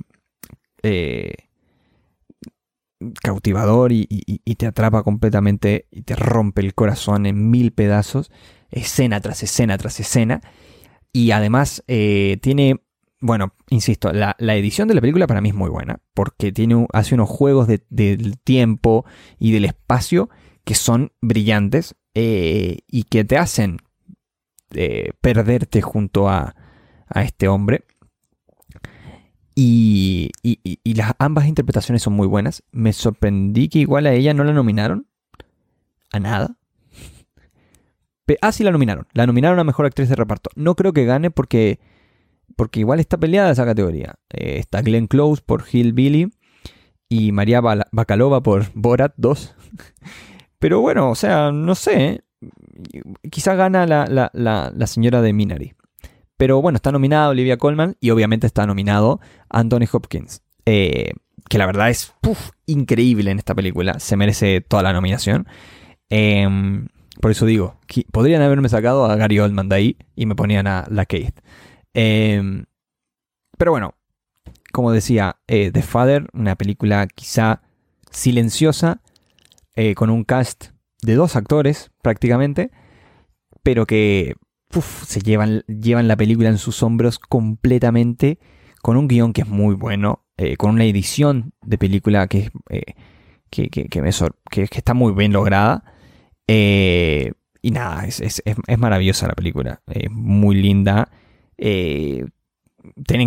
eh, 0.83 1.33
cautivador 3.21 3.91
y, 3.91 4.05
te 4.55 4.67
atrapa 4.67 5.03
completamente 5.03 5.87
y 5.91 6.03
te 6.03 6.15
rompe 6.15 6.61
el 6.61 6.73
corazón 6.73 7.25
en 7.25 7.49
mil 7.51 7.73
pedazos, 7.73 8.31
escena 8.71 9.19
tras 9.19 9.43
escena 9.43 9.77
tras 9.77 9.99
escena. 9.99 10.39
Y 11.11 11.31
además 11.31 11.83
eh, 11.87 12.37
tiene, 12.41 12.85
bueno, 13.19 13.53
insisto, 13.69 14.13
la, 14.13 14.33
edición 14.39 14.87
de 14.87 14.93
la 14.93 15.01
película 15.01 15.27
para 15.27 15.41
mí 15.41 15.49
es 15.49 15.55
muy 15.55 15.69
buena, 15.69 15.99
porque 16.13 16.53
tiene, 16.53 16.87
hace 16.93 17.15
unos 17.15 17.27
juegos 17.27 17.67
del 17.67 18.39
tiempo 18.41 19.03
y 19.39 19.51
del 19.51 19.65
espacio 19.65 20.29
que 20.63 20.75
son 20.75 21.11
brillantes 21.21 21.95
eh, 22.13 22.79
y 22.87 23.03
que 23.03 23.23
te 23.23 23.37
hacen 23.37 23.77
eh, 24.71 25.11
perderte 25.21 25.81
junto 25.81 26.29
a, 26.29 26.55
a 27.07 27.23
este 27.23 27.47
hombre. 27.47 27.85
Y, 29.61 30.31
las 30.85 31.13
ambas 31.19 31.47
interpretaciones 31.47 32.01
son 32.01 32.13
muy 32.13 32.27
buenas. 32.27 32.63
Me 32.71 32.93
sorprendí 32.93 33.67
que 33.67 33.79
igual 33.79 34.05
a 34.05 34.13
ella 34.13 34.33
no 34.33 34.45
la 34.45 34.53
nominaron. 34.53 35.07
A 36.11 36.19
nada. 36.19 36.55
Ah, 38.41 38.51
sí 38.51 38.63
la 38.63 38.71
nominaron. 38.71 39.07
La 39.13 39.25
nominaron 39.25 39.59
a 39.59 39.63
Mejor 39.63 39.85
Actriz 39.85 40.07
de 40.07 40.15
Reparto. 40.15 40.49
No 40.55 40.75
creo 40.75 40.93
que 40.93 41.03
gane 41.03 41.31
porque, 41.31 41.79
porque 42.55 42.79
igual 42.79 42.99
está 42.99 43.17
peleada 43.17 43.51
esa 43.51 43.65
categoría. 43.65 44.15
Eh, 44.29 44.59
está 44.59 44.81
Glenn 44.81 45.07
Close 45.07 45.41
por 45.45 45.65
Hillbilly 45.69 46.31
y 47.09 47.31
María 47.31 47.59
Bacalova 47.59 48.41
por 48.41 48.71
Borat 48.75 49.13
2. 49.17 49.55
Pero 50.59 50.81
bueno, 50.81 51.09
o 51.09 51.15
sea, 51.15 51.51
no 51.51 51.75
sé. 51.75 52.05
¿eh? 52.05 52.21
Quizá 53.31 53.55
gana 53.55 53.85
la, 53.85 54.29
la 54.33 54.87
señora 54.87 55.21
de 55.21 55.33
Minari. 55.33 55.73
Pero 56.39 56.61
bueno, 56.61 56.77
está 56.77 56.93
nominada 56.93 57.27
Olivia 57.27 57.57
Colman 57.57 57.97
y 57.99 58.11
obviamente 58.11 58.47
está 58.47 58.65
nominado 58.65 59.19
Anthony 59.49 59.87
Hopkins. 59.91 60.41
Eh, 60.65 61.11
que 61.49 61.57
la 61.57 61.65
verdad 61.65 61.89
es 61.89 62.13
increíble 62.65 63.29
en 63.29 63.39
esta 63.39 63.53
película. 63.53 63.99
Se 63.99 64.15
merece 64.15 64.61
toda 64.61 64.81
la 64.81 64.93
nominación. 64.93 65.47
Em, 66.09 66.87
por 67.19 67.31
eso 67.31 67.45
digo, 67.45 67.77
podrían 68.13 68.41
haberme 68.41 68.69
sacado 68.69 69.03
a 69.03 69.17
Gary 69.17 69.37
Oldman 69.39 69.67
de 69.67 69.75
ahí 69.75 69.97
y 70.15 70.27
me 70.27 70.35
ponían 70.35 70.65
a 70.67 70.85
la 70.89 71.05
Kate. 71.05 71.33
Em, 71.93 72.63
pero 73.57 73.71
bueno, 73.71 73.95
como 74.71 74.93
decía, 74.93 75.41
eh, 75.47 75.71
The 75.71 75.81
Father, 75.81 76.29
una 76.31 76.55
película 76.55 77.05
quizá 77.07 77.63
silenciosa, 78.11 79.01
eh, 79.75 79.95
con 79.95 80.09
un 80.09 80.23
cast 80.23 80.71
de 81.01 81.15
dos 81.15 81.35
actores 81.35 81.91
prácticamente, 82.01 82.71
pero 83.63 83.85
que 83.85 84.35
se 84.81 85.21
llevan, 85.21 85.61
llevan 85.67 86.07
la 86.07 86.17
película 86.17 86.49
en 86.49 86.57
sus 86.57 86.83
hombros 86.83 87.19
completamente, 87.19 88.39
con 88.81 88.97
un 88.97 89.07
guion 89.07 89.33
que 89.33 89.41
es 89.41 89.47
muy 89.47 89.75
bueno, 89.75 90.25
eh, 90.37 90.57
con 90.57 90.71
una 90.71 90.85
edición 90.85 91.53
de 91.61 91.77
película 91.77 92.27
que, 92.27 92.51
eh, 92.69 92.93
que, 93.49 93.69
que, 93.69 93.87
que, 93.87 94.67
está 94.71 94.93
muy 94.93 95.13
bien 95.13 95.33
lograda. 95.33 95.83
Y 96.47 97.71
nada, 97.71 98.05
es, 98.05 98.21
es, 98.21 98.41
es, 98.45 98.79
maravillosa 98.79 99.27
la 99.27 99.33
película, 99.33 99.81
es 99.87 100.09
muy 100.09 100.55
linda. 100.55 101.09
tienen 101.57 102.31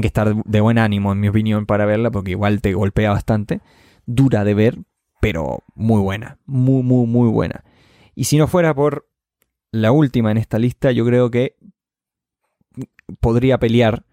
que 0.01 0.07
estar 0.07 0.35
de 0.35 0.61
buen 0.61 0.79
ánimo, 0.79 1.13
en 1.13 1.21
mi 1.21 1.29
opinión, 1.29 1.67
para 1.67 1.87
verla, 1.87 2.11
porque 2.11 2.33
igual 2.33 2.61
te 2.61 2.73
golpea 2.73 3.11
bastante. 3.11 3.61
Dura 4.07 4.45
de 4.45 4.55
ver, 4.55 4.79
pero 5.23 5.63
muy 5.77 6.01
buena, 6.01 6.41
muy, 6.47 6.83
muy, 6.83 7.07
muy 7.07 7.31
buena. 7.31 7.63
Y 8.17 8.25
si 8.25 8.39
no 8.39 8.49
fuera 8.49 8.75
por 8.75 9.09
la 9.71 9.93
última 9.93 10.33
en 10.33 10.37
esta 10.37 10.59
lista, 10.59 10.91
yo 10.91 11.07
creo 11.07 11.31
que 11.31 11.57
podría 13.21 13.61
pelear 13.61 14.05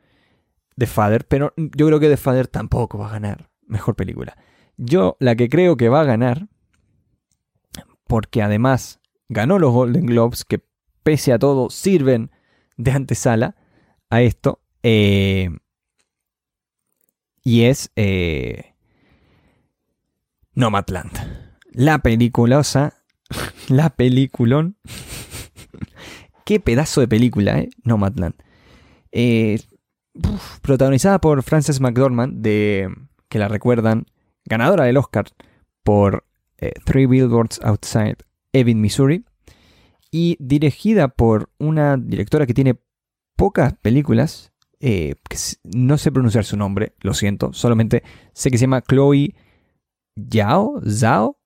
The 0.78 0.86
Father, 0.86 1.26
pero 1.26 1.52
yo 1.58 1.88
creo 1.88 2.00
que 2.00 2.10
The 2.10 2.18
Father 2.18 2.46
tampoco 2.46 3.00
va 3.00 3.08
a 3.08 3.14
ganar 3.14 3.50
mejor 3.66 3.96
película. 3.96 4.38
Yo 4.78 5.18
la 5.20 5.36
que 5.36 5.50
creo 5.50 5.78
que 5.78 5.90
va 5.90 6.02
a 6.02 6.06
ganar, 6.06 6.48
porque 8.06 8.44
además 8.44 9.00
ganó 9.30 9.58
los 9.58 9.74
Golden 9.74 10.06
Globes, 10.06 10.46
que 10.46 10.64
pese 11.02 11.34
a 11.34 11.40
todo 11.40 11.72
sirven 11.72 12.30
de 12.78 12.92
antesala 12.92 13.56
a 14.12 14.22
esto, 14.22 14.62
eh, 14.84 15.50
y 17.44 17.64
es 17.64 17.92
eh, 17.96 18.69
Nomadland. 20.60 21.14
La 21.72 22.00
peliculosa, 22.00 22.94
la 23.70 23.90
peliculón 23.92 24.76
Qué 26.44 26.60
pedazo 26.60 27.00
de 27.00 27.08
película, 27.08 27.60
¿eh? 27.60 27.70
Nomadland. 27.84 28.34
Eh, 29.14 29.60
protagonizada 30.62 31.22
por 31.22 31.44
Frances 31.44 31.80
McDormand, 31.80 32.42
de, 32.42 32.90
que 33.30 33.40
la 33.40 33.48
recuerdan, 33.48 34.08
ganadora 34.44 34.84
del 34.84 34.98
Oscar 34.98 35.28
por 35.84 36.26
eh, 36.58 36.74
Three 36.84 37.06
Billboards 37.06 37.62
Outside 37.64 38.18
Ebbing, 38.52 38.82
Missouri. 38.82 39.24
Y 40.12 40.36
dirigida 40.40 41.08
por 41.08 41.52
una 41.58 41.96
directora 41.96 42.46
que 42.46 42.54
tiene 42.54 42.82
pocas 43.38 43.76
películas. 43.78 44.52
Eh, 44.82 45.16
no 45.64 45.98
sé 45.98 46.12
pronunciar 46.12 46.44
su 46.44 46.58
nombre, 46.58 46.96
lo 47.00 47.14
siento. 47.14 47.54
Solamente 47.54 48.04
sé 48.34 48.50
que 48.52 48.58
se 48.58 48.64
llama 48.64 48.82
Chloe 48.82 49.36
Zhao, 50.32 50.82
Zhao, 50.88 51.38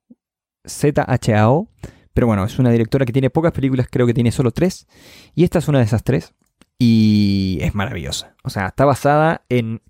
Z-H-A-O. 0.66 1.68
Pero 2.12 2.26
bueno, 2.28 2.44
es 2.44 2.58
una 2.58 2.70
directora 2.70 3.04
que 3.04 3.12
tiene 3.12 3.30
pocas 3.30 3.52
películas, 3.52 3.88
creo 3.90 4.06
que 4.06 4.14
tiene 4.14 4.30
solo 4.30 4.52
tres. 4.52 4.86
Y 5.34 5.44
esta 5.44 5.58
es 5.58 5.68
una 5.68 5.78
de 5.78 5.84
esas 5.84 6.04
tres. 6.04 6.34
Y 6.78 7.58
es 7.60 7.74
maravillosa. 7.74 8.36
O 8.44 8.50
sea, 8.50 8.66
está 8.66 8.84
basada 8.84 9.44
en 9.48 9.82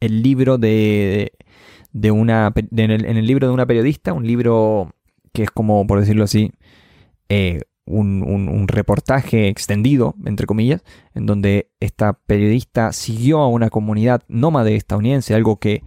el 0.00 0.22
libro 0.22 0.58
de, 0.58 1.32
de 1.92 2.10
una. 2.10 2.52
en, 2.54 2.90
el, 2.90 3.26
libro 3.26 3.46
de 3.48 3.54
una 3.54 3.66
periodista, 3.66 4.12
un 4.12 4.26
libro 4.26 4.94
que 5.32 5.44
es 5.44 5.50
como, 5.50 5.86
por 5.86 6.00
decirlo 6.00 6.24
así, 6.24 6.52
eh, 7.28 7.62
un, 7.86 8.22
un, 8.22 8.68
reportaje 8.68 9.48
extendido, 9.48 10.14
entre 10.24 10.46
comillas, 10.46 10.82
en 11.14 11.26
donde 11.26 11.70
esta 11.80 12.14
periodista 12.14 12.92
siguió 12.92 13.40
a 13.40 13.48
una 13.48 13.68
comunidad 13.68 14.22
nómade 14.28 14.76
estadounidense, 14.76 15.34
algo 15.34 15.56
que 15.56 15.82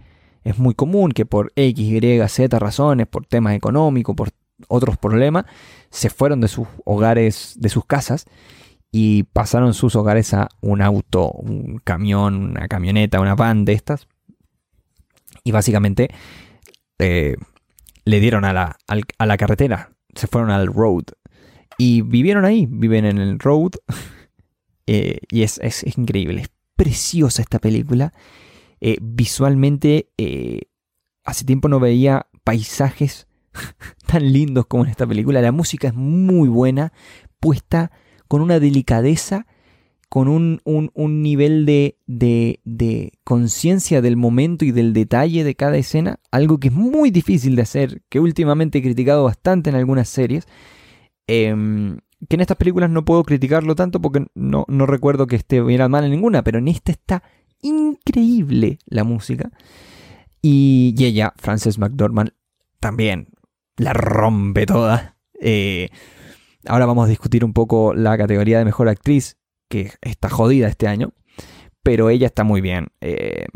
es 0.48 0.58
muy 0.58 0.74
común, 0.74 1.12
que 1.12 1.26
por 1.26 1.52
X, 1.56 1.78
Y, 1.78 2.28
Z 2.28 2.58
razones, 2.58 3.06
por 3.06 3.26
temas 3.26 3.54
económicos, 3.54 4.16
por 4.16 4.30
otros 4.68 4.96
problemas, 4.96 5.44
se 5.90 6.10
fueron 6.10 6.40
de 6.40 6.48
sus 6.48 6.66
hogares, 6.84 7.54
de 7.58 7.68
sus 7.68 7.84
casas, 7.84 8.24
y 8.90 9.24
pasaron 9.24 9.74
sus 9.74 9.94
hogares 9.94 10.32
a 10.32 10.48
un 10.60 10.80
auto, 10.80 11.30
un 11.30 11.78
camión, 11.84 12.50
una 12.50 12.66
camioneta, 12.68 13.20
una 13.20 13.34
van 13.34 13.64
de 13.66 13.74
estas. 13.74 14.08
Y 15.44 15.52
básicamente 15.52 16.08
eh, 16.98 17.36
le 18.04 18.20
dieron 18.20 18.46
a 18.46 18.52
la, 18.54 18.78
a 19.18 19.26
la 19.26 19.36
carretera, 19.36 19.90
se 20.14 20.26
fueron 20.26 20.50
al 20.50 20.68
road. 20.68 21.04
Y 21.76 22.00
vivieron 22.00 22.46
ahí, 22.46 22.66
viven 22.68 23.04
en 23.04 23.18
el 23.18 23.38
road. 23.38 23.72
Eh, 24.90 25.18
y 25.30 25.42
es, 25.42 25.60
increíble, 25.98 26.40
es 26.40 26.50
preciosa 26.74 27.42
esta 27.42 27.58
película. 27.58 28.14
Eh, 28.80 28.98
visualmente, 29.00 30.10
hace 31.24 31.44
tiempo 31.44 31.68
no 31.68 31.80
veía 31.80 32.26
paisajes 32.44 33.28
tan 34.06 34.32
lindos 34.32 34.66
como 34.66 34.84
en 34.84 34.90
esta 34.90 35.06
película. 35.06 35.42
La 35.42 35.52
música 35.52 35.88
es 35.88 35.94
muy 35.94 36.48
buena, 36.48 36.92
puesta 37.40 37.90
con 38.28 38.40
una 38.42 38.60
delicadeza, 38.60 39.46
con 40.08 40.28
un, 40.28 41.22
nivel 41.22 41.66
de, 41.66 41.98
de, 42.06 43.12
conciencia 43.24 44.00
del 44.00 44.16
momento 44.16 44.64
y 44.64 44.72
del 44.72 44.94
detalle 44.94 45.44
de 45.44 45.54
cada 45.54 45.76
escena, 45.76 46.18
algo 46.30 46.58
que 46.58 46.68
es 46.68 46.74
muy 46.74 47.10
difícil 47.10 47.56
de 47.56 47.62
hacer, 47.62 48.02
que 48.08 48.20
últimamente 48.20 48.78
he 48.78 48.82
criticado 48.82 49.24
bastante 49.24 49.68
en 49.70 49.76
algunas 49.76 50.08
series. 50.08 50.46
Em, 51.26 51.98
que 52.26 52.36
en 52.36 52.40
estas 52.40 52.56
películas 52.56 52.90
no 52.90 53.04
puedo 53.04 53.22
criticarlo 53.22 53.74
tanto 53.74 54.00
porque 54.00 54.26
no, 54.34 54.64
no 54.66 54.86
recuerdo 54.86 55.26
que 55.26 55.36
esté 55.36 55.60
bien 55.60 55.90
mal 55.90 56.04
en 56.04 56.10
ninguna, 56.10 56.42
pero 56.42 56.58
en 56.58 56.68
esta 56.68 56.90
está 56.90 57.22
increíble 57.62 58.78
la 58.86 59.04
música. 59.04 59.50
Y, 60.42 60.94
ella, 60.98 61.32
Frances 61.36 61.78
McDormand, 61.78 62.30
también 62.80 63.28
la 63.76 63.92
rompe 63.92 64.66
toda. 64.66 65.16
Eh, 65.40 65.88
ahora 66.66 66.86
vamos 66.86 67.06
a 67.06 67.10
discutir 67.10 67.44
un 67.44 67.52
poco 67.52 67.94
la 67.94 68.16
categoría 68.16 68.58
de 68.58 68.64
mejor 68.64 68.88
actriz, 68.88 69.36
que 69.68 69.92
está 70.00 70.28
jodida 70.28 70.68
este 70.68 70.88
año, 70.88 71.12
pero 71.82 72.10
ella 72.10 72.26
está 72.26 72.44
muy 72.44 72.60
bien. 72.60 72.88
Eh, 73.00 73.46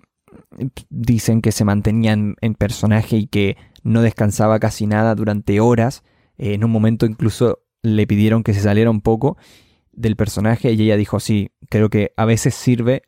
dicen 0.91 1.41
que 1.43 1.53
se 1.53 1.65
mantenía 1.65 2.13
en, 2.13 2.55
personaje 2.55 3.17
y 3.17 3.27
que 3.27 3.57
no 3.83 4.03
descansaba 4.03 4.59
casi 4.59 4.87
nada 4.87 5.15
durante 5.15 5.61
horas. 5.61 6.03
Eh, 6.39 6.55
en 6.55 6.65
un 6.65 6.71
momento 6.71 7.07
incluso 7.07 7.61
le 7.83 8.07
pidieron 8.07 8.43
que 8.43 8.55
se 8.55 8.61
saliera 8.61 8.91
un 8.91 9.01
poco 9.01 9.37
del 9.93 10.17
personaje 10.17 10.73
y 10.73 10.83
ella 10.83 10.97
dijo, 10.97 11.21
sí, 11.21 11.51
creo 11.69 11.91
que 11.91 12.13
a 12.17 12.25
veces 12.25 12.55
sirve 12.55 13.03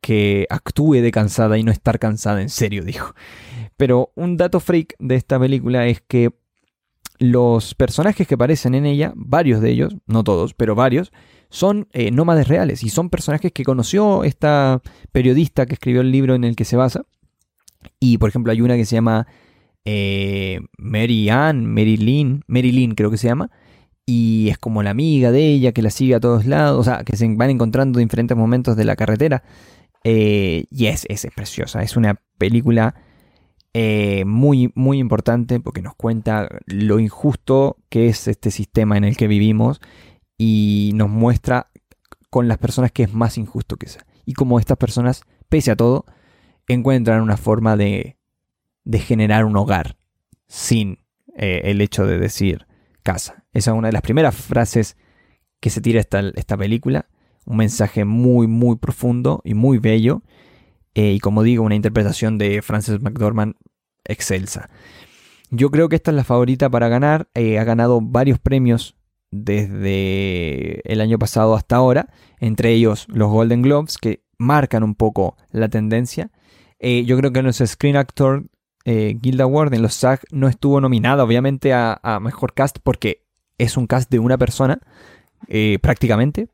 que 0.00 0.46
actúe 0.50 0.94
de 0.94 1.10
cansada 1.10 1.58
y 1.58 1.62
no 1.62 1.72
estar 1.72 1.98
cansada 1.98 2.42
en 2.42 2.48
serio, 2.48 2.84
dijo. 2.86 3.14
Pero 3.76 4.12
un 4.14 4.36
dato 4.36 4.60
freak 4.60 4.94
de 4.98 5.14
esta 5.14 5.38
película 5.38 5.86
es 5.86 6.00
que 6.00 6.32
los 7.18 7.74
personajes 7.74 8.26
que 8.26 8.34
aparecen 8.34 8.74
en 8.74 8.86
ella, 8.86 9.12
varios 9.16 9.60
de 9.60 9.70
ellos, 9.70 9.96
no 10.06 10.22
todos, 10.22 10.54
pero 10.54 10.74
varios, 10.74 11.12
son 11.50 11.88
eh, 11.92 12.10
nómades 12.10 12.46
reales 12.46 12.84
y 12.84 12.90
son 12.90 13.10
personajes 13.10 13.52
que 13.52 13.64
conoció 13.64 14.22
esta 14.24 14.82
periodista 15.12 15.66
que 15.66 15.74
escribió 15.74 16.00
el 16.00 16.12
libro 16.12 16.34
en 16.34 16.44
el 16.44 16.54
que 16.54 16.64
se 16.64 16.76
basa. 16.76 17.06
Y 17.98 18.18
por 18.18 18.28
ejemplo 18.28 18.52
hay 18.52 18.60
una 18.60 18.76
que 18.76 18.84
se 18.84 18.96
llama 18.96 19.26
eh, 19.84 20.60
Mary 20.76 21.28
Ann, 21.30 21.66
Mary 21.66 21.96
Lynn, 21.96 22.44
Mary 22.46 22.72
Lynn 22.72 22.94
creo 22.94 23.10
que 23.10 23.16
se 23.16 23.28
llama, 23.28 23.50
y 24.04 24.48
es 24.48 24.58
como 24.58 24.82
la 24.82 24.90
amiga 24.90 25.32
de 25.32 25.46
ella 25.46 25.72
que 25.72 25.82
la 25.82 25.90
sigue 25.90 26.14
a 26.14 26.20
todos 26.20 26.46
lados, 26.46 26.80
o 26.80 26.84
sea, 26.84 27.04
que 27.04 27.16
se 27.16 27.28
van 27.34 27.50
encontrando 27.50 27.98
en 27.98 28.06
diferentes 28.06 28.36
momentos 28.36 28.76
de 28.76 28.84
la 28.84 28.96
carretera. 28.96 29.42
Eh, 30.04 30.64
y 30.70 30.86
es, 30.86 31.06
es, 31.08 31.26
preciosa, 31.34 31.82
es 31.82 31.96
una 31.96 32.20
película 32.38 32.94
eh, 33.74 34.24
muy, 34.24 34.72
muy 34.74 34.98
importante 34.98 35.60
porque 35.60 35.82
nos 35.82 35.94
cuenta 35.94 36.48
lo 36.66 36.98
injusto 37.00 37.76
que 37.88 38.08
es 38.08 38.28
este 38.28 38.50
sistema 38.50 38.96
en 38.96 39.04
el 39.04 39.16
que 39.16 39.28
vivimos 39.28 39.80
y 40.38 40.92
nos 40.94 41.10
muestra 41.10 41.70
con 42.30 42.48
las 42.48 42.58
personas 42.58 42.92
que 42.92 43.02
es 43.02 43.12
más 43.12 43.38
injusto 43.38 43.76
que 43.76 43.88
sea. 43.88 44.06
Y 44.24 44.34
como 44.34 44.58
estas 44.58 44.78
personas, 44.78 45.22
pese 45.48 45.70
a 45.70 45.76
todo, 45.76 46.04
encuentran 46.68 47.22
una 47.22 47.36
forma 47.36 47.76
de, 47.76 48.18
de 48.84 48.98
generar 48.98 49.44
un 49.44 49.56
hogar 49.56 49.96
sin 50.46 50.98
eh, 51.36 51.62
el 51.64 51.80
hecho 51.80 52.06
de 52.06 52.18
decir 52.18 52.66
casa. 53.02 53.44
Esa 53.52 53.70
es 53.70 53.76
una 53.76 53.88
de 53.88 53.92
las 53.92 54.02
primeras 54.02 54.34
frases 54.34 54.96
que 55.60 55.70
se 55.70 55.80
tira 55.80 56.00
esta, 56.00 56.20
esta 56.34 56.56
película. 56.56 57.08
Un 57.48 57.56
mensaje 57.56 58.04
muy, 58.04 58.46
muy 58.46 58.76
profundo 58.76 59.40
y 59.42 59.54
muy 59.54 59.78
bello. 59.78 60.22
Eh, 60.94 61.12
y 61.12 61.18
como 61.18 61.42
digo, 61.42 61.64
una 61.64 61.76
interpretación 61.76 62.36
de 62.36 62.60
Frances 62.60 63.00
McDormand 63.00 63.54
excelsa. 64.04 64.68
Yo 65.50 65.70
creo 65.70 65.88
que 65.88 65.96
esta 65.96 66.10
es 66.10 66.16
la 66.16 66.24
favorita 66.24 66.68
para 66.68 66.88
ganar. 66.88 67.30
Eh, 67.32 67.58
ha 67.58 67.64
ganado 67.64 68.02
varios 68.02 68.38
premios 68.38 68.96
desde 69.30 70.82
el 70.92 71.00
año 71.00 71.18
pasado 71.18 71.54
hasta 71.54 71.76
ahora, 71.76 72.10
entre 72.38 72.72
ellos 72.72 73.06
los 73.08 73.30
Golden 73.30 73.62
Globes, 73.62 73.96
que 73.96 74.24
marcan 74.36 74.82
un 74.82 74.94
poco 74.94 75.38
la 75.50 75.70
tendencia. 75.70 76.30
Eh, 76.78 77.06
yo 77.06 77.16
creo 77.16 77.32
que 77.32 77.38
en 77.38 77.46
los 77.46 77.62
Screen 77.64 77.96
Actor 77.96 78.50
Guild 78.84 79.40
Award, 79.42 79.74
en 79.74 79.82
los 79.82 79.94
SAG, 79.94 80.20
no 80.30 80.48
estuvo 80.48 80.80
nominada, 80.80 81.22
obviamente, 81.22 81.74
a, 81.74 82.18
Mejor 82.22 82.54
Cast, 82.54 82.78
porque 82.82 83.26
es 83.58 83.76
un 83.76 83.86
cast 83.86 84.10
de 84.10 84.18
una 84.18 84.38
persona, 84.38 84.80
prácticamente, 85.82 86.48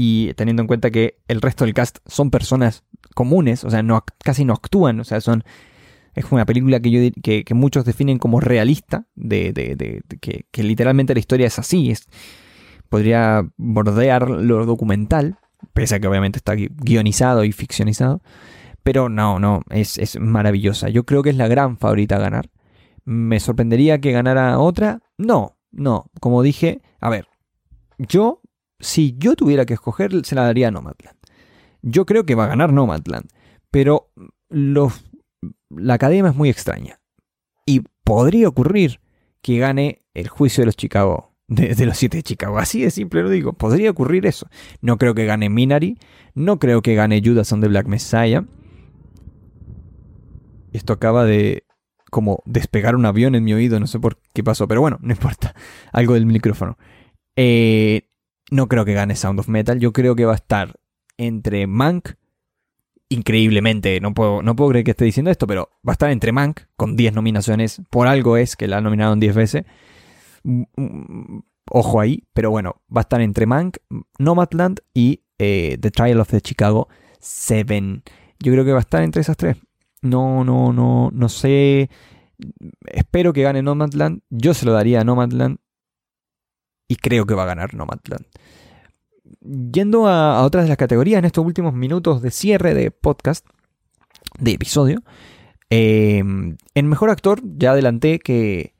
y 0.00 0.32
teniendo 0.34 0.62
en 0.62 0.68
cuenta 0.68 0.92
que 0.92 1.18
el 1.26 1.40
resto 1.40 1.64
del 1.64 1.74
cast 1.74 1.98
son 2.06 2.30
personas 2.30 2.84
comunes, 3.16 3.64
o 3.64 3.70
sea, 3.70 3.82
no, 3.82 4.04
casi 4.22 4.44
no 4.44 4.52
actúan, 4.52 5.00
o 5.00 5.04
sea, 5.04 5.20
son... 5.20 5.42
Es 6.14 6.24
una 6.30 6.46
película 6.46 6.78
que, 6.78 6.90
yo, 6.90 7.00
que, 7.22 7.54
muchos 7.54 7.84
definen 7.84 8.18
como 8.18 8.40
realista, 8.40 9.06
de, 9.16 10.02
que, 10.20 10.62
literalmente 10.62 11.14
la 11.14 11.20
historia 11.20 11.48
es 11.48 11.58
así, 11.58 11.90
es, 11.90 12.06
podría 12.88 13.44
bordear 13.56 14.30
lo 14.30 14.66
documental, 14.66 15.38
pese 15.72 15.96
a 15.96 16.00
que 16.00 16.06
obviamente 16.06 16.38
está 16.38 16.54
guionizado 16.54 17.42
y 17.42 17.50
ficcionizado, 17.50 18.22
pero 18.84 19.08
no, 19.08 19.40
no, 19.40 19.62
es, 19.70 19.98
es 19.98 20.18
maravillosa. 20.18 20.88
Yo 20.88 21.04
creo 21.04 21.22
que 21.24 21.30
es 21.30 21.36
la 21.36 21.48
gran 21.48 21.76
favorita 21.76 22.16
a 22.16 22.20
ganar. 22.20 22.50
¿Me 23.04 23.38
sorprendería 23.40 24.00
que 24.00 24.12
ganara 24.12 24.58
otra? 24.58 25.00
No, 25.18 25.56
no, 25.70 26.10
como 26.20 26.42
dije, 26.42 26.82
a 27.00 27.10
ver, 27.10 27.28
yo 27.98 28.40
si 28.80 29.16
yo 29.18 29.36
tuviera 29.36 29.66
que 29.66 29.74
escoger, 29.74 30.24
se 30.24 30.34
la 30.34 30.42
daría 30.44 30.68
a 30.68 30.70
Nomadland. 30.70 31.16
Yo 31.82 32.06
creo 32.06 32.24
que 32.24 32.34
va 32.34 32.44
a 32.44 32.48
ganar 32.48 32.72
Nomadland, 32.72 33.28
pero 33.70 34.10
la 34.50 35.94
academia 35.94 36.30
es 36.30 36.36
muy 36.36 36.48
extraña. 36.48 37.00
Y 37.66 37.82
podría 38.04 38.48
ocurrir 38.48 39.00
que 39.42 39.58
gane 39.58 40.04
el 40.14 40.28
juicio 40.28 40.62
de 40.62 40.66
los 40.66 40.76
Chicago, 40.76 41.34
de, 41.48 41.86
los 41.86 41.96
siete 41.96 42.18
de 42.18 42.22
Chicago. 42.22 42.58
Así 42.58 42.82
de 42.82 42.90
simple 42.90 43.22
lo 43.22 43.30
digo. 43.30 43.52
Podría 43.52 43.90
ocurrir 43.90 44.26
eso. 44.26 44.48
No 44.80 44.98
creo 44.98 45.14
que 45.14 45.26
gane 45.26 45.48
Minari. 45.48 45.98
No 46.34 46.58
creo 46.58 46.82
que 46.82 46.94
gane 46.94 47.22
Judas 47.24 47.52
on 47.52 47.60
the 47.60 47.68
Black 47.68 47.86
Messiah. 47.86 48.44
Esto 50.72 50.92
acaba 50.92 51.24
de 51.24 51.64
como 52.10 52.42
despegar 52.46 52.96
un 52.96 53.06
avión 53.06 53.34
en 53.34 53.44
mi 53.44 53.54
oído. 53.54 53.80
No 53.80 53.86
sé 53.86 53.98
por 53.98 54.18
qué 54.34 54.44
pasó, 54.44 54.68
pero 54.68 54.80
bueno, 54.80 54.98
no 55.00 55.12
importa. 55.12 55.54
Algo 55.92 56.14
del 56.14 56.26
micrófono. 56.26 56.78
Eh, 57.36 58.07
no 58.50 58.68
creo 58.68 58.84
que 58.84 58.94
gane 58.94 59.16
Sound 59.16 59.40
of 59.40 59.48
Metal. 59.48 59.78
Yo 59.78 59.92
creo 59.92 60.16
que 60.16 60.24
va 60.24 60.32
a 60.32 60.36
estar 60.36 60.74
entre 61.16 61.66
Mank. 61.66 62.10
Increíblemente, 63.10 64.00
no 64.00 64.12
puedo, 64.12 64.42
no 64.42 64.54
puedo 64.54 64.70
creer 64.70 64.84
que 64.84 64.90
esté 64.90 65.04
diciendo 65.06 65.30
esto, 65.30 65.46
pero 65.46 65.70
va 65.86 65.92
a 65.92 65.94
estar 65.94 66.10
entre 66.10 66.30
Mank, 66.32 66.60
con 66.76 66.94
10 66.94 67.14
nominaciones. 67.14 67.80
Por 67.88 68.06
algo 68.06 68.36
es 68.36 68.54
que 68.54 68.68
la 68.68 68.78
han 68.78 68.84
nominado 68.84 69.16
10 69.16 69.34
veces. 69.34 69.64
Mm, 70.42 70.62
mm, 70.76 71.42
ojo 71.70 72.00
ahí, 72.00 72.24
pero 72.34 72.50
bueno, 72.50 72.82
va 72.94 73.00
a 73.00 73.02
estar 73.02 73.20
entre 73.20 73.46
Mank, 73.46 73.78
Nomadland 74.18 74.80
y 74.92 75.22
eh, 75.38 75.78
The 75.80 75.90
Trial 75.90 76.20
of 76.20 76.28
the 76.28 76.40
Chicago 76.40 76.88
7. 77.20 78.02
Yo 78.40 78.52
creo 78.52 78.64
que 78.64 78.72
va 78.72 78.78
a 78.78 78.80
estar 78.80 79.02
entre 79.02 79.22
esas 79.22 79.36
tres. 79.36 79.56
No, 80.02 80.44
no, 80.44 80.72
no, 80.72 81.10
no 81.12 81.28
sé. 81.28 81.90
Espero 82.86 83.32
que 83.32 83.42
gane 83.42 83.62
Nomadland. 83.62 84.20
Yo 84.30 84.54
se 84.54 84.66
lo 84.66 84.72
daría 84.72 85.00
a 85.00 85.04
Nomadland 85.04 85.58
y 86.88 86.96
creo 86.96 87.26
que 87.26 87.34
va 87.34 87.44
a 87.44 87.46
ganar 87.46 87.74
Nomadland. 87.74 88.26
Yendo 89.72 90.08
a, 90.08 90.42
otras 90.42 90.64
de 90.64 90.68
las 90.68 90.78
categorías 90.78 91.18
en 91.18 91.26
estos 91.26 91.44
últimos 91.44 91.74
minutos 91.74 92.22
de 92.22 92.30
cierre 92.30 92.74
de 92.74 92.90
podcast, 92.90 93.46
de 94.38 94.52
episodio, 94.52 95.02
em, 95.70 96.56
en 96.74 96.86
Mejor 96.88 97.10
Actor 97.10 97.40
ya 97.44 97.72
adelanté 97.72 98.18
que, 98.18 98.74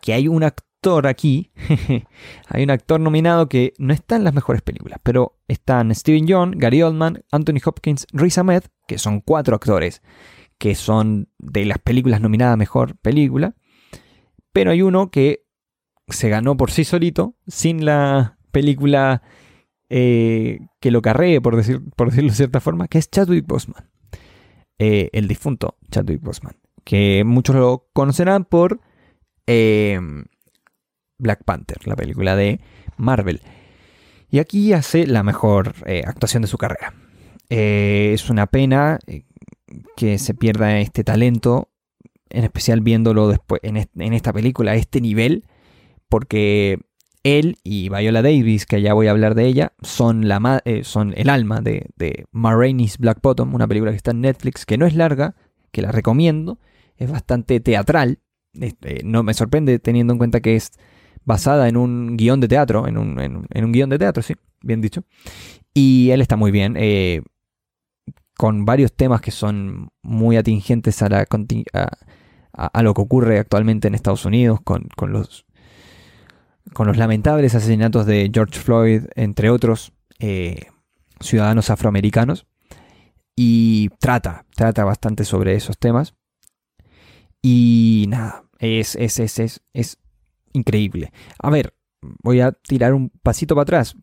que 0.00 0.14
hay 0.14 0.28
un 0.28 0.42
actor 0.42 1.06
aquí, 1.06 1.52
hay 2.48 2.64
un 2.64 2.70
actor 2.70 2.98
nominado 2.98 3.48
que 3.48 3.74
no 3.78 3.92
está 3.92 4.16
en 4.16 4.24
las 4.24 4.34
mejores 4.34 4.62
películas, 4.62 4.98
pero 5.02 5.38
están 5.46 5.94
Steven 5.94 6.26
Yeun, 6.26 6.52
Gary 6.52 6.82
Oldman, 6.82 7.22
Anthony 7.30 7.60
Hopkins, 7.64 8.06
Riz 8.12 8.38
Ahmed, 8.38 8.64
que 8.88 8.98
son 8.98 9.20
cuatro 9.20 9.54
actores 9.54 10.02
que 10.58 10.74
son 10.76 11.28
de 11.38 11.64
las 11.64 11.78
películas 11.78 12.20
nominadas 12.20 12.56
Mejor 12.56 12.96
Película, 12.96 13.56
pero 14.52 14.70
hay 14.70 14.82
uno 14.82 15.10
que 15.10 15.41
se 16.12 16.28
ganó 16.28 16.56
por 16.56 16.70
sí 16.70 16.84
solito, 16.84 17.34
sin 17.46 17.84
la 17.84 18.38
película 18.52 19.22
eh, 19.94 20.60
que 20.80 20.90
lo 20.90 21.02
carree, 21.02 21.42
por, 21.42 21.54
decir, 21.54 21.82
por 21.96 22.08
decirlo 22.08 22.30
de 22.30 22.36
cierta 22.36 22.60
forma, 22.60 22.88
que 22.88 22.96
es 22.96 23.10
Chadwick 23.10 23.46
Boseman. 23.46 23.90
Eh, 24.78 25.10
el 25.12 25.28
difunto 25.28 25.76
Chadwick 25.90 26.22
Boseman. 26.22 26.56
Que 26.82 27.24
muchos 27.24 27.56
lo 27.56 27.90
conocerán 27.92 28.46
por 28.46 28.80
eh, 29.46 30.00
Black 31.18 31.44
Panther, 31.44 31.86
la 31.86 31.94
película 31.94 32.36
de 32.36 32.60
Marvel. 32.96 33.42
Y 34.30 34.38
aquí 34.38 34.72
hace 34.72 35.06
la 35.06 35.22
mejor 35.22 35.74
actuación 36.06 36.40
de 36.40 36.48
su 36.48 36.56
carrera. 36.56 36.94
es 37.50 38.30
una 38.30 38.46
pena 38.46 38.98
que 39.94 40.16
se 40.16 40.32
pierda 40.32 40.78
este 40.80 41.04
talento, 41.04 41.68
en 42.30 42.44
especial 42.44 42.80
viéndolo 42.80 43.28
después 43.28 43.60
en, 43.62 43.76
en 43.76 44.12
esta 44.14 44.32
película 44.32 44.72
a 44.72 44.76
este 44.76 45.02
nivel 45.02 45.44
porque 46.12 46.78
él 47.22 47.56
y 47.64 47.88
Viola 47.88 48.20
Davis, 48.20 48.66
que 48.66 48.82
ya 48.82 48.92
voy 48.92 49.06
a 49.06 49.12
hablar 49.12 49.34
de 49.34 49.46
ella, 49.46 49.72
son, 49.80 50.28
la 50.28 50.60
eh, 50.66 50.84
son 50.84 51.14
el 51.16 51.30
alma 51.30 51.62
de, 51.62 51.86
de 51.96 52.26
Black 52.98 53.22
Bottom, 53.22 53.54
una 53.54 53.66
película 53.66 53.92
que 53.92 53.96
está 53.96 54.10
en 54.10 54.20
Netflix, 54.20 54.66
que 54.66 54.76
no 54.76 54.84
es 54.84 54.94
larga, 54.94 55.36
que 55.70 55.80
la 55.80 55.90
recomiendo, 55.90 56.58
es 56.98 57.10
bastante 57.10 57.60
teatral, 57.60 58.18
este, 58.52 59.00
no 59.04 59.22
me 59.22 59.32
sorprende 59.32 59.78
teniendo 59.78 60.12
en 60.12 60.18
cuenta 60.18 60.42
que 60.42 60.54
es 60.54 60.72
basada 61.24 61.66
en 61.66 61.78
un 61.78 62.18
guion 62.18 62.40
de 62.40 62.48
teatro, 62.48 62.86
en 62.86 62.98
un, 62.98 63.18
en, 63.18 63.72
guion 63.72 63.88
de 63.88 63.98
teatro, 63.98 64.22
sí, 64.22 64.34
bien 64.60 64.82
dicho. 64.82 65.04
Y 65.72 66.10
él 66.10 66.20
está 66.20 66.36
muy 66.36 66.50
bien, 66.50 66.76
eh, 66.78 67.22
con 68.36 68.66
varios 68.66 68.92
temas 68.92 69.22
que 69.22 69.30
son 69.30 69.88
muy 70.02 70.36
atingentes 70.36 71.00
a, 71.00 71.08
la, 71.08 71.26
a, 72.52 72.82
lo 72.82 72.92
que 72.92 73.00
ocurre 73.00 73.38
actualmente 73.38 73.88
en 73.88 73.94
Estados 73.94 74.26
Unidos, 74.26 74.60
con, 74.62 74.88
con 74.94 75.10
los 75.12 75.46
con 76.72 76.86
los 76.86 76.96
lamentables 76.96 77.54
asesinatos 77.54 78.06
de 78.06 78.30
George 78.32 78.58
Floyd, 78.58 79.04
entre 79.14 79.50
otros 79.50 79.92
eh, 80.18 80.66
ciudadanos 81.20 81.70
afroamericanos, 81.70 82.46
y 83.36 83.88
trata, 83.98 84.46
trata 84.54 84.84
bastante 84.84 85.24
sobre 85.24 85.54
esos 85.54 85.78
temas. 85.78 86.14
Y 87.40 88.06
nada, 88.08 88.44
es, 88.58 88.94
es, 88.96 89.18
es, 89.18 89.38
es, 89.38 89.62
es 89.72 89.98
increíble. 90.52 91.12
A 91.38 91.50
ver, 91.50 91.74
voy 92.22 92.40
a 92.40 92.52
tirar 92.52 92.94
un 92.94 93.10
pasito 93.10 93.54
para 93.54 93.62
atrás. 93.62 93.96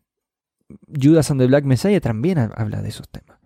Judas 0.88 1.30
and 1.30 1.40
the 1.40 1.46
Black 1.46 1.64
Messiah 1.64 2.00
también 2.00 2.38
habla 2.38 2.82
de 2.82 2.88
esos 2.90 3.08
temas. 3.08 3.38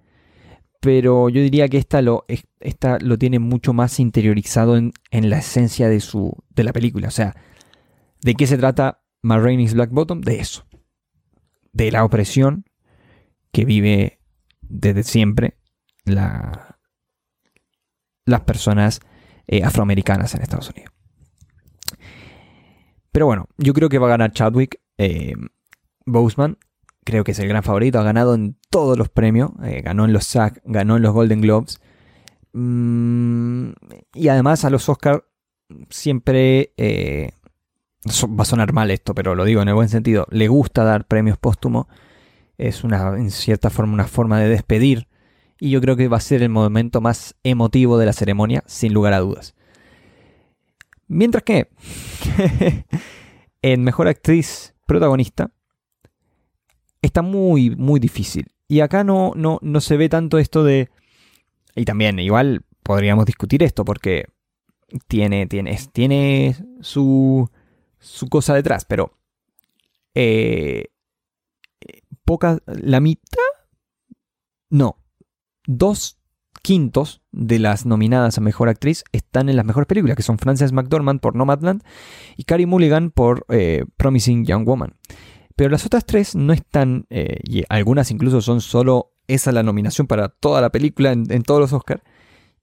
Pero 0.81 1.31
yo 1.31 1.41
diría 1.41 1.69
que 1.69 1.79
esta 1.79 2.03
lo, 2.03 2.27
esta 2.61 2.99
lo 2.99 3.17
tiene 3.17 3.39
mucho 3.39 3.73
más 3.73 3.99
interiorizado 4.01 4.77
en, 4.77 4.93
en 5.11 5.31
la 5.31 5.39
esencia 5.39 5.89
de, 5.89 6.01
su, 6.01 6.37
de 6.51 6.65
la 6.65 6.73
película. 6.73 7.09
O 7.09 7.13
sea, 7.13 7.35
¿de 8.21 8.35
qué 8.35 8.47
se 8.47 8.59
trata 8.59 9.04
Marraine's 9.25 9.73
Black 9.73 9.91
Bottom 9.91 10.21
de 10.21 10.39
eso, 10.39 10.67
de 11.73 11.91
la 11.91 12.05
opresión 12.05 12.67
que 13.53 13.65
vive 13.65 14.21
desde 14.61 15.03
siempre 15.03 15.57
la, 16.05 16.79
las 18.27 18.43
personas 18.43 19.01
eh, 19.47 19.65
afroamericanas 19.65 20.35
en 20.35 20.43
Estados 20.43 20.71
Unidos. 20.71 20.93
Pero 23.13 23.25
bueno, 23.25 23.49
yo 23.57 23.73
creo 23.73 23.89
que 23.89 23.99
va 23.99 24.09
a 24.09 24.11
ganar 24.11 24.33
Chadwick 24.33 24.81
eh, 24.99 25.33
Boseman. 26.05 26.59
creo 27.05 27.25
que 27.25 27.33
es 27.33 27.39
el 27.39 27.49
gran 27.49 27.63
favorito, 27.63 27.99
ha 27.99 28.05
ganado 28.05 28.35
en 28.35 28.59
todos 28.69 28.99
los 28.99 29.09
premios, 29.09 29.53
eh, 29.65 29.81
ganó 29.81 30.05
en 30.05 30.13
los 30.13 30.27
SAG, 30.27 30.61
ganó 30.67 30.97
en 30.97 31.03
los 31.03 31.15
Golden 31.15 31.41
Globes. 31.41 31.81
Mm, 32.53 33.71
y 34.13 34.29
además 34.29 34.67
a 34.67 34.71
los 34.71 34.87
Oscars 34.91 35.23
siempre, 35.89 36.75
va 38.07 38.43
a 38.43 38.45
sonar 38.45 38.73
mal 38.73 38.91
esto, 38.91 39.15
pero 39.15 39.35
lo 39.35 39.45
digo 39.45 39.63
en 39.63 39.69
el 39.69 39.75
buen 39.75 39.89
sentido, 39.89 40.27
le 40.31 40.49
gusta 40.49 40.85
dar 40.85 41.07
premios 41.07 41.39
póstumos. 41.39 41.87
Es 42.59 42.85
una, 42.85 43.17
en 43.17 43.31
cierta 43.31 43.71
forma 43.71 43.95
una 43.95 44.07
forma 44.07 44.39
de 44.41 44.49
despedir. 44.49 45.09
Y 45.59 45.71
yo 45.71 45.81
creo 45.81 45.97
que 45.97 46.09
va 46.09 46.19
a 46.19 46.21
ser 46.21 46.43
el 46.43 46.51
momento 46.51 47.01
más 47.01 47.37
emotivo 47.43 47.99
de 47.99 48.07
la 48.07 48.13
ceremonia, 48.13 48.63
sin 48.67 48.93
lugar 48.93 49.13
a 49.13 49.21
dudas. 49.21 49.55
Mientras 51.09 51.43
que 51.43 51.69
en 53.63 53.83
Mejor 53.83 54.09
Actriz 54.09 54.75
Protagonista 54.87 55.51
está 57.03 57.23
muy, 57.23 57.71
muy 57.77 58.01
difícil. 58.01 58.47
Y 58.69 58.81
acá 58.81 59.05
no, 59.05 59.33
no, 59.37 59.59
no 59.63 59.81
se 59.81 59.97
ve 59.97 60.09
tanto 60.09 60.39
esto 60.39 60.65
de... 60.65 60.91
Y 61.77 61.85
también, 61.85 62.19
igual 62.19 62.63
podríamos 62.83 63.27
discutir 63.27 63.63
esto 63.63 63.85
porque 63.85 64.27
tiene, 65.09 65.47
tiene, 65.47 65.79
tiene 65.93 66.57
su, 66.81 67.51
su 68.05 68.29
cosa 68.29 68.55
detrás, 68.55 68.85
pero... 68.85 69.19
Eh, 70.15 70.87
poca, 72.25 72.59
la 72.67 73.01
mitad... 73.01 73.39
No. 74.71 74.99
Dos 75.67 76.19
quintos 76.63 77.23
de 77.31 77.59
las 77.59 77.85
nominadas 77.85 78.39
a 78.39 78.41
Mejor 78.41 78.69
Actriz 78.69 79.05
están 79.13 79.49
en 79.49 79.57
las 79.57 79.67
mejores 79.67 79.87
películas, 79.87 80.17
que 80.17 80.23
son 80.23 80.39
Frances 80.39 80.73
McDormand 80.73 81.21
por 81.21 81.37
Nomadland 81.37 81.83
y 82.37 82.45
Carrie 82.45 82.67
Mulligan 82.67 83.11
por 83.11 83.45
eh, 83.49 83.85
Promising 83.97 84.45
Young 84.45 84.67
Woman. 84.67 84.97
Pero 85.57 85.71
las 85.71 85.87
otras 85.87 86.05
tres 86.07 86.35
no 86.35 86.53
están, 86.53 87.07
eh, 87.11 87.39
y 87.45 87.65
algunas 87.69 88.11
incluso 88.11 88.41
son 88.41 88.61
solo 88.61 89.13
esa 89.29 89.53
la 89.53 89.63
nominación 89.63 90.07
para 90.07 90.29
toda 90.29 90.61
la 90.61 90.71
película 90.71 91.13
en, 91.13 91.43
todos 91.43 91.61
los 91.61 91.73
Oscars. 91.73 92.03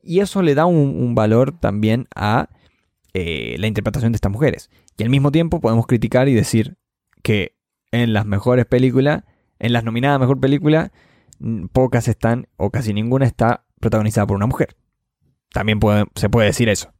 Y 0.02 0.20
eso 0.20 0.42
le 0.42 0.56
da 0.56 0.66
un, 0.66 1.14
valor 1.16 1.52
también 1.60 2.08
a 2.16 2.50
eh, 3.14 3.55
la 3.59 3.68
interpretación 3.68 4.12
de 4.12 4.18
estas 4.18 4.32
mujeres. 4.32 4.70
Y 4.97 5.03
al 5.03 5.09
mismo 5.09 5.32
tiempo 5.32 5.59
podemos 5.59 5.88
criticar 5.88 6.30
y 6.30 6.34
decir 6.34 6.78
que 7.24 7.57
en 7.91 8.14
las 8.14 8.26
mejores 8.26 8.66
películas, 8.66 9.24
en 9.59 9.74
las 9.74 9.84
nominadas 9.84 10.16
a 10.16 10.20
mejor 10.20 10.39
película, 10.39 10.91
pocas 11.72 12.07
están, 12.07 12.47
o 12.57 12.70
casi 12.70 12.93
ninguna 12.93 13.26
está 13.26 13.66
protagonizada 13.80 14.28
por 14.28 14.38
una 14.38 14.47
mujer. 14.47 14.76
También 15.51 15.80
se 16.16 16.30
puede 16.30 16.47
decir 16.47 16.70
eso. 16.70 16.93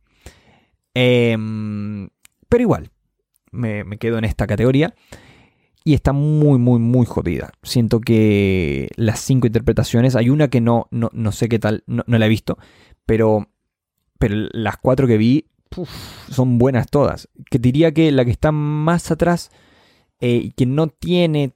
Em, 0.94 2.10
pero 2.50 2.62
igual, 2.62 2.92
me, 3.52 3.86
quedo 3.98 4.18
en 4.18 4.26
esta 4.26 4.48
categoría. 4.48 4.94
Y 5.84 5.96
está 5.96 6.14
muy, 6.14 6.60
muy, 6.60 6.80
muy 6.80 7.08
jodida. 7.08 7.52
Siento 7.64 8.02
que 8.02 8.90
las 8.98 9.20
cinco 9.20 9.48
interpretaciones, 9.48 10.16
hay 10.16 10.30
una 10.30 10.48
que 10.50 10.62
no, 10.62 10.88
no, 10.92 11.32
sé 11.32 11.50
qué 11.50 11.58
tal, 11.58 11.84
no, 11.88 12.04
la 12.06 12.26
he 12.26 12.30
visto, 12.30 12.60
pero, 13.06 13.50
pero 14.20 14.36
las 14.52 14.78
cuatro 14.78 15.08
que 15.08 15.18
vi 15.18 15.48
son 16.30 16.58
buenas 16.58 16.88
todas. 16.88 17.30
Que 17.50 17.60
diría 17.60 17.94
que 17.94 18.12
la 18.12 18.26
que 18.26 18.32
está 18.32 18.52
más 18.52 19.12
atrás 19.12 19.52
eh, 20.20 20.42
y 20.44 20.52
que 20.52 20.66
no 20.66 20.88
tiene 20.88 21.54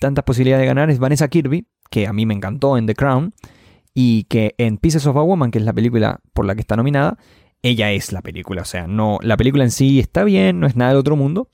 tantas 0.00 0.24
posibilidades 0.24 0.62
de 0.62 0.66
ganar 0.66 0.90
es 0.90 0.98
Vanessa 0.98 1.28
Kirby, 1.28 1.66
que 1.90 2.06
a 2.06 2.12
mí 2.12 2.26
me 2.26 2.34
encantó 2.34 2.78
en 2.78 2.86
The 2.86 2.94
Crown, 2.94 3.34
y 3.94 4.24
que 4.24 4.54
en 4.58 4.78
Pieces 4.78 5.06
of 5.06 5.16
a 5.16 5.22
Woman, 5.22 5.50
que 5.50 5.58
es 5.58 5.64
la 5.64 5.72
película 5.72 6.20
por 6.32 6.46
la 6.46 6.54
que 6.54 6.60
está 6.62 6.76
nominada, 6.76 7.18
ella 7.62 7.92
es 7.92 8.12
la 8.12 8.22
película. 8.22 8.62
O 8.62 8.64
sea, 8.64 8.86
no, 8.86 9.18
la 9.22 9.36
película 9.36 9.64
en 9.64 9.70
sí 9.70 10.00
está 10.00 10.24
bien, 10.24 10.60
no 10.60 10.66
es 10.66 10.76
nada 10.76 10.92
del 10.92 11.00
otro 11.00 11.16
mundo, 11.16 11.50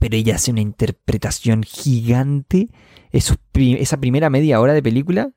pero 0.00 0.16
ella 0.16 0.34
hace 0.34 0.50
una 0.50 0.60
interpretación 0.60 1.62
gigante. 1.62 2.68
esa 3.12 4.00
primera 4.00 4.30
media 4.30 4.60
hora 4.60 4.72
de 4.72 4.82
película. 4.82 5.30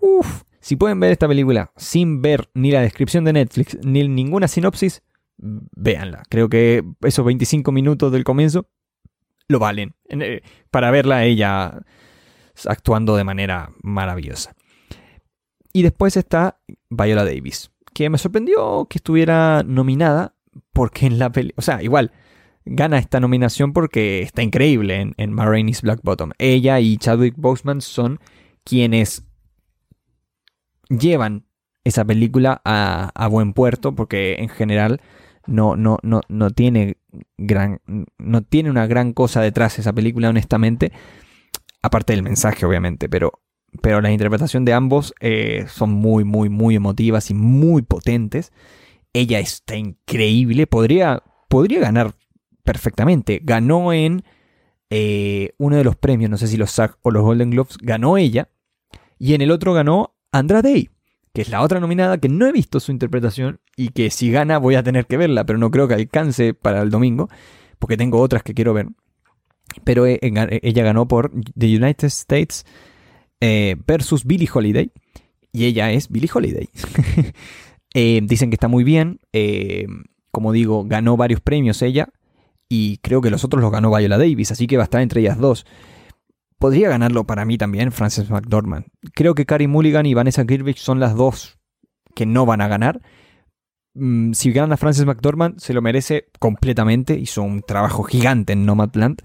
Uff, 0.00 0.42
si 0.60 0.76
pueden 0.76 1.00
ver 1.00 1.12
esta 1.12 1.28
película 1.28 1.72
sin 1.76 2.22
ver 2.22 2.50
ni 2.54 2.70
la 2.70 2.80
descripción 2.80 3.24
de 3.24 3.32
Netflix 3.32 3.78
ni 3.84 4.06
ninguna 4.08 4.48
sinopsis, 4.48 5.02
véanla. 5.38 6.22
Creo 6.28 6.48
que 6.48 6.84
esos 7.02 7.24
25 7.24 7.72
minutos 7.72 8.12
del 8.12 8.24
comienzo 8.24 8.68
lo 9.48 9.58
valen 9.58 9.94
eh, 10.08 10.42
para 10.70 10.90
verla 10.90 11.24
ella 11.24 11.80
actuando 12.66 13.16
de 13.16 13.24
manera 13.24 13.70
maravillosa. 13.82 14.54
Y 15.72 15.82
después 15.82 16.16
está 16.16 16.60
Viola 16.90 17.24
Davis, 17.24 17.70
que 17.94 18.10
me 18.10 18.18
sorprendió 18.18 18.86
que 18.90 18.98
estuviera 18.98 19.62
nominada 19.64 20.34
porque 20.72 21.06
en 21.06 21.18
la 21.18 21.30
película, 21.30 21.54
o 21.58 21.62
sea, 21.62 21.82
igual, 21.82 22.12
gana 22.64 22.98
esta 22.98 23.20
nominación 23.20 23.72
porque 23.72 24.22
está 24.22 24.42
increíble 24.42 25.00
en, 25.00 25.14
en 25.16 25.36
Black 25.36 26.00
Bottom. 26.02 26.32
Ella 26.38 26.80
y 26.80 26.96
Chadwick 26.96 27.34
Boseman 27.36 27.80
son 27.80 28.18
quienes 28.64 29.27
llevan 30.88 31.44
esa 31.84 32.04
película 32.04 32.60
a, 32.64 33.28
buen 33.30 33.52
puerto 33.52 33.94
porque 33.94 34.36
en 34.38 34.48
general 34.48 35.00
no, 35.46 35.76
no, 35.76 35.98
no, 36.02 36.20
no, 36.28 36.50
tiene 36.50 36.98
gran, 37.38 37.80
no 38.18 38.42
tiene 38.42 38.70
una 38.70 38.86
gran 38.86 39.12
cosa 39.12 39.40
detrás 39.40 39.78
esa 39.78 39.92
película, 39.92 40.28
honestamente. 40.28 40.92
Aparte 41.80 42.12
del 42.12 42.22
mensaje, 42.22 42.66
obviamente, 42.66 43.08
pero, 43.08 43.40
pero 43.80 44.00
la 44.00 44.10
interpretación 44.10 44.64
de 44.64 44.72
ambos 44.74 45.14
eh, 45.20 45.64
son 45.68 45.90
muy, 45.90 46.24
muy, 46.24 46.48
muy 46.48 46.74
emotivas 46.74 47.30
y 47.30 47.34
muy 47.34 47.82
potentes. 47.82 48.52
Ella 49.12 49.38
está 49.38 49.76
increíble, 49.76 50.66
podría, 50.66 51.22
podría 51.48 51.80
ganar 51.80 52.14
perfectamente. 52.62 53.40
Ganó 53.42 53.92
en 53.92 54.24
eh, 54.90 55.52
uno 55.58 55.76
de 55.76 55.84
los 55.84 55.96
premios, 55.96 56.30
no 56.30 56.36
sé 56.36 56.48
si 56.48 56.56
los 56.56 56.72
SAG 56.72 56.98
o 57.02 57.10
los 57.10 57.22
Golden 57.22 57.50
Globes, 57.50 57.78
ganó 57.78 58.18
ella. 58.18 58.50
Y 59.18 59.34
en 59.34 59.40
el 59.40 59.50
otro 59.50 59.72
ganó 59.72 60.17
Andra 60.32 60.62
Day, 60.62 60.90
que 61.32 61.42
es 61.42 61.50
la 61.50 61.62
otra 61.62 61.80
nominada 61.80 62.18
que 62.18 62.28
no 62.28 62.46
he 62.46 62.52
visto 62.52 62.80
su 62.80 62.92
interpretación 62.92 63.60
y 63.76 63.90
que 63.90 64.10
si 64.10 64.30
gana 64.30 64.58
voy 64.58 64.74
a 64.74 64.82
tener 64.82 65.06
que 65.06 65.16
verla, 65.16 65.44
pero 65.44 65.58
no 65.58 65.70
creo 65.70 65.88
que 65.88 65.94
alcance 65.94 66.54
para 66.54 66.82
el 66.82 66.90
domingo, 66.90 67.28
porque 67.78 67.96
tengo 67.96 68.20
otras 68.20 68.42
que 68.42 68.54
quiero 68.54 68.74
ver. 68.74 68.88
Pero 69.84 70.06
eh, 70.06 70.18
eh, 70.22 70.60
ella 70.62 70.82
ganó 70.82 71.06
por 71.06 71.30
The 71.56 71.76
United 71.76 72.08
States 72.08 72.64
versus 73.40 74.24
Billie 74.24 74.48
Holiday. 74.52 74.90
Y 75.52 75.64
ella 75.64 75.92
es 75.92 76.08
Billie 76.08 76.30
Holiday. 76.32 76.68
dicen 78.26 78.50
que 78.50 78.54
está 78.54 78.68
muy 78.68 78.84
bien. 78.84 79.20
como 80.30 80.52
digo, 80.52 80.84
ganó 80.84 81.16
varios 81.16 81.40
premios 81.40 81.82
ella 81.82 82.10
y 82.68 82.98
creo 82.98 83.20
que 83.20 83.30
los 83.30 83.44
otros 83.44 83.62
los 83.62 83.72
ganó 83.72 83.94
Viola 83.94 84.18
Davis, 84.18 84.52
así 84.52 84.66
que 84.66 84.76
va 84.76 84.82
a 84.82 84.84
estar 84.84 85.00
entre 85.00 85.20
ellas 85.20 85.38
dos. 85.38 85.64
Podría 86.58 86.88
ganarlo 86.88 87.24
para 87.24 87.44
mí 87.44 87.56
también 87.56 87.92
Frances 87.92 88.30
McDormand. 88.30 88.86
Creo 89.14 89.34
que 89.34 89.46
Carrie 89.46 89.68
Mulligan 89.68 90.06
y 90.06 90.14
Vanessa 90.14 90.44
Kirby 90.44 90.74
son 90.74 90.98
las 90.98 91.14
dos 91.14 91.58
que 92.14 92.26
no 92.26 92.46
van 92.46 92.60
a 92.60 92.68
ganar. 92.68 93.00
Mm, 93.94 94.32
si 94.32 94.52
gana 94.52 94.76
Frances 94.76 95.06
McDormand, 95.06 95.58
se 95.60 95.72
lo 95.72 95.82
merece 95.82 96.26
completamente. 96.38 97.16
Hizo 97.16 97.42
un 97.42 97.62
trabajo 97.62 98.02
gigante 98.02 98.52
en 98.52 98.66
Nomadland. 98.66 99.22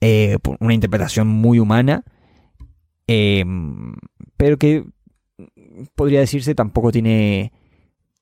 Eh, 0.00 0.38
una 0.60 0.74
interpretación 0.74 1.28
muy 1.28 1.58
humana. 1.58 2.04
Em, 3.06 3.94
pero 4.36 4.58
que 4.58 4.84
podría 5.94 6.20
decirse 6.20 6.54
tampoco 6.54 6.90
tiene 6.90 7.52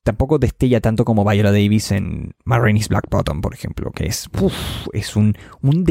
tampoco 0.02 0.38
destella 0.38 0.80
tanto 0.80 1.04
como 1.04 1.24
Viola 1.24 1.52
Davis 1.52 1.92
en 1.92 2.34
Marraine's 2.44 2.88
Black 2.88 3.08
Bottom, 3.08 3.40
por 3.40 3.54
ejemplo, 3.54 3.92
que 3.92 4.06
es, 4.06 4.28
es 4.92 5.16
un, 5.16 5.36
un, 5.60 5.84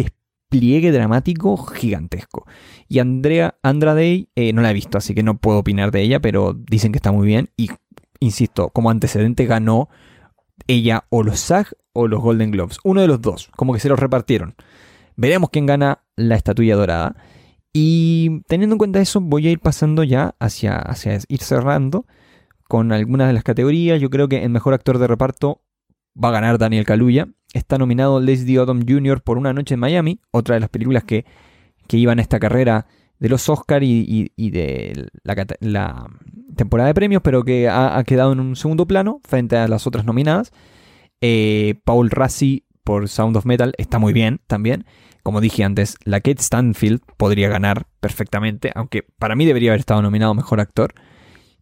despliegue 0.52 0.92
dramático 0.92 1.58
gigantesco. 1.58 2.46
Y 2.88 3.00
Andrea 3.00 3.56
Andrade 3.64 4.28
eh, 4.36 4.54
no 4.54 4.62
la 4.62 4.72
he 4.72 4.74
visto, 4.74 4.98
así 4.98 5.16
que 5.16 5.24
no 5.24 5.38
puedo 5.38 5.60
opinar 5.60 5.92
de 5.92 6.02
ella, 6.02 6.20
pero 6.20 6.54
dicen 6.54 6.92
que 6.92 6.98
está 6.98 7.12
muy 7.12 7.26
bien. 7.26 7.50
Y 7.58 7.70
insisto, 8.20 8.70
como 8.70 8.90
antecedente 8.90 9.46
ganó 9.46 9.90
ella 10.68 11.06
o 11.10 11.24
los 11.24 11.40
SAG 11.40 11.68
o 11.94 12.08
los 12.08 12.22
Golden 12.22 12.52
Globes. 12.52 12.80
Uno 12.84 13.02
de 13.02 13.08
los 13.08 13.22
dos, 13.22 13.50
como 13.56 13.74
que 13.74 13.80
se 13.80 13.90
los 13.90 14.00
repartieron. 14.00 14.56
Veremos 15.16 15.50
quién 15.50 15.66
gana 15.66 16.04
la 16.16 16.36
estatuilla 16.36 16.76
dorada. 16.76 17.16
Y 17.74 18.42
teniendo 18.48 18.74
en 18.74 18.78
cuenta 18.78 19.00
eso, 19.00 19.22
voy 19.22 19.48
a 19.48 19.52
ir 19.52 19.60
pasando 19.60 20.04
ya 20.04 20.36
hacia, 20.40 20.78
hacia 20.78 21.18
ir 21.30 21.42
cerrando 21.42 22.06
con 22.68 22.92
algunas 22.92 23.28
de 23.28 23.34
las 23.34 23.44
categorías. 23.44 24.02
Yo 24.02 24.10
creo 24.10 24.28
que 24.28 24.44
en 24.44 24.52
mejor 24.52 24.74
actor 24.74 24.98
de 24.98 25.08
reparto 25.08 25.62
va 26.22 26.30
a 26.30 26.34
ganar 26.34 26.58
Daniel 26.58 26.86
Kaluuya. 26.86 27.30
Está 27.54 27.78
nominado 27.78 28.20
Leslie 28.20 28.60
Odom 28.60 28.82
Jr. 28.88 29.22
por 29.22 29.38
Una 29.38 29.54
Noche 29.54 29.74
en 29.74 29.80
Miami, 29.80 30.20
otra 30.32 30.56
de 30.56 30.62
las 30.62 30.70
películas 30.70 31.04
que, 31.04 31.26
que 31.88 31.98
iban 31.98 32.20
a 32.20 32.22
esta 32.22 32.40
carrera 32.40 32.88
de 33.20 33.30
los 33.30 33.48
Oscars 33.50 33.86
y, 33.86 34.50
de 34.50 35.08
la, 35.24 36.08
temporada 36.56 36.88
de 36.88 36.94
premios, 36.94 37.22
pero 37.22 37.44
que 37.44 37.70
ha, 37.70 38.04
quedado 38.04 38.32
en 38.34 38.40
un 38.40 38.56
segundo 38.56 38.88
plano 38.88 39.22
frente 39.24 39.58
a 39.58 39.68
las 39.68 39.86
otras 39.86 40.06
nominadas. 40.06 40.52
Eh, 41.22 41.76
Paul 41.86 42.10
Rassi 42.10 42.66
por 42.84 43.08
Sound 43.08 43.38
of 43.38 43.46
Metal 43.46 43.74
está 43.78 44.00
muy 44.00 44.12
bien 44.12 44.42
también. 44.48 44.86
Como 45.22 45.40
dije 45.40 45.64
antes, 45.64 45.98
la 46.04 46.20
Kate 46.20 46.42
Stanfield 46.42 47.02
podría 47.18 47.48
ganar 47.48 47.86
perfectamente, 48.00 48.72
aunque 48.74 49.04
para 49.20 49.36
mí 49.36 49.46
debería 49.46 49.70
haber 49.70 49.82
estado 49.82 50.02
nominado 50.02 50.34
mejor 50.34 50.60
actor. 50.60 50.96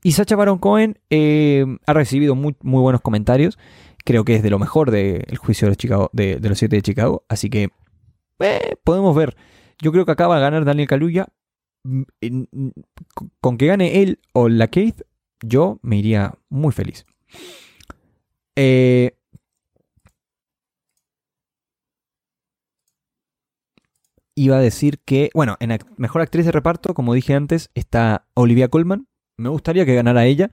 Y 0.02 0.14
Sacha 0.14 0.38
Baron 0.38 0.60
Cohen 0.60 0.98
eh, 1.10 1.66
ha 1.86 1.94
recibido 1.94 2.36
muy, 2.36 2.56
buenos 2.62 3.02
comentarios. 3.02 3.60
Creo 4.10 4.26
que 4.26 4.34
es 4.34 4.42
de 4.42 4.50
lo 4.50 4.58
mejor 4.58 4.90
del 4.90 5.38
juicio 5.38 5.68
de 5.68 5.70
los, 5.70 5.78
Chicago, 5.78 6.10
de, 6.14 6.40
los 6.42 6.58
siete 6.58 6.78
de 6.78 6.82
Chicago. 6.82 7.26
Así 7.30 7.48
que 7.48 7.70
eh, 8.40 8.76
podemos 8.84 9.16
ver. 9.16 9.38
Yo 9.80 9.92
creo 9.92 10.04
que 10.04 10.14
acá 10.14 10.28
va 10.28 10.38
a 10.38 10.40
ganar 10.40 10.66
Daniel 10.66 10.88
Kaluuya. 10.88 11.28
Mm, 11.84 12.02
con 13.40 13.60
que 13.60 13.68
gane 13.68 14.02
él 14.02 14.20
o 14.34 14.50
la 14.50 14.68
Keith, 14.70 15.04
yo 15.44 15.78
me 15.84 15.98
iría 15.98 16.34
muy 16.50 16.72
feliz. 16.72 17.06
Eh, 18.56 19.16
iba 24.34 24.58
a 24.58 24.60
decir 24.60 24.98
que, 25.06 25.30
bueno, 25.36 25.56
en 25.60 25.78
Mejor 25.98 26.24
Actriz 26.24 26.48
de 26.48 26.52
Reparto, 26.52 26.96
como 26.96 27.14
dije 27.14 27.36
antes, 27.36 27.70
está 27.76 28.26
Olivia 28.34 28.70
Colman. 28.70 29.08
Me 29.38 29.50
gustaría 29.50 29.86
que 29.86 29.94
ganara 29.94 30.26
ella. 30.26 30.50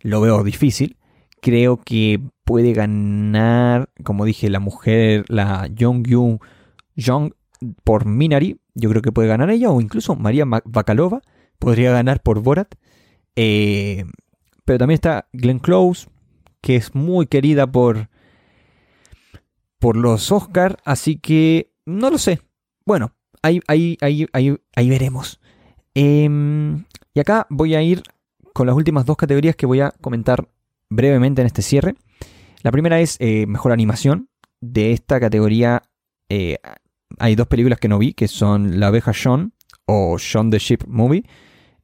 Lo 0.00 0.20
veo 0.20 0.42
difícil. 0.42 0.96
Creo 1.40 1.78
que 1.78 2.20
puede 2.44 2.72
ganar, 2.72 3.90
como 4.04 4.24
dije, 4.24 4.50
la 4.50 4.60
mujer, 4.60 5.24
la 5.28 5.68
Jong 5.78 6.06
Yu 6.06 6.38
Jong 6.96 7.32
por 7.84 8.06
Minari. 8.06 8.60
Yo 8.74 8.90
creo 8.90 9.02
que 9.02 9.12
puede 9.12 9.28
ganar 9.28 9.50
ella. 9.50 9.70
O 9.70 9.80
incluso 9.80 10.16
María 10.16 10.44
Bakalova 10.64 11.22
podría 11.58 11.92
ganar 11.92 12.22
por 12.22 12.40
Borat. 12.40 12.74
Eh, 13.36 14.04
pero 14.64 14.78
también 14.78 14.96
está 14.96 15.28
Glenn 15.32 15.58
Close, 15.58 16.08
que 16.60 16.76
es 16.76 16.94
muy 16.94 17.26
querida 17.26 17.66
por, 17.70 18.08
por 19.78 19.96
los 19.96 20.32
Oscar. 20.32 20.78
Así 20.84 21.18
que 21.18 21.72
no 21.84 22.10
lo 22.10 22.18
sé. 22.18 22.40
Bueno, 22.84 23.12
ahí, 23.42 23.60
ahí, 23.66 23.96
ahí, 24.00 24.26
ahí, 24.32 24.88
veremos. 24.88 25.40
Em, 25.94 26.84
y 27.14 27.20
acá 27.20 27.46
voy 27.50 27.74
a 27.74 27.82
ir 27.82 28.02
con 28.52 28.66
las 28.66 28.76
últimas 28.76 29.06
dos 29.06 29.16
categorías 29.16 29.56
que 29.56 29.66
voy 29.66 29.80
a 29.80 29.90
comentar 30.00 30.48
brevemente 30.90 31.40
en 31.40 31.46
este 31.46 31.62
cierre. 31.62 31.94
La 32.62 32.72
primera 32.72 33.00
es 33.00 33.16
eh, 33.20 33.46
mejor 33.46 33.72
animación. 33.72 34.28
De 34.60 34.92
esta 34.92 35.20
categoría 35.20 35.82
eh, 36.28 36.58
hay 37.18 37.34
dos 37.34 37.46
películas 37.46 37.78
que 37.78 37.88
no 37.88 37.98
vi, 37.98 38.14
que 38.14 38.28
son 38.28 38.80
La 38.80 38.88
abeja 38.88 39.12
Sean 39.12 39.52
o 39.84 40.18
Sean 40.18 40.50
the 40.50 40.58
Ship 40.58 40.80
Movie. 40.86 41.24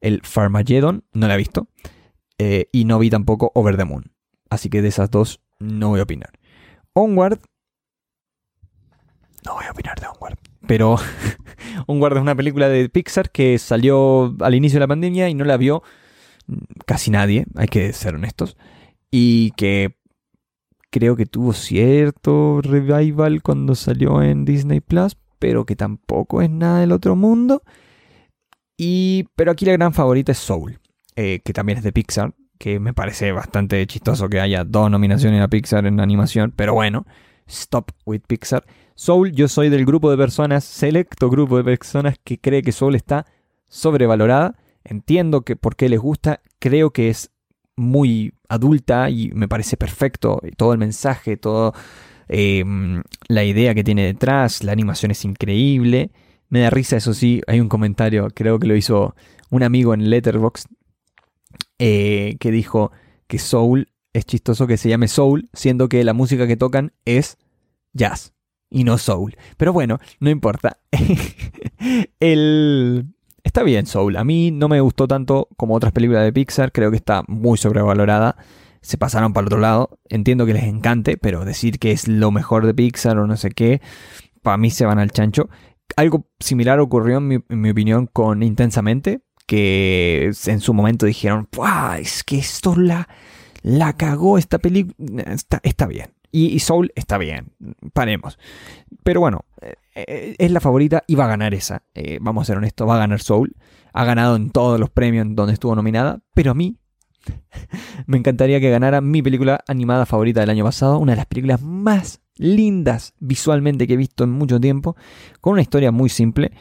El 0.01 0.21
Farmageddon, 0.23 1.05
no 1.13 1.29
la 1.29 1.35
he 1.35 1.39
visto. 1.39 1.69
Eh, 2.39 2.69
y 2.73 2.85
no 2.85 2.99
vi 2.99 3.11
tampoco 3.11 3.53
Over 3.55 3.77
the 3.77 3.85
Moon. 3.85 4.13
Así 4.51 4.69
que 4.69 4.83
de 4.83 4.89
esas 4.89 5.11
dos 5.11 5.41
no 5.61 5.91
voy 5.91 6.01
a 6.01 6.05
opinar. 6.05 6.31
Onward. 6.93 7.41
No 9.45 9.55
voy 9.55 9.65
a 9.67 9.71
opinar 9.71 9.99
de 10.01 10.07
Onward. 10.07 10.39
Pero 10.67 10.97
Onward 11.87 12.17
es 12.17 12.23
una 12.23 12.35
película 12.35 12.69
de 12.69 12.89
Pixar 12.89 13.31
que 13.31 13.59
salió 13.59 14.35
al 14.41 14.55
inicio 14.55 14.77
de 14.77 14.81
la 14.81 14.89
pandemia 14.89 15.29
y 15.29 15.35
no 15.35 15.45
la 15.45 15.57
vio 15.57 15.83
casi 16.87 17.11
nadie, 17.11 17.47
hay 17.57 17.69
que 17.69 17.93
ser 17.93 18.15
honestos. 18.15 18.57
Y 19.13 19.53
que 19.53 19.95
creo 20.91 21.15
que 21.15 21.27
tuvo 21.27 21.53
cierto 21.53 22.61
revival 22.63 23.43
cuando 23.43 23.75
salió 23.75 24.23
en 24.23 24.45
Disney 24.45 24.81
Plus, 24.81 25.17
pero 25.39 25.65
que 25.65 25.77
tampoco 25.77 26.43
es 26.43 26.51
nada 26.51 26.81
del 26.81 26.93
otro 26.93 27.15
mundo. 27.15 27.63
Y, 28.77 29.29
pero 29.37 29.53
aquí 29.53 29.65
la 29.65 29.73
gran 29.73 29.93
favorita 29.93 30.33
es 30.33 30.39
Soul, 30.39 30.81
eh, 31.15 31.41
que 31.45 31.53
también 31.53 31.79
es 31.79 31.85
de 31.85 31.93
Pixar, 31.93 32.35
que 32.59 32.81
me 32.81 32.95
parece 32.95 33.33
bastante 33.33 33.87
chistoso 33.87 34.29
que 34.29 34.41
haya 34.41 34.65
dos 34.65 34.91
nominaciones 34.91 35.43
a 35.43 35.49
Pixar 35.49 35.87
en 35.87 36.01
animación, 36.01 36.53
pero 36.55 36.75
bueno, 36.75 37.07
stop 37.47 37.91
with 38.05 38.23
Pixar. 38.27 38.65
Soul, 38.95 39.33
yo 39.33 39.49
soy 39.49 39.69
del 39.69 39.85
grupo 39.85 40.11
de 40.11 40.17
personas, 40.17 40.65
selecto 40.65 41.29
grupo 41.31 41.57
de 41.57 41.65
personas 41.65 42.17
que 42.23 42.39
cree 42.39 42.63
que 42.63 42.73
Soul 42.73 42.95
está 42.95 43.27
sobrevalorada. 43.69 44.57
Entiendo 44.85 45.43
que 45.43 45.57
por 45.57 45.77
qué 45.77 45.89
les 45.89 46.01
gusta, 46.01 46.41
creo 46.59 46.91
que 46.91 47.09
es 47.09 47.31
muy 47.77 48.35
adulta 48.53 49.11
y 49.11 49.31
me 49.33 49.49
parece 49.49 49.77
perfecto. 49.77 50.41
Todo 50.57 50.73
el 50.73 50.79
mensaje, 50.79 51.37
toda 51.37 51.73
em, 52.29 53.03
la 53.29 53.45
idea 53.45 53.75
que 53.75 53.85
tiene 53.85 54.05
detrás, 54.05 54.63
la 54.65 54.73
animación 54.73 55.11
es 55.11 55.25
increíble. 55.25 56.11
Me 56.49 56.61
da 56.61 56.71
risa, 56.71 56.97
eso 56.97 57.15
sí, 57.15 57.41
hay 57.47 57.61
un 57.61 57.69
comentario, 57.69 58.29
creo 58.35 58.59
que 58.59 58.67
lo 58.67 58.77
hizo 58.77 59.15
un 59.51 59.63
amigo 59.63 59.95
en 59.95 60.11
Letterboxd, 60.11 60.67
eh, 61.79 62.37
que 62.41 62.51
dijo 62.51 62.93
que 63.27 63.39
Soul 63.39 63.89
es 64.13 64.27
chistoso 64.27 64.67
que 64.67 64.77
se 64.77 64.89
llame 64.89 65.09
Soul, 65.09 65.49
siendo 65.53 65.89
que 65.89 66.05
la 66.05 66.13
música 66.13 66.47
que 66.47 66.57
tocan 66.57 66.93
es 67.05 67.39
jazz 67.93 68.35
y 68.73 68.85
no 68.85 68.99
soul. 68.99 69.37
Pero 69.57 69.73
bueno, 69.73 69.99
no 70.21 70.31
importa. 70.31 70.79
el... 72.21 73.07
Está 73.45 73.63
bien 73.63 73.87
Soul. 73.87 74.17
A 74.17 74.25
mí 74.25 74.51
no 74.51 74.69
me 74.69 74.81
gustó 74.81 75.09
tanto 75.09 75.49
como 75.57 75.75
otras 75.75 75.93
películas 75.93 76.25
de 76.25 76.33
Pixar. 76.33 76.73
Creo 76.73 76.91
que 76.91 76.97
está 76.97 77.25
muy 77.27 77.59
sobrevalorada. 77.59 78.37
Se 78.81 78.99
pasaron 78.99 79.33
para 79.33 79.43
el 79.43 79.47
otro 79.47 79.59
lado. 79.59 79.99
Entiendo 80.09 80.47
que 80.47 80.55
les 80.55 80.65
encante, 80.65 81.17
pero 81.17 81.45
decir 81.45 81.79
que 81.79 81.93
es 81.93 82.09
lo 82.09 82.31
mejor 82.31 82.67
de 82.67 82.75
Pixar 82.75 83.19
o 83.19 83.27
no 83.27 83.37
sé 83.37 83.51
qué, 83.51 83.81
para 84.43 84.57
mí 84.57 84.71
se 84.71 84.87
van 84.87 84.99
al 84.99 85.11
chancho. 85.11 85.49
Algo 85.97 86.27
similar 86.41 86.81
ocurrió 86.81 87.19
en 87.19 87.45
mi, 87.49 87.71
opinión 87.71 88.07
con 88.07 88.43
Intensamente, 88.43 89.23
que 89.47 90.33
en 90.47 90.61
su 90.61 90.73
momento 90.73 91.07
dijeron, 91.07 91.49
es 91.99 92.25
que 92.25 92.39
esto 92.39 92.77
la, 92.77 93.09
la 93.63 93.97
cagó 93.97 94.39
esta 94.39 94.59
película. 94.59 95.23
Está, 95.25 95.61
está 95.63 95.87
bien. 95.87 96.13
Y, 96.35 96.59
Soul 96.61 96.93
está 96.95 97.19
bien, 97.19 97.53
paremos. 97.93 98.39
Pero 99.05 99.21
bueno, 99.21 99.45
eh, 99.95 100.05
eh, 100.09 100.37
es 100.39 100.51
la 100.51 100.61
favorita 100.61 101.05
y 101.07 101.15
va 101.15 101.25
a 101.25 101.29
ganar 101.29 101.55
esa. 101.55 101.85
Eh, 101.95 102.19
vamos 102.21 102.43
a 102.43 102.47
ser 102.47 102.57
honestos, 102.57 102.89
va 102.89 102.97
a 102.97 102.99
ganar 102.99 103.21
Soul. 103.21 103.55
Ha 103.93 104.05
ganado 104.05 104.37
en 104.37 104.51
todos 104.51 104.81
los 104.81 104.91
premios 104.91 105.27
donde 105.31 105.53
estuvo 105.53 105.75
nominada. 105.75 106.21
Pero 106.35 106.53
a 106.53 106.55
mí 106.55 106.79
me 108.07 108.19
encantaría 108.19 108.61
que 108.61 108.71
ganara 108.71 109.01
mi 109.01 109.23
película 109.23 109.63
animada 109.69 110.07
favorita 110.07 110.41
del 110.41 110.51
año 110.51 110.65
pasado. 110.65 110.99
Una 110.99 111.13
de 111.13 111.17
las 111.17 111.27
películas 111.27 111.61
más 111.63 112.21
lindas 112.37 113.15
visualmente 113.19 113.87
que 113.87 113.95
he 113.95 113.99
visto 113.99 114.25
en 114.25 114.31
mucho 114.31 114.59
tiempo. 114.59 114.97
Con 115.41 115.55
una 115.55 115.63
historia 115.63 115.93
muy 115.93 116.09
simple. 116.09 116.53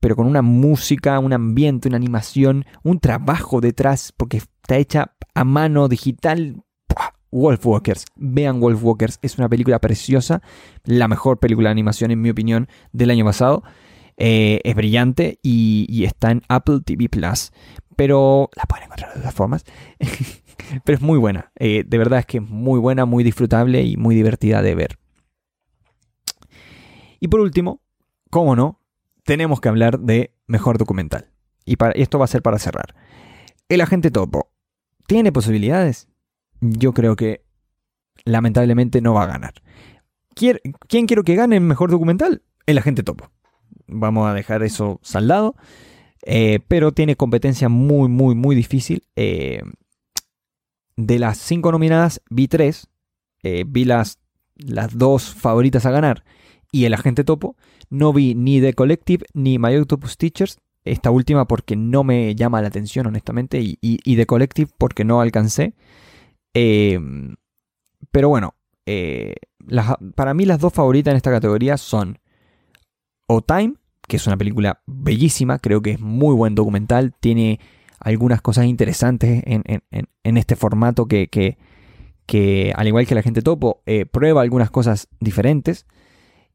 Pero 0.00 0.14
con 0.14 0.28
una 0.28 0.42
música, 0.42 1.18
un 1.18 1.32
ambiente, 1.32 1.88
una 1.88 1.96
animación, 1.96 2.64
un 2.84 3.00
trabajo 3.00 3.60
detrás. 3.60 4.12
Porque 4.16 4.36
está 4.36 4.76
hecha 4.76 5.16
a 5.34 5.44
mano 5.44 5.88
digital 5.88 6.62
Wolfwalkers. 7.30 8.04
Vean 8.16 8.60
Wolfwalkers, 8.60 9.18
es 9.22 9.38
una 9.38 9.48
película 9.48 9.78
preciosa, 9.80 10.42
la 10.84 11.08
mejor 11.08 11.38
película 11.38 11.68
de 11.68 11.72
animación 11.72 12.10
en 12.10 12.20
mi 12.20 12.30
opinión 12.30 12.68
del 12.92 13.10
año 13.10 13.24
pasado. 13.24 13.62
Eh, 14.16 14.60
es 14.64 14.74
brillante 14.74 15.38
y, 15.42 16.04
está 16.04 16.30
en 16.32 16.42
Apple 16.48 16.80
TV 16.84 17.08
Plus. 17.08 17.52
Pero 17.96 18.50
la 18.56 18.64
pueden 18.64 18.84
encontrar 18.84 19.14
de 19.14 19.20
todas 19.20 19.34
formas. 19.34 19.64
pero 20.84 20.96
es 20.96 21.02
muy 21.02 21.18
buena. 21.18 21.52
Eh, 21.56 21.84
de 21.86 21.98
verdad 21.98 22.20
es 22.20 22.26
que 22.26 22.38
es 22.38 22.44
muy 22.44 22.78
buena, 22.78 23.04
muy 23.04 23.24
disfrutable 23.24 23.82
y 23.82 23.96
muy 23.96 24.14
divertida 24.14 24.62
de 24.62 24.74
ver. 24.74 24.98
Y 27.20 27.28
por 27.28 27.40
último, 27.40 27.80
cómo 28.30 28.54
no, 28.54 28.80
tenemos 29.24 29.60
que 29.60 29.68
hablar 29.68 30.00
de 30.00 30.34
mejor 30.46 30.78
documental. 30.78 31.30
Y, 31.64 31.76
para, 31.76 31.96
y 31.96 32.02
esto 32.02 32.18
va 32.18 32.24
a 32.24 32.28
ser 32.28 32.42
para 32.42 32.58
cerrar. 32.58 32.94
El 33.68 33.80
agente 33.80 34.10
topo. 34.10 34.50
¿Tiene 35.06 35.32
posibilidades? 35.32 36.08
Yo 36.60 36.92
creo 36.92 37.16
que 37.16 37.42
lamentablemente 38.24 39.00
no 39.00 39.14
va 39.14 39.24
a 39.24 39.28
ganar. 39.28 39.54
¿Quién 40.34 41.06
quiero 41.06 41.24
que 41.24 41.34
gane 41.34 41.56
en 41.56 41.66
mejor 41.66 41.90
documental? 41.90 42.42
El 42.66 42.78
agente 42.78 43.02
topo. 43.02 43.30
Vamos 43.86 44.28
a 44.28 44.34
dejar 44.34 44.62
eso 44.62 45.00
saldado. 45.02 45.56
Eh, 46.24 46.60
pero 46.68 46.92
tiene 46.92 47.16
competencia 47.16 47.68
muy, 47.68 48.08
muy, 48.08 48.34
muy 48.34 48.54
difícil. 48.54 49.04
Eh, 49.16 49.62
de 50.96 51.18
las 51.18 51.38
cinco 51.38 51.72
nominadas, 51.72 52.20
vi 52.30 52.48
tres. 52.48 52.88
Eh, 53.42 53.64
vi 53.66 53.84
las, 53.84 54.18
las 54.56 54.96
dos 54.96 55.34
favoritas 55.34 55.86
a 55.86 55.90
ganar 55.90 56.24
y 56.70 56.84
el 56.84 56.94
agente 56.94 57.24
topo. 57.24 57.56
No 57.90 58.12
vi 58.12 58.34
ni 58.34 58.60
The 58.60 58.74
Collective 58.74 59.24
ni 59.32 59.58
My 59.58 59.74
Octopus 59.76 60.16
Teachers. 60.16 60.58
Esta 60.84 61.10
última 61.10 61.46
porque 61.46 61.76
no 61.76 62.04
me 62.04 62.34
llama 62.34 62.62
la 62.62 62.68
atención, 62.68 63.06
honestamente. 63.06 63.60
Y, 63.60 63.78
y 63.80 64.16
The 64.16 64.26
Collective 64.26 64.70
porque 64.78 65.04
no 65.04 65.20
alcancé. 65.20 65.74
Em, 66.54 67.36
pero 68.10 68.28
bueno, 68.28 68.54
eh, 68.86 69.34
para 70.14 70.34
mí 70.34 70.44
las 70.44 70.60
dos 70.60 70.72
favoritas 70.72 71.12
en 71.12 71.16
esta 71.16 71.30
categoría 71.30 71.76
son 71.76 72.18
O 73.26 73.42
Time, 73.42 73.74
que 74.06 74.16
es 74.16 74.26
una 74.26 74.36
película 74.36 74.82
bellísima, 74.86 75.58
creo 75.58 75.82
que 75.82 75.92
es 75.92 76.00
muy 76.00 76.34
buen 76.34 76.54
documental, 76.54 77.14
tiene 77.20 77.60
algunas 78.00 78.40
cosas 78.40 78.66
interesantes 78.66 79.42
en, 79.44 80.36
este 80.36 80.56
formato 80.56 81.06
que, 81.06 81.28
que, 81.28 82.72
al 82.74 82.86
igual 82.86 83.06
que 83.06 83.14
la 83.14 83.22
gente 83.22 83.42
topo, 83.42 83.82
eh, 83.86 84.06
prueba 84.06 84.40
algunas 84.40 84.70
cosas 84.70 85.08
diferentes 85.20 85.86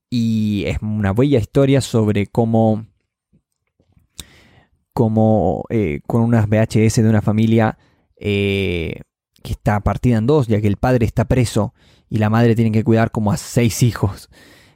y 0.09 0.63
es 0.65 0.77
una 0.81 1.13
bella 1.13 1.37
historia 1.37 1.81
sobre 1.81 2.27
cómo, 2.27 2.87
cómo 4.93 5.65
eh, 5.69 6.01
con 6.07 6.21
unas 6.21 6.47
VHS 6.47 6.95
de 7.03 7.09
una 7.09 7.21
familia 7.21 7.77
que 9.43 9.51
está 9.51 9.79
partida 9.81 10.17
en 10.17 10.25
dos, 10.25 10.47
ya 10.47 10.61
que 10.61 10.67
el 10.67 10.77
padre 10.77 11.05
está 11.05 11.25
preso 11.25 11.73
y 12.09 12.17
la 12.17 12.29
madre 12.29 12.55
tiene 12.55 12.71
que 12.71 12.83
cuidar 12.83 13.11
como 13.11 13.31
a 13.31 13.37
seis 13.37 13.83
hijos. 13.83 14.29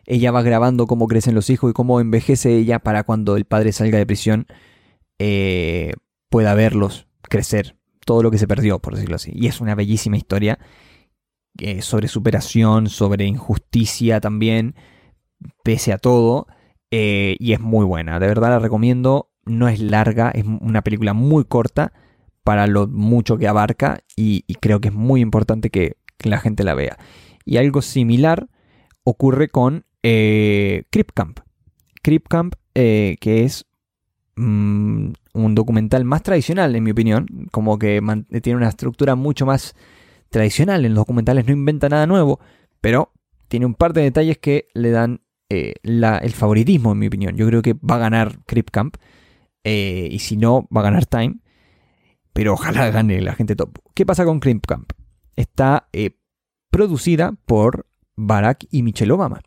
Ella 0.05 0.31
va 0.31 0.41
grabando 0.41 0.87
cómo 0.87 1.07
crecen 1.07 1.35
los 1.35 1.49
hijos 1.49 1.71
y 1.71 1.73
cómo 1.73 1.99
envejece 1.99 2.55
ella 2.55 2.79
para 2.79 3.03
cuando 3.03 3.35
el 3.37 3.45
padre 3.45 3.71
salga 3.71 3.97
de 3.97 4.05
prisión 4.05 4.47
eh, 5.19 5.93
pueda 6.29 6.53
verlos 6.53 7.07
crecer, 7.23 7.77
todo 8.05 8.23
lo 8.23 8.31
que 8.31 8.37
se 8.37 8.47
perdió, 8.47 8.79
por 8.79 8.95
decirlo 8.95 9.15
así. 9.15 9.31
Y 9.33 9.47
es 9.47 9.59
una 9.59 9.75
bellísima 9.75 10.17
historia 10.17 10.59
eh, 11.59 11.81
sobre 11.81 12.07
superación, 12.07 12.89
sobre 12.89 13.25
injusticia 13.25 14.21
también, 14.21 14.75
pese 15.63 15.91
a 15.93 15.97
todo. 15.97 16.47
eh, 16.91 17.35
y 17.39 17.53
es 17.53 17.59
muy 17.59 17.85
buena. 17.85 18.19
De 18.19 18.27
verdad 18.27 18.49
la 18.49 18.59
recomiendo. 18.59 19.31
No 19.45 19.69
es 19.69 19.79
larga, 19.79 20.31
es 20.31 20.45
una 20.45 20.81
película 20.83 21.13
muy 21.13 21.45
corta 21.45 21.93
para 22.47 22.65
lo 22.65 22.87
mucho 22.87 23.37
que 23.37 23.45
abarca 23.45 24.05
y, 24.15 24.43
creo 24.61 24.79
que 24.79 24.87
es 24.87 24.93
muy 24.93 25.19
importante 25.19 25.69
que, 25.69 25.97
la 26.19 26.39
gente 26.39 26.63
la 26.63 26.75
vea. 26.75 26.97
Y 27.43 27.57
algo 27.57 27.81
similar 27.81 28.47
ocurre 29.03 29.49
con 29.49 29.83
eh, 30.01 30.85
Crip 30.89 31.11
Camp. 31.13 31.41
Crip 32.01 32.25
Camp, 32.29 32.55
eh, 32.73 33.17
que 33.19 33.43
es 33.43 33.65
mm, 34.37 35.09
un 35.33 35.55
documental 35.55 36.05
más 36.05 36.23
tradicional, 36.23 36.73
en 36.73 36.85
mi 36.85 36.91
opinión, 36.91 37.27
como 37.51 37.77
que 37.77 38.01
tiene 38.41 38.55
una 38.55 38.69
estructura 38.69 39.15
mucho 39.15 39.45
más 39.45 39.75
tradicional. 40.29 40.85
En 40.85 40.93
los 40.93 41.01
documentales 41.01 41.45
no 41.47 41.51
inventa 41.51 41.89
nada 41.89 42.07
nuevo, 42.07 42.39
pero 42.79 43.11
tiene 43.49 43.65
un 43.65 43.75
par 43.75 43.91
de 43.91 44.03
detalles 44.03 44.37
que 44.37 44.69
le 44.73 44.91
dan 44.91 45.19
eh, 45.49 45.73
el 45.83 46.31
favoritismo, 46.31 46.93
en 46.93 46.99
mi 46.99 47.07
opinión. 47.07 47.35
Yo 47.35 47.45
creo 47.45 47.61
que 47.61 47.73
va 47.73 47.95
a 47.95 47.99
ganar 47.99 48.39
Crip 48.45 48.69
Camp. 48.71 48.95
Eh, 49.65 50.07
y 50.09 50.19
si 50.19 50.37
no, 50.37 50.65
va 50.73 50.79
a 50.79 50.85
ganar 50.85 51.05
Time. 51.05 51.41
Pero 52.37 52.53
ojalá 52.53 52.91
gane 52.91 53.19
la 53.19 53.33
gente 53.33 53.55
top. 53.55 53.79
¿Qué 53.95 54.05
pasa 54.05 54.23
con 54.23 54.39
Crip 54.39 54.63
Camp? 54.67 54.91
Está 55.35 55.89
eh, 55.91 56.19
producida 56.69 57.33
por 57.47 57.87
Barack 58.15 58.67
y 58.69 58.83
Michelle 58.83 59.11
Obama. 59.11 59.41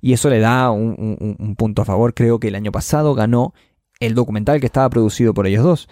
Y 0.00 0.12
eso 0.12 0.30
le 0.30 0.38
da 0.38 0.70
un, 0.70 1.56
punto 1.58 1.82
a 1.82 1.84
favor. 1.84 2.14
Creo 2.14 2.38
que 2.38 2.46
el 2.46 2.54
año 2.54 2.70
pasado 2.70 3.16
ganó 3.16 3.54
el 3.98 4.14
documental 4.14 4.60
que 4.60 4.66
estaba 4.66 4.88
producido 4.88 5.34
por 5.34 5.48
ellos 5.48 5.64
dos. 5.64 5.88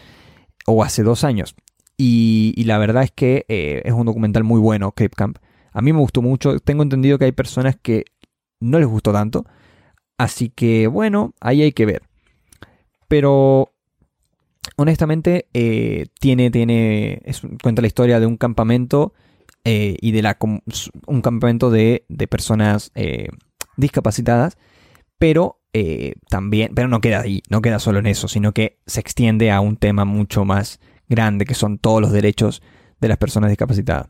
O 0.69 0.85
hace 0.85 1.03
dos 1.03 1.25
años. 1.25 1.57
Y, 1.99 2.63
la 2.65 2.79
verdad 2.79 3.03
es 3.03 3.11
que 3.11 3.45
es 3.49 3.93
un 3.93 4.07
documental 4.07 4.45
muy 4.45 4.61
bueno, 4.61 4.93
Crip 4.93 5.17
Camp. 5.17 5.39
A 5.73 5.83
mí 5.83 5.93
me 5.93 5.99
gustó 5.99 6.23
mucho. 6.23 6.61
Tengo 6.61 6.85
entendido 6.85 7.19
que 7.19 7.25
hay 7.25 7.33
personas 7.33 7.75
que 7.75 8.05
no 8.61 8.79
les 8.79 8.87
gustó 8.87 9.13
tanto. 9.13 9.47
Así 10.17 10.49
que 10.51 10.87
bueno, 10.87 11.35
ahí 11.41 11.63
hay 11.63 11.73
que 11.73 11.87
ver. 11.87 12.03
Pero 13.09 13.76
honestamente 14.77 15.49
eh, 15.53 16.07
tiene, 16.21 16.51
tiene, 16.51 17.23
cuenta 17.63 17.83
la 17.83 17.89
historia 17.89 18.21
de 18.21 18.27
un 18.27 18.37
campamento 18.37 19.15
eh, 19.65 19.97
y 20.01 20.13
de 20.13 20.23
la, 20.23 20.39
un 21.07 21.23
campamento 21.23 21.71
de, 21.71 22.05
personas 22.31 22.93
eh, 22.95 23.29
discapacitadas, 23.77 24.57
pero 25.19 25.61
también, 26.31 26.73
pero 26.75 26.89
no 26.89 27.03
queda 27.03 27.21
ahí, 27.21 27.43
no 27.51 27.61
queda 27.61 27.79
solo 27.79 27.99
en 27.99 28.07
eso, 28.07 28.29
sino 28.29 28.53
que 28.53 28.79
se 28.87 28.99
extiende 28.99 29.51
a 29.51 29.61
un 29.61 29.77
tema 29.77 30.07
mucho 30.07 30.47
más 30.47 30.81
grande 31.07 31.45
que 31.45 31.53
son 31.53 31.77
todos 31.77 32.01
los 32.01 32.13
derechos 32.13 32.63
de 32.99 33.09
las 33.09 33.19
personas 33.19 33.51
discapacitadas. 33.51 34.09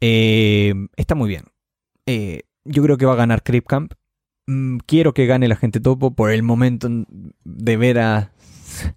está 0.00 1.14
muy 1.14 1.28
bien. 1.28 1.44
Yo 2.64 2.82
creo 2.82 2.96
que 2.96 3.06
va 3.06 3.12
a 3.12 3.16
ganar 3.16 3.44
Creep 3.44 3.64
Camp. 3.64 3.94
Mm, 4.48 4.78
quiero 4.78 5.14
que 5.14 5.26
gane 5.26 5.46
la 5.46 5.54
gente 5.54 5.78
topo 5.78 6.16
por 6.16 6.32
el 6.32 6.42
momento 6.42 6.88
de 7.44 7.76
ver 7.76 8.00
a, 8.00 8.32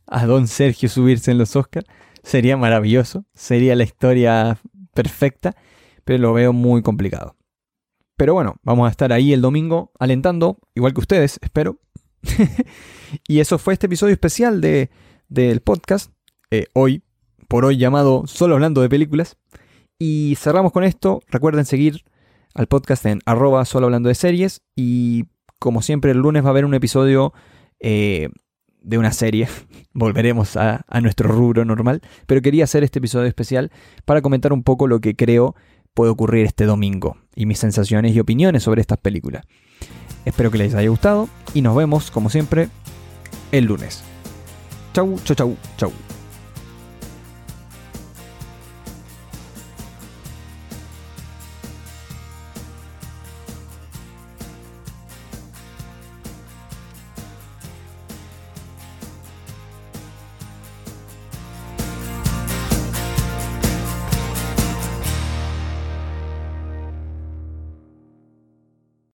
a 0.08 0.26
Don 0.26 0.48
Sergio 0.48 0.90
subirse 0.90 1.32
en 1.32 1.38
los 1.38 1.56
Oscars. 1.56 1.88
Sería 2.24 2.58
maravilloso. 2.58 3.26
Sería 3.34 3.76
la 3.76 3.84
historia 3.84 4.58
perfecta. 4.94 5.56
Pero 6.04 6.20
lo 6.20 6.34
veo 6.34 6.54
muy 6.54 6.82
complicado. 6.82 7.36
Pero 8.18 8.34
bueno, 8.34 8.56
vamos 8.64 8.88
a 8.88 8.92
estar 8.92 9.12
ahí 9.12 9.34
el 9.34 9.42
domingo 9.42 9.92
alentando, 10.00 10.60
igual 10.76 10.94
que 10.94 11.02
ustedes, 11.02 11.40
espero. 11.42 11.80
y 13.28 13.40
eso 13.40 13.58
fue 13.58 13.74
este 13.74 13.88
episodio 13.88 14.14
especial 14.14 14.62
de, 14.62 14.92
del 15.30 15.62
podcast. 15.62 16.12
Eh, 16.52 16.68
hoy, 16.74 17.04
por 17.48 17.66
hoy 17.66 17.78
llamado 17.78 18.24
Solo 18.28 18.54
hablando 18.54 18.82
de 18.82 18.90
películas. 18.90 19.38
Y 19.98 20.36
cerramos 20.38 20.72
con 20.72 20.84
esto. 20.84 21.22
Recuerden 21.28 21.66
seguir 21.66 22.04
al 22.54 22.68
podcast 22.68 23.06
en 23.06 23.22
arroba 23.26 23.66
solo 23.66 23.88
hablando 23.88 24.10
de 24.10 24.16
series 24.16 24.62
y 24.76 25.26
como 25.60 25.82
siempre 25.82 26.12
el 26.12 26.20
lunes 26.20 26.44
va 26.44 26.48
a 26.48 26.52
haber 26.52 26.66
un 26.66 26.74
episodio 26.74 27.34
eh, 27.80 28.30
de 28.84 28.98
una 28.98 29.12
serie. 29.12 29.48
Volveremos 29.94 30.58
a, 30.58 30.86
nuestro 31.02 31.30
rubro 31.30 31.66
normal, 31.66 32.02
pero 32.26 32.42
quería 32.42 32.64
hacer 32.64 32.84
este 32.84 33.00
episodio 33.00 33.28
especial 33.28 33.72
para 34.06 34.22
comentar 34.22 34.54
un 34.54 34.64
poco 34.64 34.88
lo 34.88 35.00
que 35.00 35.16
creo 35.16 35.56
puede 35.94 36.12
ocurrir 36.12 36.46
este 36.46 36.66
domingo 36.66 37.18
y 37.36 37.46
mis 37.46 37.60
sensaciones 37.60 38.16
y 38.16 38.20
opiniones 38.20 38.64
sobre 38.64 38.82
estas 38.82 38.98
películas. 38.98 39.46
Espero 40.26 40.50
que 40.50 40.58
les 40.58 40.74
haya 40.74 40.90
gustado 40.90 41.30
y 41.54 41.62
nos 41.62 41.76
vemos 41.76 42.10
como 42.10 42.30
siempre 42.30 42.70
el 43.52 43.66
lunes. 43.66 44.04
Chau, 44.94 45.20
chau, 45.24 45.36
chau, 45.36 45.58
chau. 45.78 46.03